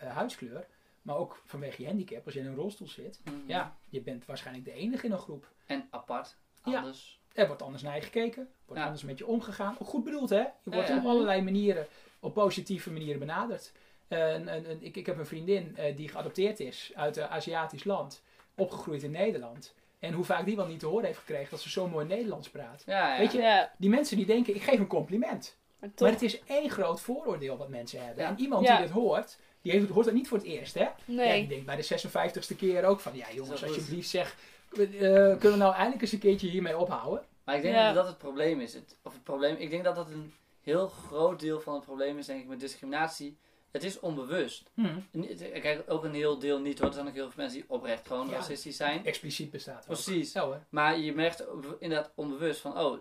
uh, 0.01 0.11
huidskleur, 0.11 0.65
maar 1.09 1.17
ook 1.17 1.41
vanwege 1.45 1.81
je 1.81 1.87
handicap, 1.87 2.25
als 2.25 2.33
je 2.33 2.39
in 2.39 2.45
een 2.45 2.55
rolstoel 2.55 2.87
zit. 2.87 3.19
Mhm. 3.23 3.35
Ja, 3.45 3.75
je 3.89 4.01
bent 4.01 4.25
waarschijnlijk 4.25 4.65
de 4.65 4.71
enige 4.71 5.05
in 5.05 5.11
een 5.11 5.19
groep. 5.19 5.51
En 5.65 5.87
apart, 5.89 6.35
anders. 6.61 7.19
Ja, 7.33 7.41
er 7.41 7.47
wordt 7.47 7.61
anders 7.61 7.83
naar 7.83 7.95
je 7.95 8.01
gekeken, 8.01 8.49
wordt 8.65 8.81
anders 8.81 9.03
met 9.03 9.17
je 9.17 9.25
omgegaan. 9.25 9.75
Ook 9.79 9.87
goed 9.87 10.03
bedoeld, 10.03 10.29
hè? 10.29 10.39
Je 10.39 10.71
wordt 10.71 10.89
op 10.89 11.05
allerlei 11.05 11.41
manieren, 11.41 11.87
op 12.19 12.33
positieve 12.33 12.91
manieren 12.91 13.19
benaderd. 13.19 13.71
en, 14.07 14.81
ik, 14.81 14.95
ik 14.95 15.05
heb 15.05 15.17
een 15.17 15.25
vriendin 15.25 15.75
uh, 15.79 15.95
die 15.95 16.09
geadopteerd 16.09 16.59
is 16.59 16.91
uit 16.95 17.17
een 17.17 17.27
Aziatisch 17.27 17.83
land, 17.83 18.21
opgegroeid 18.55 19.03
in 19.03 19.11
Nederland. 19.11 19.73
En 19.99 20.13
hoe 20.13 20.25
vaak 20.25 20.45
die 20.45 20.55
wel 20.55 20.67
niet 20.67 20.79
te 20.79 20.85
horen 20.85 21.05
heeft 21.05 21.19
gekregen 21.19 21.49
dat 21.49 21.61
ze 21.61 21.69
zo 21.69 21.87
mooi 21.87 22.05
Nederlands 22.05 22.49
praat. 22.49 22.83
Ja, 22.85 23.17
Weet 23.17 23.31
je, 23.31 23.67
die 23.77 23.89
mensen 23.89 24.17
die 24.17 24.25
denken, 24.25 24.55
ik 24.55 24.61
geef 24.61 24.79
een 24.79 24.87
compliment. 24.87 25.57
Maar, 25.79 25.89
maar, 25.97 26.11
het 26.11 26.21
is 26.21 26.43
één 26.43 26.69
groot 26.69 27.01
vooroordeel 27.01 27.57
wat 27.57 27.69
mensen 27.69 28.05
hebben. 28.05 28.25
En 28.25 28.39
iemand 28.39 28.67
die 28.67 28.77
dit 28.77 28.89
hoort, 28.89 29.39
die 29.61 29.71
heeft, 29.71 29.89
hoort 29.89 30.05
dat 30.05 30.13
niet 30.13 30.27
voor 30.27 30.37
het 30.37 30.47
eerst, 30.47 30.73
hè? 30.73 30.87
Nee. 31.05 31.27
Ja, 31.27 31.33
die 31.33 31.47
denkt 31.47 31.65
bij 31.65 31.75
de 31.75 31.83
56ste 31.83 32.55
keer 32.55 32.83
ook 32.83 32.99
van, 32.99 33.15
ja 33.15 33.25
jongens, 33.33 33.63
alsjeblieft 33.63 34.09
zeg, 34.09 34.35
uh, 34.71 34.87
kunnen 35.09 35.39
we 35.41 35.55
nou 35.55 35.73
eindelijk 35.73 36.01
eens 36.01 36.11
een 36.11 36.19
keertje 36.19 36.47
hiermee 36.47 36.77
ophouden? 36.77 37.23
Maar 37.43 37.55
ik 37.55 37.61
denk 37.61 37.75
dat 37.75 37.95
dat 37.95 38.07
het 38.07 38.17
probleem 38.17 38.59
is. 38.59 38.73
Het, 38.73 38.97
of 39.03 39.13
het 39.13 39.23
probleem, 39.23 39.55
ik 39.55 39.69
denk 39.69 39.83
dat 39.83 39.95
dat 39.95 40.09
een 40.09 40.33
heel 40.61 40.87
groot 40.87 41.39
deel 41.39 41.59
van 41.59 41.73
het 41.73 41.83
probleem 41.83 42.17
is, 42.17 42.25
denk 42.25 42.41
ik, 42.41 42.47
met 42.47 42.59
discriminatie. 42.59 43.37
Het 43.71 43.83
is 43.83 43.99
onbewust. 43.99 44.69
Hmm. 44.73 45.07
Kijk, 45.37 45.83
ook 45.87 46.03
een 46.03 46.13
heel 46.13 46.39
deel 46.39 46.59
niet 46.59 46.79
hoor. 46.79 46.87
Er 46.87 46.93
zijn 46.93 47.07
ook 47.07 47.13
heel 47.13 47.31
veel 47.31 47.43
mensen 47.43 47.59
die 47.59 47.69
oprecht 47.69 48.07
gewoon 48.07 48.29
racistisch 48.29 48.77
zijn. 48.77 49.05
Expliciet 49.05 49.51
bestaat. 49.51 49.85
Precies. 49.85 50.35
maar 50.69 50.99
je 50.99 51.13
merkt 51.13 51.45
inderdaad 51.79 52.11
onbewust 52.15 52.61
van, 52.61 52.79
oh, 52.79 52.99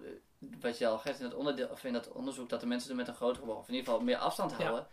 wat 0.60 0.78
je 0.78 0.86
al 0.86 0.98
geeft 0.98 1.20
in 1.20 1.28
dat, 1.28 1.38
onderdeel, 1.38 1.68
of 1.68 1.84
in 1.84 1.92
dat 1.92 2.12
onderzoek, 2.12 2.48
dat 2.48 2.60
de 2.60 2.66
mensen 2.66 2.90
er 2.90 2.96
met 2.96 3.08
een 3.08 3.14
grotere, 3.14 3.50
of 3.50 3.68
in 3.68 3.74
ieder 3.74 3.90
geval 3.90 4.04
meer 4.04 4.16
afstand 4.16 4.52
houden 4.52 4.86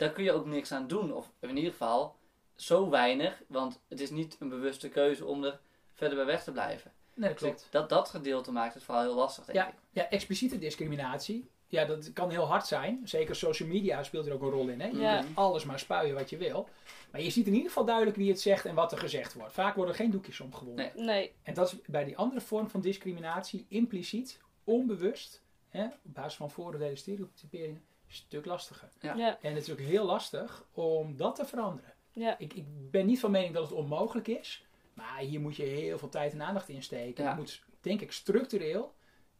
daar 0.00 0.10
kun 0.10 0.24
je 0.24 0.32
ook 0.32 0.46
niks 0.46 0.72
aan 0.72 0.86
doen. 0.86 1.12
Of 1.12 1.32
in 1.40 1.56
ieder 1.56 1.70
geval 1.70 2.16
zo 2.54 2.90
weinig, 2.90 3.42
want 3.46 3.80
het 3.88 4.00
is 4.00 4.10
niet 4.10 4.36
een 4.38 4.48
bewuste 4.48 4.88
keuze 4.88 5.24
om 5.24 5.44
er 5.44 5.60
verder 5.92 6.16
bij 6.16 6.26
weg 6.26 6.44
te 6.44 6.52
blijven. 6.52 6.92
Nee, 7.14 7.28
dat 7.28 7.38
klopt. 7.38 7.66
dat 7.70 7.88
dat 7.88 8.08
gedeelte 8.08 8.52
maakt 8.52 8.74
het 8.74 8.82
vooral 8.82 9.02
heel 9.02 9.14
lastig, 9.14 9.44
denk 9.44 9.58
ja, 9.58 9.68
ik. 9.68 9.74
Ja, 9.90 10.08
expliciete 10.08 10.58
discriminatie. 10.58 11.50
Ja, 11.66 11.84
dat 11.84 12.12
kan 12.12 12.30
heel 12.30 12.46
hard 12.46 12.66
zijn. 12.66 13.00
Zeker 13.04 13.36
social 13.36 13.68
media 13.68 14.02
speelt 14.02 14.26
er 14.26 14.32
ook 14.32 14.42
een 14.42 14.50
rol 14.50 14.68
in. 14.68 14.80
Hè? 14.80 14.86
Je 14.86 14.98
ja. 14.98 15.24
alles 15.34 15.64
maar 15.64 15.78
spuien 15.78 16.14
wat 16.14 16.30
je 16.30 16.36
wil. 16.36 16.68
Maar 17.10 17.20
je 17.20 17.30
ziet 17.30 17.46
in 17.46 17.52
ieder 17.52 17.68
geval 17.68 17.84
duidelijk 17.84 18.16
wie 18.16 18.30
het 18.30 18.40
zegt 18.40 18.64
en 18.64 18.74
wat 18.74 18.92
er 18.92 18.98
gezegd 18.98 19.34
wordt. 19.34 19.52
Vaak 19.52 19.74
worden 19.74 19.94
er 19.94 20.00
geen 20.00 20.10
doekjes 20.10 20.40
omgewonden. 20.40 20.92
Nee. 20.94 21.04
nee. 21.04 21.32
En 21.42 21.54
dat 21.54 21.72
is 21.72 21.78
bij 21.86 22.04
die 22.04 22.16
andere 22.16 22.40
vorm 22.40 22.70
van 22.70 22.80
discriminatie 22.80 23.66
impliciet, 23.68 24.40
onbewust, 24.64 25.42
hè, 25.68 25.84
op 25.84 25.92
basis 26.02 26.34
van 26.34 26.50
vooroordelen, 26.50 26.96
stereotyperingen, 26.96 27.82
stuk 28.12 28.44
lastiger. 28.44 28.88
Ja. 29.00 29.38
En 29.40 29.54
het 29.54 29.62
is 29.62 29.72
ook 29.72 29.78
heel 29.78 30.04
lastig 30.04 30.64
om 30.72 31.16
dat 31.16 31.36
te 31.36 31.44
veranderen. 31.44 31.94
Ja. 32.12 32.38
Ik, 32.38 32.54
ik 32.54 32.90
ben 32.90 33.06
niet 33.06 33.20
van 33.20 33.30
mening 33.30 33.54
dat 33.54 33.62
het 33.62 33.72
onmogelijk 33.72 34.28
is. 34.28 34.64
Maar 34.94 35.18
hier 35.18 35.40
moet 35.40 35.56
je 35.56 35.62
heel 35.62 35.98
veel 35.98 36.08
tijd 36.08 36.32
en 36.32 36.42
aandacht 36.42 36.68
in 36.68 36.82
steken. 36.82 37.24
Ja. 37.24 37.34
moet, 37.34 37.62
denk 37.80 38.00
ik, 38.00 38.12
structureel 38.12 38.94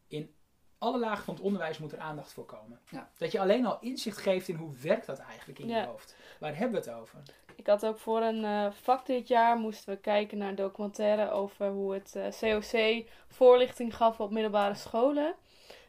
in 0.07 0.33
alle 0.77 0.99
lagen 0.99 1.23
van 1.23 1.33
het 1.33 1.43
onderwijs 1.43 1.77
moet 1.77 1.91
er 1.91 1.99
aandacht 1.99 2.33
voor 2.33 2.45
komen. 2.45 2.79
Ja. 2.89 3.11
Dat 3.17 3.31
je 3.31 3.39
alleen 3.39 3.65
al 3.65 3.77
inzicht 3.79 4.17
geeft 4.17 4.47
in 4.47 4.55
hoe 4.55 4.75
werkt 4.81 5.05
dat 5.05 5.19
eigenlijk 5.19 5.59
in 5.59 5.67
je 5.67 5.85
hoofd. 5.85 6.15
Waar 6.39 6.57
hebben 6.57 6.83
we 6.83 6.89
het 6.89 6.99
over? 6.99 7.19
Ik 7.55 7.67
had 7.67 7.85
ook 7.85 7.97
voor 7.97 8.21
een 8.21 8.43
uh, 8.43 8.71
vak 8.71 9.05
dit 9.05 9.27
jaar 9.27 9.57
moesten 9.57 9.93
we 9.93 9.99
kijken 9.99 10.37
naar 10.37 10.49
een 10.49 10.55
documentaire 10.55 11.31
over 11.31 11.69
hoe 11.69 11.93
het 11.93 12.11
COC 12.39 12.71
eh, 12.71 13.05
voorlichting 13.27 13.95
gaf 13.95 14.19
op 14.19 14.31
middelbare 14.31 14.75
scholen. 14.75 15.35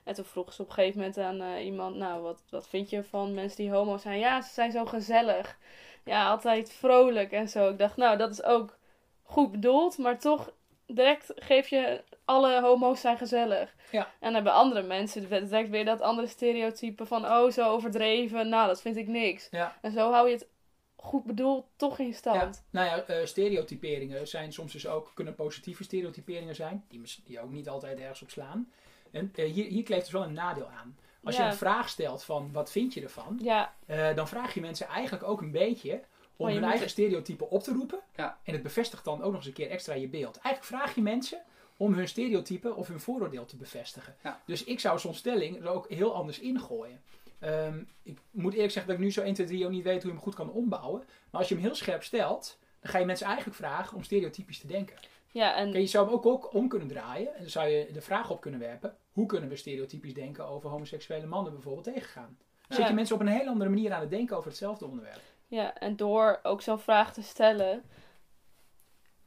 En 0.05 0.15
toen 0.15 0.25
vroeg 0.25 0.53
ze 0.53 0.63
op 0.63 0.69
een 0.69 0.75
gegeven 0.75 0.99
moment 0.99 1.19
aan 1.19 1.43
uh, 1.43 1.65
iemand, 1.65 1.97
nou, 1.97 2.23
wat, 2.23 2.43
wat 2.51 2.69
vind 2.69 2.91
je 2.91 3.05
van 3.05 3.35
mensen 3.35 3.57
die 3.57 3.73
homo 3.73 3.97
zijn? 3.99 4.19
Ja, 4.19 4.41
ze 4.41 4.53
zijn 4.53 4.73
zo 4.73 4.85
gezellig. 4.85 5.59
Ja, 6.05 6.29
altijd 6.29 6.73
vrolijk 6.73 7.33
en 7.33 7.49
zo. 7.49 7.71
Ik 7.71 7.79
dacht, 7.79 7.97
nou, 7.97 8.17
dat 8.17 8.31
is 8.31 8.43
ook 8.43 8.79
goed 9.23 9.51
bedoeld, 9.51 9.99
maar 9.99 10.19
toch 10.19 10.53
direct 10.87 11.33
geef 11.37 11.69
je 11.69 12.03
alle 12.25 12.61
homo's 12.61 13.01
zijn 13.01 13.19
gezellig. 13.19 13.75
Ja. 13.91 14.05
En 14.05 14.13
dan 14.21 14.35
hebben 14.35 14.53
andere 14.53 14.83
mensen 14.83 15.29
direct 15.29 15.69
weer 15.69 15.85
dat 15.85 16.01
andere 16.01 16.27
stereotype 16.27 17.07
van, 17.07 17.25
oh, 17.25 17.51
zo 17.51 17.69
overdreven. 17.69 18.49
Nou, 18.49 18.67
dat 18.67 18.81
vind 18.81 18.97
ik 18.97 19.07
niks. 19.07 19.49
Ja. 19.51 19.79
En 19.81 19.93
zo 19.93 20.13
hou 20.13 20.29
je 20.29 20.35
het 20.35 20.49
goed 20.97 21.25
bedoeld 21.25 21.67
toch 21.77 21.99
in 21.99 22.15
stand. 22.15 22.63
Ja. 22.73 22.81
Nou 22.81 22.87
ja, 22.87 23.21
uh, 23.21 23.27
stereotyperingen 23.27 24.29
zijn 24.29 24.53
soms 24.53 24.73
dus 24.73 24.87
ook, 24.87 25.11
kunnen 25.15 25.35
positieve 25.35 25.83
stereotyperingen 25.83 26.55
zijn, 26.55 26.85
die, 26.89 27.03
die 27.25 27.41
ook 27.41 27.51
niet 27.51 27.69
altijd 27.69 27.99
ergens 27.99 28.23
op 28.23 28.31
slaan. 28.31 28.73
En 29.13 29.33
uh, 29.37 29.53
hier, 29.53 29.65
hier 29.65 29.83
kleeft 29.83 30.03
dus 30.03 30.13
wel 30.13 30.23
een 30.23 30.33
nadeel 30.33 30.69
aan. 30.69 30.97
Als 31.25 31.37
je 31.37 31.43
een 31.43 31.55
vraag 31.55 31.89
stelt 31.89 32.25
van 32.25 32.53
wat 32.53 32.71
vind 32.71 32.95
je 32.95 33.03
ervan, 33.03 33.39
ja. 33.43 33.75
Uh, 33.87 34.15
dan 34.15 34.29
vraag 34.29 34.55
je 34.55 34.61
mensen 34.61 34.87
eigenlijk 34.87 35.25
ook 35.25 35.41
een 35.41 35.51
beetje 35.51 36.01
om 36.37 36.49
hun 36.49 36.65
eigen 36.65 36.91
stereotypen 36.91 37.51
op 37.51 37.63
te 37.63 37.73
roepen. 37.73 38.01
Ja. 38.17 38.39
En 38.43 38.53
het 38.53 38.63
bevestigt 38.63 39.05
dan 39.05 39.23
ook 39.23 39.31
nog 39.31 39.35
eens 39.35 39.47
een 39.47 39.53
keer 39.53 39.71
extra 39.71 39.95
je 39.95 40.09
beeld. 40.09 40.39
Eigenlijk 40.39 40.65
vraag 40.65 40.95
je 40.95 41.03
mensen 41.03 41.43
om 41.77 41.95
hun 41.95 42.09
stereotype 42.09 42.75
of 42.75 42.89
hun 42.89 43.01
vooroordeel 43.01 43.45
te 43.45 43.57
bevestigen. 43.57 44.17
Dus 44.45 44.65
ik 44.65 44.81
zou 44.81 44.99
zo'n 44.99 45.15
stelling 45.15 45.61
er 45.61 45.69
ook 45.69 45.89
heel 45.89 46.15
anders 46.15 46.39
ingooien. 46.39 47.01
Um, 47.45 47.89
ik 48.03 48.19
moet 48.31 48.53
eerlijk 48.53 48.73
zeggen 48.73 48.91
dat 48.93 49.01
ik 49.01 49.07
nu 49.07 49.13
zo 49.13 49.23
1, 49.23 49.35
2, 49.35 49.47
3 49.47 49.65
ook 49.65 49.71
niet 49.71 49.85
weet 49.85 50.03
hoe 50.03 50.11
je 50.11 50.17
hem 50.17 50.25
goed 50.25 50.35
kan 50.35 50.51
ombouwen. 50.51 51.03
Maar 51.31 51.41
als 51.41 51.49
je 51.49 51.55
hem 51.55 51.65
heel 51.65 51.75
scherp 51.75 52.03
stelt, 52.03 52.59
dan 52.81 52.91
ga 52.91 52.99
je 52.99 53.05
mensen 53.05 53.27
eigenlijk 53.27 53.57
vragen 53.57 53.97
om 53.97 54.03
stereotypisch 54.03 54.59
te 54.59 54.67
denken. 54.67 54.97
Ja, 55.31 55.57
en... 55.57 55.73
je 55.73 55.87
zou 55.87 56.07
hem 56.07 56.15
ook, 56.15 56.27
ook 56.27 56.55
om 56.55 56.69
kunnen 56.69 56.89
draaien 56.89 57.35
en 57.35 57.41
dan 57.41 57.51
zou 57.51 57.69
je 57.69 57.89
de 57.93 58.01
vraag 58.01 58.31
op 58.31 58.41
kunnen 58.41 58.61
werpen: 58.61 58.97
hoe 59.13 59.27
kunnen 59.27 59.49
we 59.49 59.57
stereotypisch 59.57 60.15
denken 60.15 60.47
over 60.47 60.71
homoseksuele 60.71 61.27
mannen 61.27 61.53
bijvoorbeeld 61.53 61.85
tegengaan? 61.85 62.39
Dan 62.69 62.77
zet 62.77 62.89
je 62.89 62.95
mensen 62.95 63.15
op 63.15 63.21
een 63.21 63.27
hele 63.27 63.49
andere 63.49 63.71
manier 63.71 63.93
aan 63.93 64.01
het 64.01 64.11
denken 64.11 64.37
over 64.37 64.49
hetzelfde 64.49 64.87
onderwerp. 64.87 65.21
Ja, 65.47 65.75
en 65.79 65.97
door 65.97 66.41
ook 66.43 66.63
zo'n 66.63 66.79
vraag 66.79 67.13
te 67.13 67.23
stellen, 67.23 67.83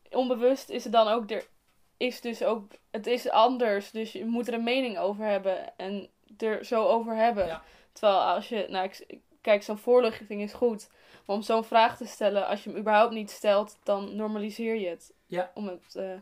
onbewust 0.09 0.69
is 0.69 0.83
het 0.83 0.93
dan 0.93 1.07
ook 1.07 1.31
er 1.31 1.47
is 1.97 2.21
dus 2.21 2.43
ook 2.43 2.71
het 2.91 3.07
is 3.07 3.29
anders, 3.29 3.91
dus 3.91 4.11
je 4.11 4.25
moet 4.25 4.47
er 4.47 4.53
een 4.53 4.63
mening 4.63 4.97
over 4.97 5.25
hebben 5.25 5.77
en 5.77 6.09
er 6.37 6.65
zo 6.65 6.85
over 6.85 7.15
hebben. 7.15 7.61
Terwijl 7.91 8.19
als 8.19 8.49
je, 8.49 8.65
nou, 8.69 8.91
kijk, 9.41 9.63
zo'n 9.63 9.77
voorlichting 9.77 10.41
is 10.41 10.53
goed, 10.53 10.89
maar 11.25 11.35
om 11.35 11.41
zo'n 11.41 11.63
vraag 11.63 11.97
te 11.97 12.05
stellen, 12.05 12.47
als 12.47 12.63
je 12.63 12.69
hem 12.69 12.79
überhaupt 12.79 13.13
niet 13.13 13.31
stelt, 13.31 13.77
dan 13.83 14.15
normaliseer 14.15 14.75
je 14.75 14.87
het. 14.87 15.13
Ja. 15.25 15.51
Om 15.53 15.67
het 15.67 15.93
uh, 15.97 16.13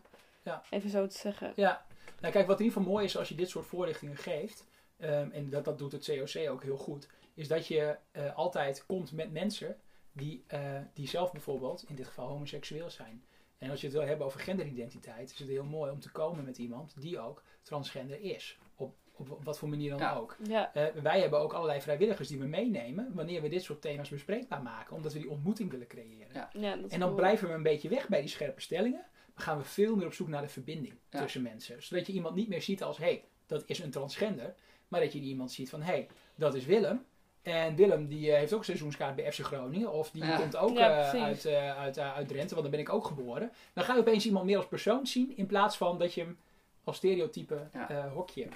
ja. 0.44 0.62
even 0.70 0.90
zo 0.90 1.08
te 1.08 1.18
zeggen. 1.18 1.54
Ja, 1.56 1.86
nou 2.24 2.36
kijk, 2.36 2.48
wat 2.48 2.60
in 2.60 2.66
ieder 2.66 2.78
geval 2.78 2.94
mooi 2.94 3.06
is 3.06 3.18
als 3.18 3.30
je 3.30 3.36
dit 3.36 3.50
soort 3.50 3.66
voorlichtingen 3.66 4.18
geeft, 4.18 4.68
um, 5.00 5.32
en 5.32 5.50
dat, 5.50 5.66
dat 5.66 5.78
doet 5.78 5.92
het 5.92 6.06
COC 6.06 6.50
ook 6.50 6.64
heel 6.64 6.78
goed, 6.78 7.08
is 7.34 7.48
dat 7.48 7.68
je 7.68 7.98
uh, 8.12 8.36
altijd 8.36 8.86
komt 8.86 9.12
met 9.12 9.32
mensen 9.32 9.78
die, 10.12 10.44
uh, 10.54 10.60
die 10.94 11.08
zelf 11.08 11.32
bijvoorbeeld, 11.32 11.86
in 11.88 11.96
dit 11.96 12.08
geval 12.08 12.28
homoseksueel 12.28 12.90
zijn. 12.90 13.24
En 13.58 13.70
als 13.70 13.82
je 13.82 13.88
het 13.88 13.96
wil 13.96 14.06
hebben 14.06 14.26
over 14.26 14.40
genderidentiteit, 14.40 15.32
is 15.32 15.40
het 15.40 15.48
heel 15.48 15.64
mooi 15.64 15.92
om 15.92 16.00
te 16.00 16.12
komen 16.12 16.46
met 16.46 16.58
iemand 16.58 17.02
die 17.02 17.20
ook 17.20 17.44
transgender 17.62 18.22
is. 18.22 18.58
Op, 18.76 18.96
op, 19.12 19.44
wat 19.44 19.58
voor 19.58 19.70
manier 19.70 19.98
dan 19.98 20.10
ook. 20.10 20.38
Ja. 20.48 20.72
Uh, 20.76 21.02
wij 21.02 21.22
hebben 21.22 21.40
ook 21.40 21.54
allerlei 21.54 21.82
vrijwilligers 21.82 22.28
die 22.28 22.40
we 22.40 22.46
meenemen 22.46 23.12
wanneer 23.14 23.42
we 23.42 23.50
dit 23.50 23.64
soort 23.64 23.82
thema's 23.82 24.10
bespreekbaar 24.10 24.62
maken, 24.62 24.96
omdat 24.96 25.14
we 25.14 25.20
die 25.20 25.30
ontmoeting 25.30 25.72
willen 25.72 25.88
creëren. 25.88 26.34
Ja. 26.34 26.50
Ja, 26.54 26.78
en 26.90 27.00
dan 27.00 27.16
blijven 27.16 27.48
we 27.48 27.54
een 27.54 27.64
beetje 27.64 27.90
weg 27.90 28.08
bij 28.08 28.20
die 28.20 28.30
scherpe 28.30 28.62
stellingen. 28.62 29.06
Gaan 29.36 29.58
we 29.58 29.64
veel 29.64 29.96
meer 29.96 30.06
op 30.06 30.14
zoek 30.14 30.28
naar 30.28 30.42
de 30.42 30.48
verbinding 30.48 30.94
tussen 31.10 31.42
mensen. 31.42 31.84
Zodat 31.84 32.08
je 32.08 32.14
iemand 32.14 32.36
niet 32.36 32.48
meer 32.48 32.62
ziet 32.62 32.84
als, 32.84 32.98
hé, 32.98 33.04
hey, 33.04 33.24
dat 33.46 33.64
is 33.66 33.80
een 33.80 33.92
transgender. 33.92 34.56
Maar 34.88 35.02
dat 35.02 35.14
je 35.14 35.20
iemand 35.20 35.52
ziet 35.52 35.70
van, 35.70 35.82
hé, 35.82 35.92
hey, 35.92 36.08
dat 36.36 36.56
is 36.56 36.66
Willem. 36.66 37.06
En 37.42 37.76
Willem 37.76 38.08
die 38.08 38.32
eh, 38.32 38.38
heeft 38.38 38.54
ook 38.54 38.60
een 38.60 38.66
seizoenskaart 38.66 39.16
bij 39.16 39.32
FC 39.32 39.40
Groningen. 39.40 39.92
Of 39.92 40.12
die 40.12 40.36
komt 40.36 40.56
ook 40.56 40.78
uh, 40.78 41.10
uit, 41.10 41.46
uh, 41.46 41.78
uit, 41.78 42.00
uit 42.00 42.28
Drenthe, 42.28 42.56
want 42.56 42.62
daar 42.62 42.78
ben 42.78 42.80
ik 42.80 42.94
ook 42.94 43.06
geboren. 43.06 43.52
Dan 43.74 43.84
ga 43.84 43.94
je 43.94 44.00
opeens 44.00 44.26
iemand 44.26 44.46
meer 44.46 44.58
als 44.58 44.68
persoon 44.68 45.08
zien. 45.08 45.38
In 45.38 45.46
plaats 45.46 45.78
van 45.78 46.00
dat 46.00 46.14
je 46.14 46.22
hem 46.22 46.38
als 46.84 46.98
stereotype 46.98 47.70
hokje 48.14 48.48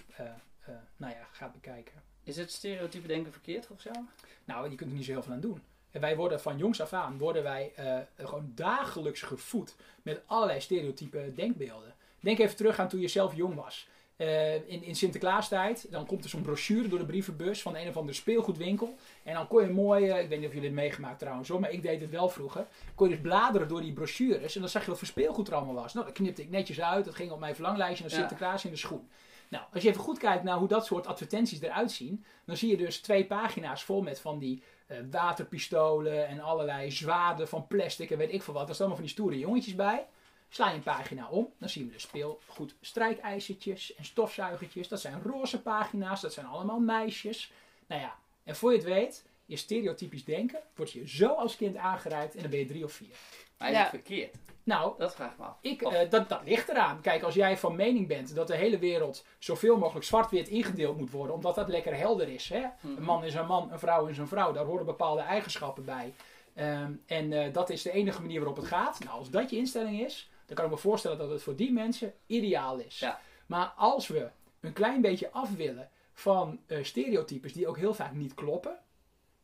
nou 0.97 1.13
ja, 1.13 1.27
gaat 1.31 1.51
bekijken. 1.51 1.93
Is 2.23 2.37
het 2.37 2.51
stereotype 2.51 3.07
denken 3.07 3.31
verkeerd 3.31 3.65
volgens 3.65 3.93
jou? 3.93 4.05
Nou, 4.45 4.69
je 4.69 4.75
kunt 4.75 4.89
er 4.89 4.95
niet 4.95 5.05
zo 5.05 5.11
heel 5.11 5.23
veel 5.23 5.33
aan 5.33 5.39
doen. 5.39 5.61
En 5.97 6.03
wij 6.03 6.15
worden 6.15 6.41
van 6.41 6.57
jongs 6.57 6.81
af 6.81 6.93
aan 6.93 7.17
worden 7.17 7.43
wij 7.43 7.73
gewoon 8.17 8.51
dagelijks 8.55 9.21
gevoed 9.21 9.75
met 10.01 10.21
allerlei 10.25 10.61
stereotype 10.61 11.31
denkbeelden. 11.35 11.95
Denk 12.19 12.39
even 12.39 12.55
terug 12.55 12.79
aan 12.79 12.87
toen 12.87 12.99
je 12.99 13.07
zelf 13.07 13.35
jong 13.35 13.55
was. 13.55 13.87
Uh, 14.17 14.53
in, 14.53 14.83
in 14.83 14.95
Sinterklaastijd, 14.95 15.87
dan 15.91 16.05
komt 16.05 16.23
er 16.23 16.29
zo'n 16.29 16.41
brochure 16.41 16.87
door 16.87 16.99
de 16.99 17.05
brievenbus 17.05 17.61
van 17.61 17.75
een 17.75 17.87
of 17.87 17.97
andere 17.97 18.17
speelgoedwinkel. 18.17 18.95
En 19.23 19.33
dan 19.33 19.47
kon 19.47 19.61
je 19.61 19.69
mooi, 19.69 20.11
uh, 20.11 20.21
ik 20.21 20.29
weet 20.29 20.39
niet 20.39 20.47
of 20.47 20.53
jullie 20.53 20.69
dit 20.69 20.77
meegemaakt 20.77 21.19
trouwens 21.19 21.49
hoor, 21.49 21.59
maar 21.59 21.71
ik 21.71 21.81
deed 21.81 22.01
het 22.01 22.09
wel 22.09 22.29
vroeger. 22.29 22.67
Kon 22.95 23.09
je 23.09 23.13
dus 23.13 23.23
bladeren 23.23 23.67
door 23.67 23.81
die 23.81 23.93
brochures 23.93 24.55
en 24.55 24.61
dan 24.61 24.69
zag 24.69 24.83
je 24.83 24.89
wat 24.89 24.97
voor 24.97 25.07
speelgoed 25.07 25.47
er 25.47 25.53
allemaal 25.53 25.73
was. 25.73 25.93
Nou, 25.93 26.05
dat 26.05 26.15
knipte 26.15 26.41
ik 26.41 26.49
netjes 26.49 26.81
uit, 26.81 27.05
dat 27.05 27.15
ging 27.15 27.31
op 27.31 27.39
mijn 27.39 27.55
verlanglijstje 27.55 28.03
naar 28.03 28.13
Sinterklaas 28.13 28.65
in 28.65 28.71
de 28.71 28.77
schoen. 28.77 29.09
Nou, 29.47 29.63
als 29.73 29.83
je 29.83 29.89
even 29.89 30.01
goed 30.01 30.17
kijkt 30.17 30.43
naar 30.43 30.57
hoe 30.57 30.67
dat 30.67 30.85
soort 30.85 31.07
advertenties 31.07 31.61
eruit 31.61 31.91
zien, 31.91 32.25
dan 32.45 32.57
zie 32.57 32.69
je 32.69 32.77
dus 32.77 32.99
twee 32.99 33.25
pagina's 33.25 33.83
vol 33.83 34.01
met 34.01 34.19
van 34.19 34.39
die 34.39 34.63
waterpistolen 35.11 36.27
en 36.27 36.39
allerlei 36.39 36.91
zwaarden 36.91 37.47
van 37.47 37.67
plastic 37.67 38.11
en 38.11 38.17
weet 38.17 38.33
ik 38.33 38.43
veel 38.43 38.53
wat. 38.53 38.65
Daar 38.65 38.75
staan 38.75 38.87
allemaal 38.87 39.05
van 39.05 39.15
die 39.15 39.23
stoere 39.23 39.39
jongetjes 39.39 39.75
bij. 39.75 40.07
Sla 40.49 40.69
je 40.69 40.75
een 40.75 40.83
pagina 40.83 41.29
om, 41.29 41.53
dan 41.57 41.69
zien 41.69 41.87
we 41.87 41.93
de 41.93 41.99
speelgoed 41.99 42.75
strijkijzertjes 42.81 43.95
en 43.95 44.05
stofzuigertjes. 44.05 44.87
Dat 44.87 45.01
zijn 45.01 45.21
roze 45.21 45.61
pagina's, 45.61 46.21
dat 46.21 46.33
zijn 46.33 46.45
allemaal 46.45 46.79
meisjes. 46.79 47.51
Nou 47.87 48.01
ja, 48.01 48.15
en 48.43 48.55
voor 48.55 48.71
je 48.71 48.77
het 48.77 48.85
weet, 48.85 49.25
je 49.45 49.55
stereotypisch 49.55 50.25
denken, 50.25 50.59
word 50.75 50.91
je 50.91 51.07
zo 51.07 51.33
als 51.33 51.55
kind 51.55 51.75
aangereikt 51.75 52.35
en 52.35 52.41
dan 52.41 52.49
ben 52.49 52.59
je 52.59 52.65
drie 52.65 52.83
of 52.83 52.91
vier. 52.91 53.15
Is 53.59 53.77
het 53.77 53.89
verkeerd? 53.89 54.35
Nou, 54.63 54.93
dat 54.97 55.15
vraag 55.15 55.31
ik 55.31 55.37
me 55.37 55.43
af. 55.43 55.57
Ik, 55.61 55.81
uh, 55.81 56.09
dat, 56.09 56.29
dat 56.29 56.41
ligt 56.45 56.69
eraan. 56.69 57.01
Kijk, 57.01 57.23
als 57.23 57.33
jij 57.33 57.57
van 57.57 57.75
mening 57.75 58.07
bent 58.07 58.35
dat 58.35 58.47
de 58.47 58.55
hele 58.55 58.79
wereld 58.79 59.25
zoveel 59.39 59.77
mogelijk 59.77 60.05
zwart-wit 60.05 60.47
ingedeeld 60.47 60.97
moet 60.97 61.11
worden, 61.11 61.35
omdat 61.35 61.55
dat 61.55 61.67
lekker 61.67 61.97
helder 61.97 62.27
is. 62.27 62.49
Hè? 62.49 62.59
Mhm. 62.59 62.97
Een 62.97 63.03
man 63.03 63.23
is 63.23 63.33
een 63.33 63.45
man, 63.45 63.71
een 63.71 63.79
vrouw 63.79 64.05
is 64.05 64.17
een 64.17 64.27
vrouw, 64.27 64.51
daar 64.51 64.65
horen 64.65 64.85
bepaalde 64.85 65.21
eigenschappen 65.21 65.85
bij. 65.85 66.13
Um, 66.55 67.03
en 67.05 67.31
uh, 67.31 67.53
dat 67.53 67.69
is 67.69 67.81
de 67.81 67.91
enige 67.91 68.21
manier 68.21 68.37
waarop 68.37 68.55
het 68.57 68.65
gaat. 68.65 68.99
Nou, 69.03 69.19
als 69.19 69.29
dat 69.29 69.49
je 69.49 69.57
instelling 69.57 70.01
is, 70.01 70.29
dan 70.45 70.55
kan 70.55 70.65
ik 70.65 70.71
me 70.71 70.77
voorstellen 70.77 71.17
dat 71.17 71.29
het 71.29 71.43
voor 71.43 71.55
die 71.55 71.71
mensen 71.71 72.13
ideaal 72.25 72.77
is. 72.77 72.99
Ja. 72.99 73.19
Maar 73.45 73.73
als 73.75 74.07
we 74.07 74.29
een 74.59 74.73
klein 74.73 75.01
beetje 75.01 75.31
af 75.31 75.55
willen 75.55 75.89
van 76.13 76.59
uh, 76.67 76.83
stereotypes 76.83 77.53
die 77.53 77.67
ook 77.67 77.77
heel 77.77 77.93
vaak 77.93 78.13
niet 78.13 78.33
kloppen, 78.33 78.77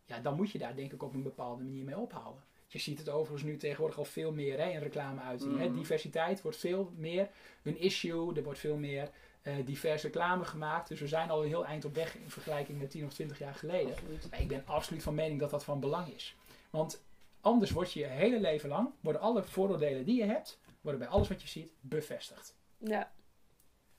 ja, 0.05 0.19
dan 0.19 0.35
moet 0.35 0.51
je 0.51 0.57
daar 0.57 0.75
denk 0.75 0.93
ik 0.93 1.03
op 1.03 1.13
een 1.13 1.23
bepaalde 1.23 1.63
manier 1.63 1.83
mee 1.83 1.97
ophouden. 1.97 2.43
Je 2.73 2.79
ziet 2.79 2.99
het 2.99 3.09
overigens 3.09 3.43
nu 3.43 3.57
tegenwoordig 3.57 3.97
al 3.97 4.05
veel 4.05 4.31
meer 4.31 4.59
hè, 4.59 4.69
in 4.69 4.79
reclame? 4.79 5.21
Mm. 5.45 5.75
Diversiteit 5.75 6.41
wordt 6.41 6.57
veel 6.57 6.91
meer 6.95 7.29
een 7.63 7.79
issue, 7.79 8.35
er 8.35 8.43
wordt 8.43 8.59
veel 8.59 8.77
meer 8.77 9.09
uh, 9.43 9.65
diverse 9.65 10.05
reclame 10.05 10.45
gemaakt. 10.45 10.87
Dus 10.87 10.99
we 10.99 11.07
zijn 11.07 11.29
al 11.29 11.41
een 11.41 11.47
heel 11.47 11.65
eind 11.65 11.85
op 11.85 11.95
weg 11.95 12.15
in 12.15 12.29
vergelijking 12.29 12.79
met 12.79 12.91
10 12.91 13.05
of 13.05 13.13
20 13.13 13.39
jaar 13.39 13.55
geleden. 13.55 13.95
Maar 14.29 14.41
ik 14.41 14.47
ben 14.47 14.63
absoluut 14.65 15.03
van 15.03 15.15
mening 15.15 15.39
dat 15.39 15.49
dat 15.49 15.63
van 15.63 15.79
belang 15.79 16.07
is. 16.07 16.35
Want 16.69 17.03
anders 17.41 17.71
word 17.71 17.93
je 17.93 17.99
je 17.99 18.05
hele 18.05 18.39
leven 18.39 18.69
lang, 18.69 18.89
worden 18.99 19.21
alle 19.21 19.43
vooroordelen 19.43 20.05
die 20.05 20.17
je 20.17 20.25
hebt, 20.25 20.59
worden 20.81 20.99
bij 20.99 21.09
alles 21.09 21.27
wat 21.27 21.41
je 21.41 21.47
ziet 21.47 21.71
bevestigd. 21.79 22.55
Ja. 22.77 23.11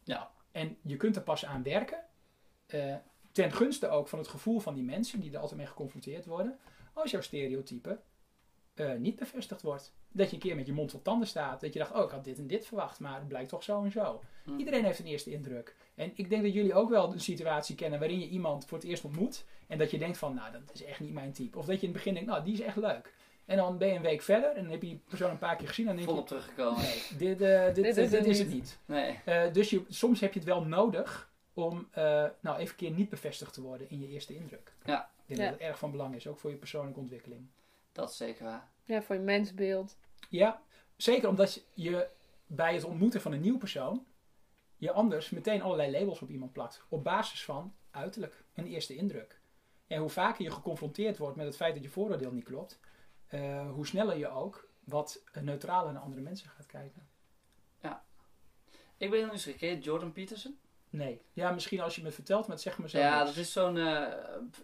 Nou, 0.04 0.26
en 0.50 0.76
je 0.82 0.96
kunt 0.96 1.16
er 1.16 1.22
pas 1.22 1.44
aan 1.44 1.62
werken, 1.62 2.04
uh, 2.66 2.94
ten 3.32 3.52
gunste 3.52 3.88
ook 3.88 4.08
van 4.08 4.18
het 4.18 4.28
gevoel 4.28 4.60
van 4.60 4.74
die 4.74 4.84
mensen 4.84 5.20
die 5.20 5.32
er 5.32 5.38
altijd 5.38 5.58
mee 5.58 5.68
geconfronteerd 5.68 6.24
worden, 6.24 6.58
als 6.92 7.10
jouw 7.10 7.20
stereotype 7.20 8.00
uh, 8.74 8.94
niet 8.94 9.16
bevestigd 9.16 9.62
wordt. 9.62 9.92
Dat 10.12 10.28
je 10.28 10.34
een 10.34 10.42
keer 10.42 10.56
met 10.56 10.66
je 10.66 10.72
mond 10.72 10.90
vol 10.90 11.02
tanden 11.02 11.28
staat. 11.28 11.60
Dat 11.60 11.72
je 11.72 11.78
dacht, 11.78 11.92
oh, 11.92 12.04
ik 12.04 12.10
had 12.10 12.24
dit 12.24 12.38
en 12.38 12.46
dit 12.46 12.66
verwacht, 12.66 13.00
maar 13.00 13.18
het 13.18 13.28
blijkt 13.28 13.48
toch 13.48 13.62
zo 13.62 13.84
en 13.84 13.90
zo. 13.90 14.20
Hm. 14.44 14.58
Iedereen 14.58 14.84
heeft 14.84 14.98
een 14.98 15.06
eerste 15.06 15.30
indruk. 15.30 15.76
En 15.94 16.12
ik 16.14 16.28
denk 16.28 16.42
dat 16.42 16.52
jullie 16.52 16.74
ook 16.74 16.90
wel 16.90 17.12
een 17.12 17.20
situatie 17.20 17.74
kennen 17.74 17.98
waarin 17.98 18.20
je 18.20 18.28
iemand 18.28 18.66
voor 18.66 18.78
het 18.78 18.86
eerst 18.86 19.04
ontmoet. 19.04 19.44
En 19.66 19.78
dat 19.78 19.90
je 19.90 19.98
denkt 19.98 20.18
van, 20.18 20.34
nou, 20.34 20.52
dat 20.52 20.74
is 20.74 20.84
echt 20.84 21.00
niet 21.00 21.12
mijn 21.12 21.32
type. 21.32 21.58
Of 21.58 21.66
dat 21.66 21.80
je 21.80 21.86
in 21.86 21.92
het 21.92 21.96
begin 21.96 22.14
denkt, 22.14 22.28
nou, 22.28 22.44
die 22.44 22.52
is 22.52 22.60
echt 22.60 22.76
leuk. 22.76 23.12
En 23.44 23.56
dan 23.56 23.78
ben 23.78 23.88
je 23.88 23.94
een 23.94 24.02
week 24.02 24.22
verder 24.22 24.50
en 24.50 24.62
dan 24.62 24.70
heb 24.70 24.82
je 24.82 24.88
die 24.88 25.02
persoon 25.08 25.30
een 25.30 25.38
paar 25.38 25.56
keer 25.56 25.68
gezien. 25.68 25.88
En 25.88 25.96
dan 25.96 26.04
denk 26.04 26.08
Volop 26.08 26.28
je, 26.28 26.34
teruggekomen. 26.34 26.82
Nee, 26.82 27.02
dit, 27.18 27.40
uh, 27.40 27.64
dit, 27.64 27.74
dit, 27.74 28.10
dit, 28.10 28.26
is, 28.26 28.38
het 28.38 28.48
niet. 28.48 28.78
Nee. 28.84 29.18
Uh, 29.28 29.52
dus 29.52 29.70
je, 29.70 29.84
soms 29.88 30.20
heb 30.20 30.32
je 30.32 30.38
het 30.38 30.48
wel 30.48 30.64
nodig 30.64 31.32
om 31.54 31.88
uh, 31.98 32.04
nou 32.40 32.58
even 32.58 32.70
een 32.70 32.76
keer 32.76 32.90
niet 32.90 33.08
bevestigd 33.08 33.52
te 33.52 33.62
worden 33.62 33.90
in 33.90 34.00
je 34.00 34.08
eerste 34.08 34.34
indruk. 34.34 34.72
Ja. 34.84 35.10
Ik 35.26 35.36
denk 35.36 35.40
ja. 35.40 35.50
dat 35.50 35.58
het 35.58 35.68
erg 35.68 35.78
van 35.78 35.90
belang 35.90 36.14
is, 36.14 36.26
ook 36.26 36.38
voor 36.38 36.50
je 36.50 36.56
persoonlijke 36.56 37.00
ontwikkeling. 37.00 37.46
Dat 37.94 38.10
is 38.10 38.16
zeker 38.16 38.44
waar. 38.44 38.68
Ja, 38.84 39.02
voor 39.02 39.14
je 39.14 39.20
mensbeeld. 39.20 39.96
Ja, 40.28 40.62
zeker 40.96 41.28
omdat 41.28 41.64
je 41.74 42.08
bij 42.46 42.74
het 42.74 42.84
ontmoeten 42.84 43.20
van 43.20 43.32
een 43.32 43.40
nieuw 43.40 43.58
persoon 43.58 44.06
je 44.76 44.92
anders 44.92 45.30
meteen 45.30 45.62
allerlei 45.62 45.92
labels 45.92 46.20
op 46.20 46.30
iemand 46.30 46.52
plakt. 46.52 46.84
Op 46.88 47.04
basis 47.04 47.44
van 47.44 47.74
uiterlijk, 47.90 48.44
een 48.54 48.66
eerste 48.66 48.96
indruk. 48.96 49.40
En 49.86 50.00
hoe 50.00 50.08
vaker 50.08 50.44
je 50.44 50.50
geconfronteerd 50.50 51.18
wordt 51.18 51.36
met 51.36 51.46
het 51.46 51.56
feit 51.56 51.74
dat 51.74 51.82
je 51.82 51.90
vooroordeel 51.90 52.32
niet 52.32 52.44
klopt, 52.44 52.80
uh, 53.30 53.70
hoe 53.70 53.86
sneller 53.86 54.16
je 54.16 54.28
ook 54.28 54.68
wat 54.84 55.22
neutraler 55.40 55.92
naar 55.92 56.02
andere 56.02 56.22
mensen 56.22 56.48
gaat 56.48 56.66
kijken. 56.66 57.08
Ja. 57.80 58.04
Ik 58.96 59.10
ben 59.10 59.18
heel 59.18 59.28
nieuwsgierig. 59.28 59.84
Jordan 59.84 60.12
Peterson? 60.12 60.58
Nee. 60.96 61.22
Ja, 61.32 61.50
misschien 61.50 61.80
als 61.80 61.96
je 61.96 62.02
me 62.02 62.10
vertelt, 62.10 62.46
maar 62.46 62.58
zeg 62.58 62.78
maar 62.78 62.88
zo. 62.88 62.98
Ja, 62.98 63.24
dat 63.24 63.36
is 63.36 63.52
zo'n, 63.52 63.76
uh, 63.76 64.12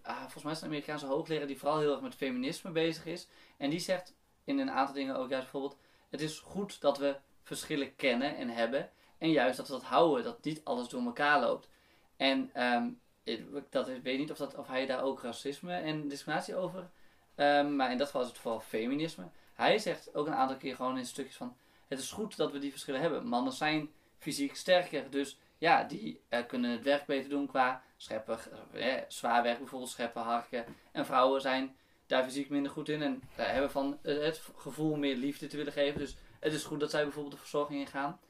volgens 0.02 0.42
mij 0.42 0.52
is 0.52 0.58
het 0.58 0.60
een 0.60 0.66
Amerikaanse 0.66 1.06
hoogleraar 1.06 1.46
die 1.46 1.58
vooral 1.58 1.78
heel 1.78 1.92
erg 1.92 2.00
met 2.00 2.14
feminisme 2.14 2.70
bezig 2.70 3.06
is. 3.06 3.28
En 3.56 3.70
die 3.70 3.78
zegt 3.78 4.14
in 4.44 4.58
een 4.58 4.70
aantal 4.70 4.94
dingen 4.94 5.16
ook 5.16 5.28
juist 5.28 5.50
bijvoorbeeld, 5.50 5.80
het 6.10 6.20
is 6.20 6.38
goed 6.38 6.80
dat 6.80 6.98
we 6.98 7.16
verschillen 7.42 7.96
kennen 7.96 8.36
en 8.36 8.48
hebben. 8.48 8.90
En 9.18 9.30
juist 9.30 9.56
dat 9.56 9.66
we 9.66 9.72
dat 9.72 9.82
houden, 9.82 10.24
dat 10.24 10.44
niet 10.44 10.60
alles 10.64 10.88
door 10.88 11.02
elkaar 11.02 11.40
loopt. 11.40 11.68
En 12.16 12.64
um, 12.64 13.00
ik, 13.24 13.44
dat, 13.70 13.88
ik 13.88 14.02
weet 14.02 14.18
niet 14.18 14.30
of, 14.30 14.36
dat, 14.36 14.54
of 14.54 14.66
hij 14.66 14.86
daar 14.86 15.02
ook 15.02 15.22
racisme 15.22 15.74
en 15.74 16.08
discriminatie 16.08 16.56
over 16.56 16.90
Um, 17.36 17.76
maar 17.76 17.90
in 17.90 17.98
dat 17.98 18.06
geval 18.06 18.22
is 18.22 18.28
het 18.28 18.38
vooral 18.38 18.60
feminisme. 18.60 19.28
Hij 19.54 19.78
zegt 19.78 20.14
ook 20.14 20.26
een 20.26 20.34
aantal 20.34 20.56
keer 20.56 20.76
gewoon 20.76 20.98
in 20.98 21.06
stukjes 21.06 21.36
van... 21.36 21.56
Het 21.88 21.98
is 21.98 22.10
goed 22.10 22.36
dat 22.36 22.52
we 22.52 22.58
die 22.58 22.70
verschillen 22.70 23.00
hebben. 23.00 23.26
Mannen 23.26 23.52
zijn 23.52 23.90
fysiek 24.18 24.56
sterker. 24.56 25.10
Dus 25.10 25.38
ja, 25.60 25.84
die 25.84 26.20
uh, 26.30 26.46
kunnen 26.46 26.70
het 26.70 26.82
werk 26.82 27.06
beter 27.06 27.30
doen 27.30 27.46
qua 27.46 27.82
scheppen. 27.96 28.38
Eh, 28.72 28.94
zwaar 29.08 29.42
werk 29.42 29.58
bijvoorbeeld, 29.58 29.90
scheppen, 29.90 30.22
harken. 30.22 30.64
En 30.92 31.06
vrouwen 31.06 31.40
zijn 31.40 31.76
daar 32.06 32.24
fysiek 32.24 32.48
minder 32.48 32.72
goed 32.72 32.88
in. 32.88 33.02
En 33.02 33.22
hebben 33.34 33.70
van 33.70 33.98
het 34.02 34.42
gevoel 34.56 34.96
meer 34.96 35.16
liefde 35.16 35.46
te 35.46 35.56
willen 35.56 35.72
geven. 35.72 36.00
Dus 36.00 36.16
het 36.38 36.52
is 36.52 36.64
goed 36.64 36.80
dat 36.80 36.90
zij 36.90 37.02
bijvoorbeeld 37.02 37.34
de 37.34 37.40
verzorging 37.40 37.80
ingaan. 37.80 38.20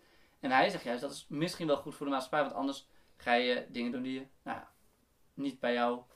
En 0.40 0.50
hij 0.50 0.68
zegt 0.68 0.84
juist, 0.84 1.00
dat 1.00 1.10
is 1.10 1.26
misschien 1.28 1.66
wel 1.66 1.76
goed 1.76 1.94
voor 1.94 2.06
de 2.06 2.12
maatschappij. 2.12 2.40
Want 2.42 2.54
anders 2.54 2.86
ga 3.16 3.34
je 3.34 3.66
dingen 3.68 3.92
doen 3.92 4.02
die 4.02 4.14
je 4.14 4.26
nou, 4.42 4.60
niet 5.34 5.60
bij 5.60 5.72
jouw 5.72 6.06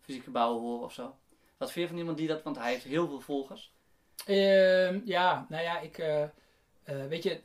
fysieke 0.00 0.30
bouw 0.30 0.58
horen 0.58 0.84
of 0.84 0.92
zo. 0.92 1.16
Wat 1.56 1.72
vind 1.72 1.84
je 1.84 1.90
van 1.90 2.00
iemand 2.00 2.18
die 2.18 2.28
dat, 2.28 2.42
want 2.42 2.58
hij 2.58 2.72
heeft 2.72 2.84
heel 2.84 3.06
veel 3.06 3.20
volgers? 3.20 3.72
Uh, 4.26 5.06
ja, 5.06 5.46
nou 5.48 5.62
ja, 5.62 5.80
ik, 5.80 5.96
weet 6.84 7.22
je, 7.22 7.40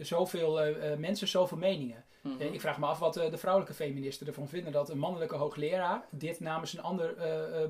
zoveel 0.00 0.74
mensen, 0.96 1.28
zoveel 1.28 1.58
meningen. 1.58 2.06
Mm 2.28 2.38
-hmm. 2.38 2.52
ik 2.52 2.60
vraag 2.60 2.78
me 2.78 2.86
af 2.86 2.98
wat 2.98 3.14
de 3.14 3.38
vrouwelijke 3.38 3.74
feministen 3.74 4.26
ervan 4.26 4.48
vinden 4.48 4.72
dat 4.72 4.90
een 4.90 4.98
mannelijke 4.98 5.36
hoogleraar 5.36 6.04
dit 6.10 6.40
namens 6.40 6.72
een 6.72 6.82
ander 6.82 7.14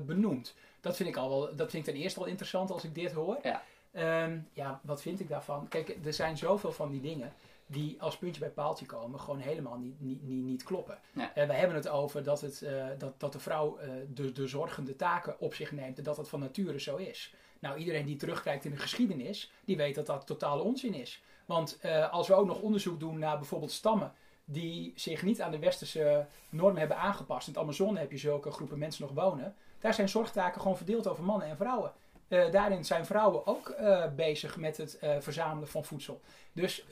benoemt. 0.05 0.55
Dat 0.81 0.95
vind 0.95 1.09
ik 1.09 1.17
al 1.17 1.29
wel, 1.29 1.55
dat 1.55 1.69
vind 1.71 1.87
ik 1.87 1.93
ten 1.93 2.01
eerste 2.01 2.19
al 2.19 2.25
interessant 2.25 2.71
als 2.71 2.83
ik 2.83 2.95
dit 2.95 3.11
hoor. 3.11 3.39
Ja. 3.43 3.63
Um, 4.23 4.47
ja, 4.53 4.79
wat 4.83 5.01
vind 5.01 5.19
ik 5.19 5.29
daarvan? 5.29 5.67
Kijk, 5.67 5.97
er 6.05 6.13
zijn 6.13 6.37
zoveel 6.37 6.71
van 6.71 6.91
die 6.91 7.01
dingen 7.01 7.33
die 7.69 8.01
als 8.01 8.17
puntje 8.17 8.39
bij 8.39 8.49
paaltje 8.49 8.85
komen 8.85 9.19
gewoon 9.19 9.39
helemaal 9.39 9.77
niet, 9.77 10.01
niet, 10.01 10.23
niet, 10.23 10.43
niet 10.43 10.63
kloppen. 10.63 10.99
Ja. 11.13 11.31
Uh, 11.37 11.47
we 11.47 11.53
hebben 11.53 11.75
het 11.75 11.87
over 11.87 12.23
dat, 12.23 12.41
het, 12.41 12.61
uh, 12.61 12.85
dat, 12.97 13.19
dat 13.19 13.33
de 13.33 13.39
vrouw 13.39 13.79
uh, 13.79 13.89
de, 14.13 14.31
de 14.31 14.47
zorgende 14.47 14.95
taken 14.95 15.39
op 15.39 15.53
zich 15.53 15.71
neemt 15.71 15.97
en 15.97 16.03
dat 16.03 16.15
dat 16.15 16.29
van 16.29 16.39
nature 16.39 16.79
zo 16.79 16.95
is. 16.95 17.33
Nou, 17.59 17.77
iedereen 17.77 18.05
die 18.05 18.15
terugkijkt 18.15 18.65
in 18.65 18.71
de 18.71 18.77
geschiedenis, 18.77 19.51
die 19.65 19.77
weet 19.77 19.95
dat 19.95 20.05
dat 20.05 20.27
totale 20.27 20.61
onzin 20.61 20.93
is. 20.93 21.21
Want 21.45 21.79
als 22.11 22.27
we 22.27 22.33
ook 22.33 22.45
nog 22.45 22.61
onderzoek 22.61 22.99
doen 22.99 23.19
naar 23.19 23.37
bijvoorbeeld 23.37 23.71
stammen 23.71 24.13
die 24.51 24.93
zich 24.95 25.23
niet 25.23 25.41
aan 25.41 25.51
de 25.51 25.59
westerse 25.59 26.25
normen 26.49 26.79
hebben 26.79 26.97
aangepast. 26.97 27.47
In 27.47 27.53
het 27.53 27.61
Amazone 27.61 27.99
heb 27.99 28.11
je 28.11 28.17
zulke 28.17 28.51
groepen 28.51 28.79
mensen 28.79 29.05
nog 29.05 29.25
wonen. 29.25 29.55
Daar 29.79 29.93
zijn 29.93 30.09
zorgtaken 30.09 30.61
gewoon 30.61 30.77
verdeeld 30.77 31.07
over 31.07 31.23
mannen 31.23 31.47
en 31.47 31.57
vrouwen. 31.57 31.93
daarin 32.27 32.85
zijn 32.85 33.05
vrouwen 33.05 33.47
ook 33.47 33.75
bezig 34.15 34.57
met 34.57 34.77
het 34.77 34.99
verzamelen 35.19 35.67
van 35.67 35.85
voedsel. 35.85 36.21
Dus 36.51 36.85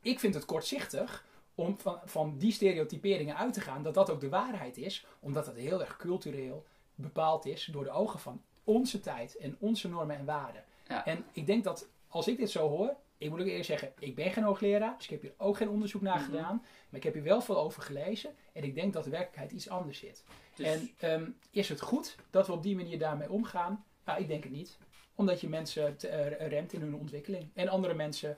ik 0.00 0.20
vind 0.20 0.34
het 0.34 0.44
kortzichtig 0.44 1.24
om 1.54 1.78
van, 1.78 2.00
van 2.04 2.38
die 2.38 2.52
stereotyperingen 2.52 3.36
uit 3.36 3.52
te 3.52 3.60
gaan, 3.60 3.82
dat 3.82 3.94
dat 3.94 4.10
ook 4.10 4.20
de 4.20 4.28
waarheid 4.28 4.76
is, 4.76 5.06
omdat 5.20 5.46
het 5.46 5.56
heel 5.56 5.80
erg 5.80 5.96
cultureel 5.96 6.64
bepaald 6.94 7.46
is 7.46 7.64
door 7.64 7.84
de 7.84 7.90
ogen 7.90 8.18
van 8.18 8.42
onze 8.64 9.00
tijd 9.00 9.36
en 9.36 9.56
onze 9.58 9.88
normen 9.88 10.16
en 10.16 10.24
waarden. 10.24 10.64
Ja. 10.88 11.04
En 11.04 11.24
ik 11.32 11.46
denk 11.46 11.64
dat 11.64 11.88
als 12.08 12.28
ik 12.28 12.36
dit 12.36 12.50
zo 12.50 12.68
hoor, 12.68 12.96
ik 13.18 13.30
moet 13.30 13.40
ook 13.40 13.46
eerlijk 13.46 13.64
zeggen, 13.64 13.92
ik 13.98 14.14
ben 14.14 14.30
geen 14.32 14.44
hoogleraar, 14.44 14.94
dus 14.96 15.04
ik 15.04 15.10
heb 15.10 15.22
hier 15.22 15.34
ook 15.36 15.56
geen 15.56 15.68
onderzoek 15.68 16.02
naar 16.02 16.16
Mhm. 16.20 16.24
gedaan. 16.24 16.56
Maar 16.88 16.98
ik 16.98 17.02
heb 17.02 17.14
hier 17.14 17.22
wel 17.22 17.40
veel 17.40 17.58
over 17.58 17.82
gelezen 17.82 18.34
en 18.52 18.64
ik 18.64 18.74
denk 18.74 18.92
dat 18.92 19.04
de 19.04 19.10
werkelijkheid 19.10 19.52
iets 19.52 19.68
anders 19.68 19.98
zit. 19.98 20.24
Dus, 20.54 20.66
En 20.66 20.90
ehm, 20.98 21.30
is 21.50 21.68
het 21.68 21.80
goed 21.80 22.16
dat 22.30 22.46
we 22.46 22.52
op 22.52 22.62
die 22.62 22.76
manier 22.76 22.98
daarmee 22.98 23.30
omgaan? 23.30 23.84
Nou, 24.04 24.20
ik 24.20 24.28
denk 24.28 24.42
het 24.42 24.52
niet. 24.52 24.78
Omdat 25.14 25.40
je 25.40 25.48
mensen 25.48 25.96
te- 25.96 26.08
eh, 26.08 26.48
remt 26.48 26.72
in 26.72 26.80
hun 26.80 26.94
ontwikkeling. 26.94 27.48
En 27.54 27.68
andere 27.68 27.94
mensen 27.94 28.36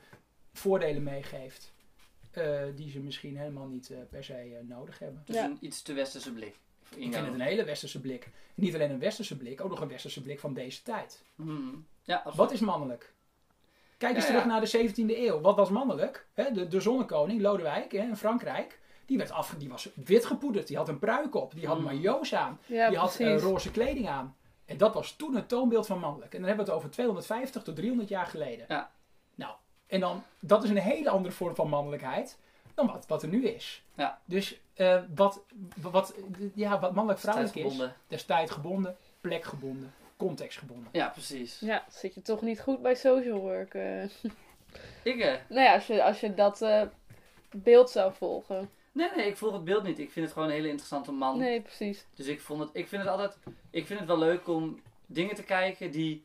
voordelen 0.53 1.03
meegeeft 1.03 1.72
eh, 2.31 2.62
die 2.74 2.91
ze 2.91 3.01
misschien 3.01 3.37
helemaal 3.37 3.66
niet 3.66 3.91
eh, 3.91 3.99
per 4.11 4.24
se 4.24 4.61
nodig 4.68 4.99
hebben. 4.99 5.22
dus 5.24 5.37
Ja. 5.37 5.45
een 5.45 5.57
iets 5.61 5.83
te 5.83 5.93
westerse 5.93 6.33
blik. 6.33 6.59
In 6.97 7.03
Ik 7.03 7.12
vind 7.12 7.24
het 7.24 7.35
een 7.35 7.41
hele 7.41 7.64
westerse 7.64 8.01
blik. 8.01 8.29
Niet 8.55 8.74
alleen 8.74 8.91
een 8.91 8.99
westerse 8.99 9.37
blik, 9.37 9.61
ook 9.61 9.70
nog 9.70 9.81
een 9.81 9.89
westerse 9.89 10.22
blik 10.22 10.41
van 10.41 10.55
deze 10.55 10.83
tijd. 10.83 11.24
Mhm. 11.35 11.74
Ja. 12.03 12.22
Wat 12.35 12.53
is 12.53 12.61
mannelijk? 12.61 13.12
Kijk 13.99 14.14
eens 14.14 14.24
Ja, 14.24 14.30
terug 14.30 14.44
naar 14.46 14.61
de 14.61 14.90
17e 14.90 15.18
eeuw. 15.18 15.40
Wat 15.40 15.57
was 15.57 15.70
mannelijk? 15.70 16.26
Hè, 16.34 16.51
de, 16.53 16.68
de 16.68 16.80
zonnekoning, 16.80 17.40
Lodewijk 17.40 17.92
hè, 17.92 17.99
in 18.03 18.16
Frankrijk, 18.16 18.78
die, 19.07 19.18
werd 19.18 19.30
af, 19.30 19.55
die 19.59 19.68
was 19.68 19.88
wit 19.94 20.24
gepoederd. 20.24 20.66
Die 20.66 20.76
had 20.76 20.88
een 20.88 20.99
pruik 20.99 21.34
op. 21.34 21.55
Die 21.55 21.66
had 21.66 21.78
Mm. 21.78 21.84
maillots 21.84 22.34
aan. 22.34 22.59
Ja, 22.66 22.88
die 22.88 22.99
had 22.99 23.16
eh, 23.18 23.38
roze 23.38 23.70
kleding 23.70 24.09
aan. 24.09 24.36
En 24.64 24.76
dat 24.76 24.94
was 24.94 25.12
toen 25.12 25.34
het 25.34 25.49
toonbeeld 25.49 25.86
van 25.86 25.99
mannelijk. 25.99 26.32
En 26.32 26.38
dan 26.38 26.49
hebben 26.49 26.66
we 26.66 26.70
het 26.72 26.80
over 26.80 26.90
250 26.92 27.62
tot 27.62 27.76
300 27.76 28.09
jaar 28.09 28.26
geleden. 28.26 28.64
Ja. 28.68 28.90
Nou, 29.34 29.53
en 29.86 30.01
dan, 30.01 30.22
dat 30.40 30.64
is 30.64 30.70
een 30.70 30.76
hele 30.76 31.11
andere 31.11 31.34
vorm 31.34 31.55
van 31.55 31.68
mannelijkheid 31.68 32.38
dan 32.74 32.86
wat, 32.86 33.07
wat 33.07 33.22
er 33.22 33.28
nu 33.28 33.46
is. 33.46 33.82
Ja. 33.94 34.20
Dus 34.24 34.61
eh, 34.74 35.01
wat, 35.14 35.42
wat, 35.80 36.14
ja, 36.55 36.78
wat 36.78 36.94
mannelijk 36.94 37.20
vrouwelijk 37.20 37.55
is, 37.55 37.80
destijds 38.07 38.51
gebonden, 38.53 38.96
plekgebonden, 39.20 39.92
contextgebonden. 40.19 40.89
Ja, 40.93 41.09
precies. 41.09 41.59
Ja, 41.61 41.85
zit 41.91 42.14
je 42.14 42.23
toch 42.23 42.43
niet 42.43 42.61
goed 42.61 42.83
bij 42.83 42.95
social 42.95 43.39
work. 43.39 43.75
eh. 43.75 44.03
Ik, 45.03 45.19
eh, 45.21 45.35
nou 45.49 45.62
ja, 45.62 45.75
als 45.75 45.87
je, 45.87 46.03
als 46.03 46.21
je 46.21 46.35
dat 46.35 46.62
eh, 46.62 46.83
beeld 47.51 47.91
zou 47.91 48.12
volgen. 48.14 48.71
nee, 48.93 49.09
nee, 49.16 49.27
ik 49.27 49.37
volg 49.37 49.53
het 49.53 49.64
beeld 49.64 49.83
niet. 49.83 49.99
Ik 49.99 50.11
vind 50.11 50.25
het 50.25 50.35
gewoon 50.35 50.49
een 50.49 50.55
hele 50.55 50.69
interessante 50.69 51.12
man. 51.12 51.39
Nee, 51.39 51.61
precies. 51.61 52.07
Dus 52.14 52.27
ik, 52.27 52.41
vond 52.41 52.61
het, 52.61 52.71
ik 52.73 52.89
vind 52.89 53.03
het 53.03 53.11
altijd, 53.11 53.37
ik 53.71 53.87
vind 53.87 53.99
het 53.99 54.09
wel 54.09 54.19
leuk 54.19 54.49
om 54.49 54.83
dingen 55.07 55.35
te 55.35 55.43
kijken 55.45 55.91
die, 55.91 56.25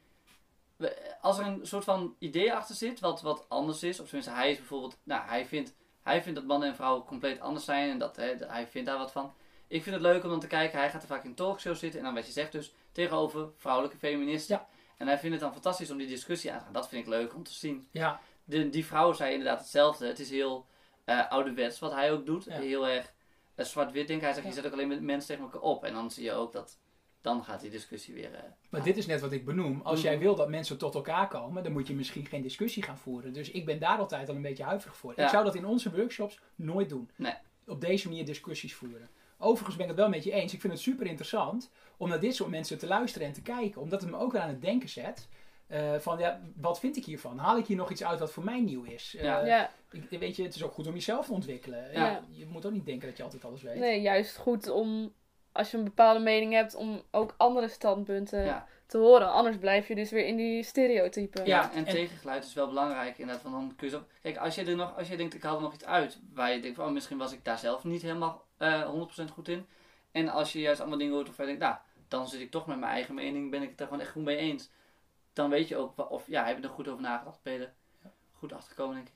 als 1.22 1.38
er 1.39 1.46
een 1.46 1.60
soort 1.68 1.84
van 1.84 2.16
idee 2.20 2.54
achter 2.54 2.76
zit, 2.76 3.00
wat, 3.00 3.22
wat 3.22 3.46
anders 3.50 3.84
is, 3.84 4.00
of 4.00 4.06
tenminste 4.06 4.34
hij 4.34 4.52
is 4.52 4.58
bijvoorbeeld, 4.58 4.98
nou 5.04 5.28
hij 5.28 5.46
vindt, 5.46 5.74
hij 6.02 6.22
vindt 6.24 6.39
dat 6.39 6.48
mannen 6.48 6.70
en 6.70 6.76
vrouwen 6.76 7.04
compleet 7.06 7.39
anders 7.39 7.66
zijn 7.66 7.89
en 7.89 7.98
dat, 7.98 8.16
hè, 8.16 8.36
dat- 8.38 8.50
hij 8.50 8.68
vindt 8.68 8.88
daar 8.88 8.98
wat 8.98 9.12
van. 9.12 9.34
Ik 9.74 9.84
vind 9.84 9.95
het 9.95 10.03
leuk 10.03 10.24
om 10.24 10.30
dan 10.30 10.39
te 10.39 10.47
kijken, 10.47 10.80
hij 10.80 10.89
gaat 10.89 11.01
er 11.01 11.07
vaak 11.07 11.24
in 11.24 11.34
talkshows 11.36 11.80
zitten 11.80 11.99
en 11.99 12.05
dan 12.05 12.13
wat 12.13 12.26
je 12.26 12.32
zegt 12.32 12.51
dus 12.51 12.74
tegenover 12.91 13.49
vrouwelijke 13.57 13.97
feministen. 13.97 14.55
Ja. 14.55 14.67
En 14.97 15.07
hij 15.07 15.17
vindt 15.17 15.32
het 15.36 15.43
dan 15.43 15.53
fantastisch 15.53 15.91
om 15.91 15.97
die 15.97 16.07
discussie 16.07 16.51
aan 16.51 16.57
te 16.57 16.63
gaan. 16.63 16.74
Dat 16.74 16.89
vind 16.89 17.01
ik 17.03 17.09
leuk 17.09 17.36
om 17.36 17.43
te 17.43 17.53
zien. 17.53 17.88
Ja, 17.91 18.19
De, 18.43 18.69
die 18.69 18.86
vrouw 18.86 19.13
zei 19.13 19.32
inderdaad 19.32 19.59
hetzelfde. 19.59 20.07
Het 20.07 20.19
is 20.19 20.30
heel 20.30 20.65
eh 21.03 21.30
ouderwets 21.32 21.80
wat 21.80 21.91
hij 21.91 22.11
ook 22.11 22.26
doet. 22.26 22.43
Ja. 22.43 22.59
Heel 22.59 22.88
erg 22.88 23.13
eh, 23.55 23.65
zwart-wit 23.65 24.07
denk 24.07 24.19
ik. 24.19 24.26
Hij 24.26 24.34
zegt, 24.34 24.47
je 24.47 24.53
zet 24.53 24.65
ook 24.65 24.74
alleen 24.74 24.88
met 24.88 25.01
mensen 25.01 25.28
tegen 25.30 25.43
elkaar 25.43 25.61
op. 25.61 25.84
En 25.86 25.93
dan 25.93 26.11
zie 26.11 26.24
je 26.24 26.34
ook 26.34 26.51
dat, 26.51 26.78
dan 27.21 27.43
gaat 27.43 27.61
die 27.61 27.69
discussie 27.69 28.13
weer... 28.13 28.34
eh, 28.34 28.43
Maar 28.69 28.84
dit 28.84 28.97
is 28.97 29.05
net 29.05 29.21
wat 29.21 29.32
ik 29.32 29.45
benoem. 29.45 29.82
Als 29.82 29.99
Mhm. 29.99 30.07
jij 30.07 30.19
wil 30.19 30.36
dat 30.36 30.49
mensen 30.49 30.78
tot 30.78 30.95
elkaar 30.95 31.28
komen, 31.28 31.63
dan 31.63 31.71
moet 31.71 31.88
je 31.88 31.93
misschien 31.93 32.26
geen 32.26 32.41
discussie 32.41 32.84
gaan 32.84 32.97
voeren. 32.97 33.34
Dus 33.34 33.51
ik 33.51 33.65
ben 33.65 33.80
daar 33.80 33.97
altijd 33.97 34.30
al 34.30 34.36
een 34.36 34.41
beetje 34.41 34.63
huiverig 34.63 34.97
voor. 34.97 35.13
Ja. 35.15 35.24
Ik 35.24 35.30
zou 35.30 35.43
dat 35.45 35.55
in 35.55 35.65
onze 35.65 35.91
workshops 35.91 36.39
nooit 36.55 36.89
doen. 36.89 37.11
Nee. 37.15 37.34
Op 37.65 37.82
deze 37.82 38.07
manier 38.07 38.26
discussies 38.26 38.74
voeren. 38.76 39.09
Overigens 39.44 39.76
ben 39.76 39.86
ik 39.86 39.91
het 39.91 40.00
wel 40.00 40.10
met 40.10 40.24
je 40.24 40.32
eens. 40.32 40.54
Ik 40.54 40.62
vind 40.62 40.74
het 40.74 40.82
super 40.82 41.06
interessant 41.06 41.70
om 41.98 42.10
naar 42.10 42.20
dit 42.20 42.36
soort 42.36 42.50
mensen 42.50 42.78
te 42.78 42.88
luisteren 42.88 43.28
en 43.28 43.34
te 43.34 43.41
kijken. 43.41 43.82
Omdat 43.82 44.02
het 44.02 44.10
me 44.12 44.18
ook 44.18 44.32
weer 44.32 44.41
aan 44.41 44.50
het 44.50 44.62
denken 44.62 44.89
zet. 44.89 45.28
eh, 45.68 45.94
van 46.00 46.20
ja, 46.20 46.41
wat 46.56 46.80
vind 46.80 46.98
ik 46.98 47.06
hiervan? 47.06 47.38
Haal 47.38 47.58
ik 47.58 47.66
hier 47.66 47.78
nog 47.78 47.91
iets 47.91 48.04
uit 48.04 48.20
wat 48.20 48.32
voor 48.32 48.44
mij 48.44 48.62
nieuw 48.62 48.84
is? 48.84 49.16
Eh, 49.16 49.24
Ja. 49.24 49.46
Ja, 49.46 49.72
ik, 49.91 50.20
weet 50.20 50.36
je, 50.36 50.44
het 50.44 50.56
is 50.56 50.64
ook 50.64 50.74
goed 50.74 50.88
om 50.88 50.94
jezelf 50.94 51.26
te 51.26 51.34
ontwikkelen. 51.34 51.91
Ja. 51.91 52.06
Ja, 52.10 52.24
Je 52.32 52.46
moet 52.46 52.66
ook 52.66 52.72
niet 52.72 52.86
denken 52.86 53.08
dat 53.08 53.18
je 53.18 53.24
altijd 53.24 53.46
alles 53.46 53.62
weet. 53.62 53.76
nee, 53.78 54.02
juist 54.02 54.38
goed 54.38 54.70
om, 54.70 55.14
als 55.54 55.72
je 55.72 55.78
een 55.78 55.84
bepaalde 55.84 56.20
mening 56.20 56.54
hebt, 56.54 56.76
om 56.76 57.01
ook 57.12 57.34
andere 57.38 57.68
standpunten 57.68 58.45
Ja. 58.45 58.68
te 58.86 58.97
horen. 58.97 59.32
Anders 59.32 59.58
blijf 59.58 59.88
je 59.88 59.95
dus 59.95 60.12
weer 60.12 60.26
in 60.26 60.36
die 60.36 60.64
stereotypen. 60.64 61.45
Ja. 61.45 61.72
en, 61.72 61.86
en- 61.86 61.93
tegengeluid 61.93 62.43
is 62.43 62.54
wel 62.54 62.68
belangrijk 62.68 63.18
inderdaad. 63.18 63.43
Want 63.43 63.56
dan 63.56 63.76
kun 63.76 63.88
je 63.88 63.93
zo... 63.93 64.04
Kijk, 64.22 64.38
als 64.38 64.56
je, 64.56 64.64
er 64.66 64.76
nog, 64.76 64.97
als 64.97 65.08
je 65.08 65.18
denkt, 65.18 65.34
ik 65.34 65.43
haal 65.43 65.56
er 65.56 65.62
nog 65.62 65.74
iets 65.74 65.86
uit. 65.86 66.20
Waar 66.34 66.51
je 66.54 66.60
denkt, 66.60 66.78
van, 66.78 66.86
oh, 66.88 66.91
misschien 66.91 67.18
was 67.18 67.34
ik 67.34 67.45
daar 67.45 67.58
zelf 67.58 67.84
niet 67.84 68.01
helemaal 68.01 68.45
eh 68.58 68.91
100% 69.22 69.32
goed 69.34 69.47
in. 69.47 69.66
En 70.12 70.30
als 70.30 70.54
je 70.54 70.60
juist 70.60 70.80
allemaal 70.80 70.97
dingen 70.97 71.14
hoort 71.14 71.26
waarvan 71.28 71.45
je 71.47 71.58
denkt, 71.58 71.66
nou, 71.66 71.84
dan 72.08 72.28
zit 72.28 72.41
ik 72.41 72.51
toch 72.51 72.68
met 72.68 72.80
mijn 72.80 72.91
eigen 72.91 73.14
mening. 73.14 73.51
Ben 73.51 73.62
ik 73.62 73.70
het 73.70 73.80
er 73.80 73.86
gewoon 73.86 74.01
echt 74.01 74.12
goed 74.12 74.24
mee 74.24 74.38
eens. 74.38 74.70
Dan 75.34 75.49
weet 75.49 75.68
je 75.68 75.78
ook, 75.78 76.12
of 76.12 76.28
ja, 76.28 76.45
heb 76.45 76.58
je 76.58 76.64
er 76.64 76.70
goed 76.70 76.88
over 76.88 77.01
nagedacht. 77.01 77.39
Ben 77.43 77.54
je 77.54 77.60
er 77.60 77.74
goed 78.38 78.54
achter 78.54 78.70
gekomen, 78.70 78.95
denk 78.95 79.08
ik. 79.08 79.14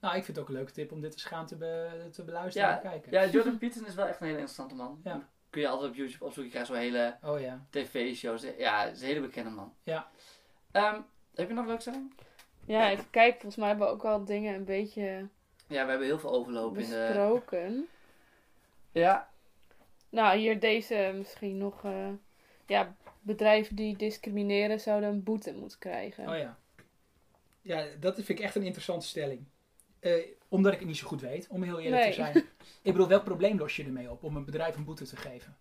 Nou, 0.00 0.16
ik 0.16 0.24
vind 0.24 0.36
het 0.36 0.38
ook 0.38 0.48
een 0.48 0.54
leuke 0.56 0.72
tip 0.72 0.92
om 0.92 1.00
dit 1.00 1.12
eens 1.12 1.24
gaan 1.24 1.46
te, 1.46 1.56
be- 1.56 2.08
te 2.12 2.24
beluisteren 2.24 2.68
Ja, 2.68 2.74
en 2.74 2.80
te 2.82 2.88
kijken. 2.88 3.12
Ja, 3.12 3.26
Jordan 3.32 3.58
Peterson 3.58 3.86
is 3.86 3.94
wel 3.94 4.06
echt 4.06 4.20
een 4.20 4.26
hele 4.26 4.38
interessante 4.38 4.74
man. 4.74 5.00
Ja. 5.04 5.28
Kun 5.50 5.60
je 5.60 5.68
altijd 5.68 5.90
op 5.90 5.96
YouTube 5.96 6.24
opzoeken. 6.24 6.44
Je 6.44 6.50
krijgt 6.50 6.66
zo'n 6.68 6.76
hele 6.76 7.16
Oh 7.24 7.40
ja. 7.40 7.64
tv-shows. 7.70 8.46
Ja, 8.58 8.84
is 8.84 9.00
een 9.00 9.06
hele 9.06 9.20
bekende 9.20 9.50
man. 9.50 9.74
Ja. 9.82 10.10
Ehm, 10.72 11.00
heb 11.34 11.48
je 11.48 11.54
nog 11.54 11.66
leuk 11.66 11.80
zijn? 11.80 12.12
Ja, 12.66 12.90
even 12.90 13.10
kijken. 13.10 13.32
Volgens 13.40 13.56
mij 13.56 13.68
hebben 13.68 13.86
we 13.86 13.92
ook 13.92 14.02
wel 14.02 14.24
dingen 14.24 14.54
een 14.54 14.64
beetje 14.64 15.02
Ja, 15.66 15.84
we 15.84 15.90
hebben 15.90 16.06
heel 16.06 16.18
veel 16.18 16.30
overloop 16.32 16.78
in 16.78 16.88
de... 16.90 17.04
besproken. 17.06 17.88
Ja, 18.92 19.30
Nou, 20.10 20.38
hier 20.38 20.60
deze 20.60 21.12
misschien 21.16 21.58
nog. 21.58 21.84
eh, 21.84 22.08
ja, 22.66 22.94
bedrijven 23.20 23.76
die 23.76 23.96
discrimineren 23.96 24.80
zouden 24.80 25.08
een 25.08 25.22
boete 25.22 25.52
moeten 25.54 25.78
krijgen. 25.78 26.28
Oh 26.28 26.36
ja. 26.36 26.58
Ja, 27.62 27.84
dat 28.00 28.14
vind 28.14 28.28
ik 28.28 28.40
echt 28.40 28.54
een 28.54 28.62
interessante 28.62 29.06
stelling. 29.06 29.44
Eh, 30.00 30.12
omdat 30.48 30.72
ik 30.72 30.78
het 30.78 30.88
niet 30.88 30.96
zo 30.96 31.06
goed 31.06 31.20
weet, 31.20 31.46
om 31.48 31.62
heel 31.62 31.78
eerlijk 31.80 32.02
Nee. 32.02 32.10
te 32.10 32.16
zijn. 32.16 32.36
ik 32.82 32.92
bedoel, 32.92 33.08
welk 33.08 33.24
probleem 33.24 33.58
los 33.58 33.76
je 33.76 33.84
ermee 33.84 34.10
op 34.10 34.24
om 34.24 34.36
een 34.36 34.44
bedrijf 34.44 34.76
een 34.76 34.84
boete 34.84 35.04
te 35.04 35.16
geven? 35.16 35.56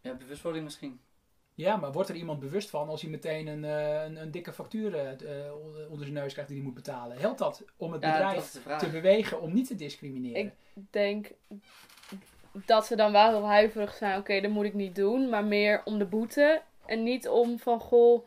ja 0.00 0.14
bewustwording 0.14 0.64
misschien. 0.64 1.00
Ja, 1.54 1.76
maar 1.76 1.92
wordt 1.92 2.08
er 2.08 2.14
iemand 2.14 2.40
bewust 2.40 2.70
van 2.70 2.88
als 2.88 3.02
hij 3.02 3.10
meteen 3.10 3.46
een, 3.46 3.64
eh, 3.64 4.04
een, 4.04 4.16
een 4.16 4.30
dikke 4.30 4.52
factuur 4.52 4.94
eh, 4.94 5.52
onder 5.88 6.00
zijn 6.06 6.12
neus 6.12 6.32
krijgt 6.32 6.48
die 6.50 6.58
hij 6.58 6.66
moet 6.66 6.76
betalen? 6.76 7.18
Helpt 7.18 7.38
dat 7.38 7.64
om 7.76 7.92
het 7.92 8.00
bedrijf 8.00 8.50
te 8.78 8.88
bewegen 8.90 9.40
om 9.40 9.52
niet 9.52 9.66
te 9.66 9.74
discrimineren? 9.74 10.40
Ik- 10.46 10.52
denk 10.90 11.30
dat 12.66 12.86
ze 12.86 12.96
dan 12.96 13.12
wel 13.12 13.28
heel 13.28 13.46
huiverig 13.46 13.94
zijn. 13.94 14.18
Oké, 14.18 14.40
dat 14.40 14.50
moet 14.50 14.64
ik 14.64 14.74
niet 14.74 14.94
doen. 14.94 15.28
Maar 15.28 15.44
meer 15.44 15.82
om 15.84 15.98
de 15.98 16.04
boete. 16.04 16.62
En 16.86 17.02
niet 17.02 17.28
om 17.28 17.58
van, 17.58 17.80
goh, 17.80 18.26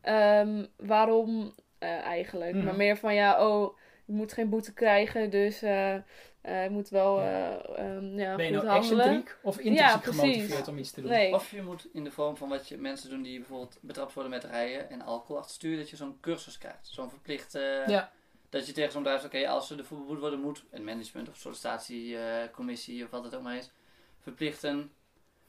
ehm, 0.00 0.66
waarom 0.76 1.54
eh, 1.78 1.88
eigenlijk. 1.98 2.54
Mhm. 2.54 2.64
Maar 2.64 2.76
meer 2.76 2.96
van, 2.96 3.14
ja, 3.14 3.48
oh, 3.48 3.76
je 4.06 4.12
moet 4.12 4.32
geen 4.32 4.48
boete 4.48 4.72
krijgen. 4.72 5.30
Dus 5.30 5.62
eh 5.62 5.94
eh, 5.94 6.62
je 6.64 6.70
moet 6.70 6.88
wel 6.88 7.20
Ja. 7.20 7.58
eh, 7.62 7.84
ehm, 7.96 8.18
ja, 8.18 8.36
ben 8.36 8.46
je 8.46 8.54
goed 8.56 8.64
nou 8.66 8.78
handelen. 8.80 9.24
of 9.42 9.58
intrinsiek 9.58 10.00
precies. 10.00 10.20
gemotiveerd 10.20 10.68
om 10.68 10.78
iets 10.78 10.90
te 10.90 11.00
doen? 11.00 11.10
Nee. 11.10 11.34
Of 11.34 11.50
je 11.50 11.62
moet 11.62 11.88
in 11.92 12.04
de 12.04 12.10
vorm 12.10 12.36
van 12.36 12.48
wat 12.48 12.68
je 12.68 12.76
mensen 12.78 13.10
doen 13.10 13.22
die 13.22 13.38
bijvoorbeeld 13.38 13.78
betrapt 13.80 14.12
worden 14.12 14.32
met 14.32 14.44
rijden 14.44 14.90
en 14.90 15.02
alcohol 15.02 15.36
achter 15.36 15.50
het 15.52 15.60
stuur, 15.62 15.76
dat 15.76 15.90
je 15.90 15.96
zo'n 15.96 16.18
cursus 16.20 16.58
krijgt. 16.58 16.86
Zo'n 16.88 17.10
verplicht. 17.10 17.54
eh, 17.54 17.86
Ja. 17.86 18.12
Dat 18.48 18.66
je 18.66 18.72
tegen 18.72 18.92
zo'n 18.92 19.02
bedrijf 19.02 19.22
zegt, 19.22 19.34
oké, 19.34 19.48
als 19.48 19.66
ze 19.66 19.76
ervoor 19.76 19.98
beboet 19.98 20.18
worden, 20.18 20.40
moet 20.40 20.64
een 20.70 20.84
management 20.84 21.28
of 21.28 21.36
sollicitatiecommissie 21.36 23.04
of 23.04 23.10
wat 23.10 23.24
het 23.24 23.34
ook 23.34 23.42
maar 23.42 23.56
is, 23.56 23.70
verplicht 24.18 24.62
een 24.62 24.90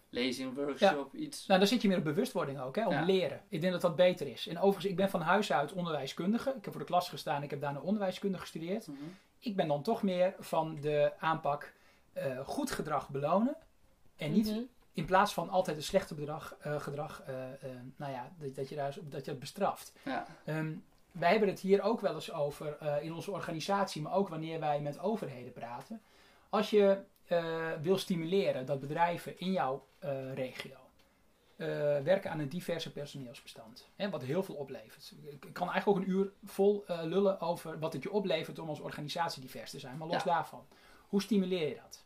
lezing, 0.10 0.56
workshop, 0.56 1.14
iets. 1.14 1.46
Nou, 1.48 1.60
dan 1.60 1.68
zit 1.70 1.82
je 1.82 1.88
meer 1.88 1.98
op 1.98 2.04
bewustwording 2.04 2.60
ook, 2.60 2.76
hè, 2.76 2.86
om 2.88 2.94
Ja. 2.94 3.04
leren. 3.06 3.42
Ik 3.50 3.62
denk 3.62 3.74
dat 3.74 3.82
dat 3.82 3.96
beter 3.96 4.28
is. 4.28 4.48
En 4.48 4.58
overigens, 4.58 4.86
ik 4.86 4.96
ben 4.96 5.10
van 5.10 5.22
huis 5.22 5.52
uit 5.52 5.74
onderwijskundige. 5.74 6.50
Ik 6.50 6.64
heb 6.64 6.74
voor 6.74 6.82
de 6.82 6.88
klas 6.88 7.10
gestaan, 7.10 7.44
ik 7.44 7.50
heb 7.50 7.62
daarna 7.62 7.80
onderwijskunde 7.80 8.38
gestudeerd. 8.38 8.88
Mhm. 8.88 8.98
Ik 9.40 9.56
ben 9.56 9.68
dan 9.68 9.82
toch 9.84 10.04
meer 10.04 10.36
van 10.40 10.78
de 10.82 11.12
aanpak 11.20 11.74
eh, 12.14 12.40
goed 12.46 12.72
gedrag 12.72 13.10
belonen. 13.10 13.56
En 14.16 14.32
niet 14.32 14.50
Mhm. 14.50 14.60
in 14.94 15.06
plaats 15.06 15.34
van 15.34 15.50
altijd 15.50 15.78
een 15.78 15.84
slechte 15.84 16.16
bedrag, 16.16 16.56
eh, 16.60 16.80
gedrag, 16.80 17.22
eh, 17.26 17.36
nou 17.96 18.12
ja, 18.12 18.32
dat, 18.40 18.56
dat 18.56 18.70
je 18.70 18.76
daar, 18.76 18.96
dat 19.02 19.26
je 19.26 19.32
het 19.32 19.40
bestraft. 19.40 19.94
Ja. 20.06 20.26
Ehm, 20.46 20.74
wij 21.12 21.30
hebben 21.32 21.50
het 21.50 21.60
hier 21.60 21.82
ook 21.82 22.02
wel 22.02 22.14
eens 22.14 22.32
over 22.34 22.78
eh, 22.80 23.04
in 23.04 23.14
onze 23.14 23.32
organisatie, 23.32 24.02
maar 24.02 24.14
ook 24.14 24.30
wanneer 24.30 24.60
wij 24.60 24.80
met 24.82 25.00
overheden 25.00 25.52
praten. 25.54 26.02
Als 26.50 26.70
je 26.70 26.98
eh, 27.28 27.72
wil 27.82 27.98
stimuleren 27.98 28.66
dat 28.66 28.80
bedrijven 28.80 29.40
in 29.40 29.52
jouw 29.52 29.88
eh, 30.00 30.34
regio 30.34 30.76
eh, 31.56 31.68
werken 32.00 32.32
aan 32.32 32.40
een 32.40 32.50
diverse 32.50 32.92
personeelsbestand, 32.92 33.90
hè, 33.96 34.10
wat 34.10 34.24
heel 34.24 34.44
veel 34.44 34.56
oplevert. 34.56 35.14
Ik 35.26 35.54
kan 35.54 35.70
eigenlijk 35.72 35.88
ook 35.88 36.06
een 36.06 36.12
uur 36.12 36.32
vol 36.44 36.84
lullen 36.88 37.40
over 37.40 37.80
wat 37.80 37.94
het 37.94 38.04
je 38.04 38.12
oplevert 38.12 38.60
om 38.60 38.70
als 38.70 38.80
organisatie 38.80 39.42
divers 39.42 39.72
te 39.72 39.80
zijn, 39.80 39.98
maar 39.98 40.08
los 40.08 40.24
Ja. 40.24 40.34
daarvan. 40.34 40.68
Hoe 41.08 41.22
stimuleer 41.22 41.68
je 41.68 41.76
dat? 41.76 42.06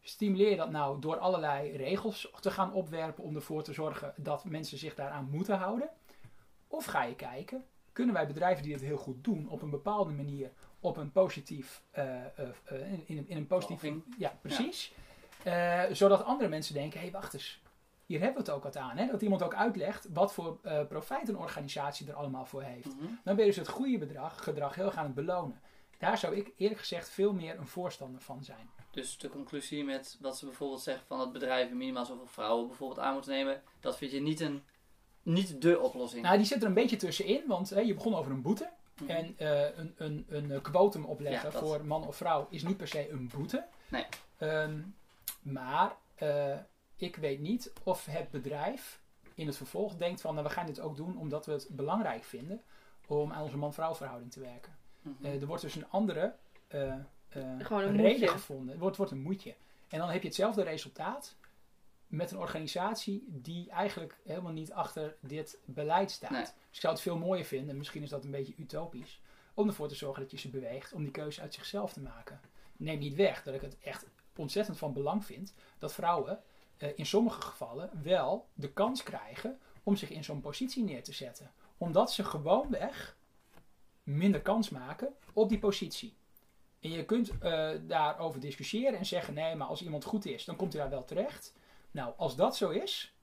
Stimuleer 0.00 0.50
je 0.50 0.56
dat 0.56 0.70
nou 0.70 1.00
door 1.00 1.18
allerlei 1.18 1.76
regels 1.76 2.30
te 2.40 2.50
gaan 2.50 2.72
opwerpen 2.72 3.24
om 3.24 3.34
ervoor 3.34 3.62
te 3.62 3.72
zorgen 3.72 4.14
dat 4.16 4.44
mensen 4.44 4.78
zich 4.78 4.94
daaraan 4.94 5.28
moeten 5.30 5.58
houden? 5.58 5.90
Of 6.68 6.84
ga 6.84 7.02
je 7.02 7.14
kijken, 7.14 7.64
kunnen 7.92 8.14
wij 8.14 8.26
bedrijven 8.26 8.62
die 8.62 8.72
het 8.72 8.82
heel 8.82 8.96
goed 8.96 9.24
doen 9.24 9.48
op 9.48 9.62
een 9.62 9.70
bepaalde 9.70 10.12
manier, 10.12 10.50
op 10.80 10.96
een 10.96 11.12
positief, 11.12 11.82
eh, 11.90 12.24
eh, 12.24 12.28
eh, 12.64 12.92
in, 12.92 13.02
in, 13.06 13.18
een- 13.18 13.28
in 13.28 13.36
een 13.36 13.46
positief, 13.46 13.92
ja 14.18 14.38
precies, 14.42 14.92
zodat 15.92 16.24
andere 16.24 16.48
mensen 16.48 16.74
denken, 16.74 16.98
hé 16.98 17.04
hey, 17.04 17.12
wacht 17.14 17.34
eens, 17.34 17.60
hier 18.06 18.18
hebben 18.20 18.36
we 18.44 18.50
het 18.50 18.56
ook 18.56 18.62
wat 18.62 18.76
aan. 18.76 18.96
Hè? 18.96 19.06
Dat 19.06 19.22
iemand 19.22 19.42
ook 19.42 19.54
uitlegt 19.54 20.08
wat 20.12 20.32
voor 20.32 20.58
profijt 20.88 21.28
een 21.28 21.36
organisatie 21.38 22.08
er 22.08 22.14
allemaal 22.14 22.44
voor 22.46 22.62
heeft. 22.62 22.86
Mhm. 22.96 23.04
Dan 23.24 23.36
ben 23.36 23.44
je 23.44 23.50
dus 23.50 23.56
het 23.56 23.68
goede 23.68 23.98
bedrag, 23.98 24.44
gedrag 24.44 24.74
heel 24.74 24.84
erg 24.86 24.96
aan 24.96 25.04
het 25.04 25.14
belonen. 25.14 25.60
Daar 25.98 26.18
zou 26.18 26.36
ik 26.36 26.52
eerlijk 26.56 26.80
gezegd 26.80 27.08
veel 27.10 27.32
meer 27.32 27.58
een 27.58 27.66
voorstander 27.66 28.20
van 28.20 28.44
zijn. 28.44 28.70
Dus 28.90 29.18
de 29.18 29.28
conclusie 29.28 29.84
met 29.84 30.18
wat 30.20 30.38
ze 30.38 30.44
bijvoorbeeld 30.46 30.80
zeggen 30.80 31.06
van 31.06 31.18
dat 31.18 31.32
bedrijven 31.32 31.76
minimaal 31.76 32.04
zoveel 32.06 32.26
vrouwen 32.26 32.66
bijvoorbeeld 32.66 33.00
aan 33.00 33.12
moeten 33.14 33.32
nemen, 33.32 33.62
dat 33.80 33.96
vind 33.96 34.10
je 34.12 34.20
niet, 34.20 34.40
een, 34.40 34.62
niet 35.22 35.62
de 35.62 35.80
oplossing. 35.80 36.22
Nou, 36.22 36.36
die 36.36 36.46
zit 36.46 36.62
er 36.62 36.68
een 36.68 36.74
beetje 36.74 36.96
tussenin, 36.96 37.42
want 37.46 37.70
hè, 37.70 37.80
je 37.80 37.94
begon 37.94 38.14
over 38.14 38.32
een 38.32 38.42
boete. 38.42 38.70
Mhm. 39.00 39.10
En 39.10 39.36
uh, 39.38 39.76
een, 39.76 39.94
een, 39.96 40.26
een 40.28 40.60
quotum 40.62 41.04
opleggen 41.04 41.52
voor 41.52 41.84
man 41.84 42.06
of 42.06 42.16
vrouw 42.16 42.46
is 42.50 42.62
niet 42.62 42.76
per 42.76 42.88
se 42.88 43.10
een 43.10 43.30
boete. 43.34 43.64
Nee. 43.88 44.04
Um, 44.38 44.94
maar 45.42 45.96
uh, 46.22 46.56
ik 46.96 47.16
weet 47.16 47.40
niet 47.40 47.72
of 47.82 48.06
het 48.06 48.30
bedrijf 48.30 49.00
in 49.34 49.46
het 49.46 49.56
vervolg 49.56 49.96
denkt 49.96 50.20
van 50.20 50.34
nou, 50.34 50.46
we 50.46 50.52
gaan 50.52 50.66
dit 50.66 50.80
ook 50.80 50.96
doen 50.96 51.18
omdat 51.18 51.46
we 51.46 51.52
het 51.52 51.68
belangrijk 51.70 52.24
vinden 52.24 52.62
om 53.06 53.32
aan 53.32 53.42
onze 53.42 53.56
man-vrouw 53.56 53.94
verhouding 53.94 54.32
te 54.32 54.40
werken. 54.40 54.76
Mhm. 55.02 55.24
Eh, 55.24 55.40
er 55.40 55.46
wordt 55.46 55.62
dus 55.62 55.74
een 55.74 55.90
andere 55.90 56.34
uh, 56.74 56.94
een 57.28 57.96
reden 57.96 58.28
gevonden. 58.28 58.68
Het 58.68 58.78
wordt, 58.78 58.96
wordt 58.96 59.12
een 59.12 59.22
moedje. 59.22 59.54
En 59.88 59.98
dan 59.98 60.08
heb 60.08 60.22
je 60.22 60.28
hetzelfde 60.28 60.62
resultaat 60.62 61.36
met 62.12 62.30
een 62.30 62.38
organisatie 62.38 63.24
die 63.28 63.70
eigenlijk 63.70 64.16
helemaal 64.24 64.52
niet 64.52 64.72
achter 64.72 65.16
dit 65.20 65.58
beleid 65.64 66.10
staat. 66.10 66.30
Dus 66.30 66.48
ik 66.72 66.80
zou 66.80 66.92
het 66.92 67.02
veel 67.02 67.18
mooier 67.18 67.44
vinden, 67.44 67.70
en 67.70 67.76
misschien 67.76 68.02
is 68.02 68.08
dat 68.08 68.24
een 68.24 68.30
beetje 68.30 68.54
utopisch, 68.56 69.20
om 69.54 69.68
ervoor 69.68 69.88
te 69.88 69.94
zorgen 69.94 70.22
dat 70.22 70.30
je 70.30 70.38
ze 70.38 70.50
beweegt 70.50 70.92
om 70.92 71.02
die 71.02 71.10
keuze 71.10 71.40
uit 71.40 71.54
zichzelf 71.54 71.92
te 71.92 72.00
maken. 72.00 72.40
Neem 72.76 72.98
niet 72.98 73.14
weg 73.14 73.42
dat 73.42 73.54
ik 73.54 73.60
het 73.60 73.78
echt 73.78 74.06
ontzettend 74.36 74.78
van 74.78 74.92
belang 74.92 75.24
vind 75.24 75.54
dat 75.78 75.92
vrouwen 75.92 76.42
uh, 76.78 76.88
in 76.94 77.06
sommige 77.06 77.40
gevallen 77.40 77.90
wel 78.02 78.48
de 78.54 78.72
kans 78.72 79.02
krijgen 79.02 79.58
om 79.82 79.96
zich 79.96 80.10
in 80.10 80.24
zo'n 80.24 80.40
positie 80.40 80.84
neer 80.84 81.02
te 81.02 81.12
zetten. 81.12 81.52
Omdat 81.78 82.12
ze 82.12 82.24
gewoonweg 82.24 83.16
minder 84.02 84.40
kans 84.40 84.70
maken 84.70 85.14
op 85.32 85.48
die 85.48 85.58
positie. 85.58 86.16
En 86.80 86.90
je 86.90 87.04
kunt 87.04 87.32
uh, 87.42 87.70
daarover 87.82 88.40
discussiëren 88.40 88.98
en 88.98 89.06
zeggen: 89.06 89.34
nee, 89.34 89.54
maar 89.54 89.66
als 89.66 89.82
iemand 89.82 90.04
goed 90.04 90.26
is, 90.26 90.44
dan 90.44 90.56
komt 90.56 90.72
hij 90.72 90.82
daar 90.82 90.90
wel 90.90 91.04
terecht. 91.04 91.52
Nou, 91.92 92.12
als 92.16 92.36
dat 92.36 92.56
zo 92.56 92.70
is, 92.70 93.16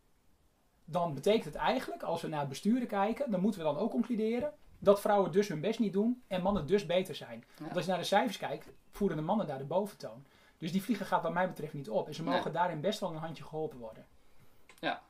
dan 0.86 1.14
betekent 1.14 1.46
het 1.46 1.56
eigenlijk, 1.56 2.04
als 2.04 2.22
we 2.22 2.28
naar 2.28 2.40
het 2.40 2.50
besturen 2.50 2.88
kijken, 2.88 3.32
dan 3.32 3.40
moeten 3.40 3.60
we 3.60 3.66
dan 3.66 3.78
ook 3.78 3.92
concluderen 3.92 4.54
dat 4.80 5.02
vrouwen 5.02 5.32
dus 5.32 5.48
hun 5.48 5.62
best 5.62 5.80
niet 5.80 5.94
doen 5.94 6.24
en 6.28 6.42
mannen 6.42 6.68
dus 6.68 6.86
beter 6.86 7.16
zijn. 7.16 7.46
Want 7.60 7.76
als 7.76 7.84
je 7.84 7.90
naar 7.90 8.00
de 8.00 8.06
cijfers 8.06 8.38
kijkt, 8.38 8.70
voeren 8.92 9.18
de 9.18 9.24
mannen 9.24 9.48
daar 9.48 9.58
de 9.58 9.64
boventoon. 9.64 10.26
Dus 10.58 10.72
die 10.72 10.84
vliegen 10.84 11.06
gaat 11.06 11.24
wat 11.24 11.34
mij 11.34 11.48
betreft 11.48 11.74
niet 11.74 11.90
op. 11.90 12.08
En 12.08 12.14
ze 12.14 12.24
mogen 12.24 12.54
daarin 12.54 12.82
best 12.82 13.00
wel 13.00 13.10
een 13.10 13.16
handje 13.16 13.44
geholpen 13.44 13.78
worden. 13.78 14.06
Ja. 14.80 15.02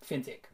Vind 0.00 0.26
ik. 0.26 0.50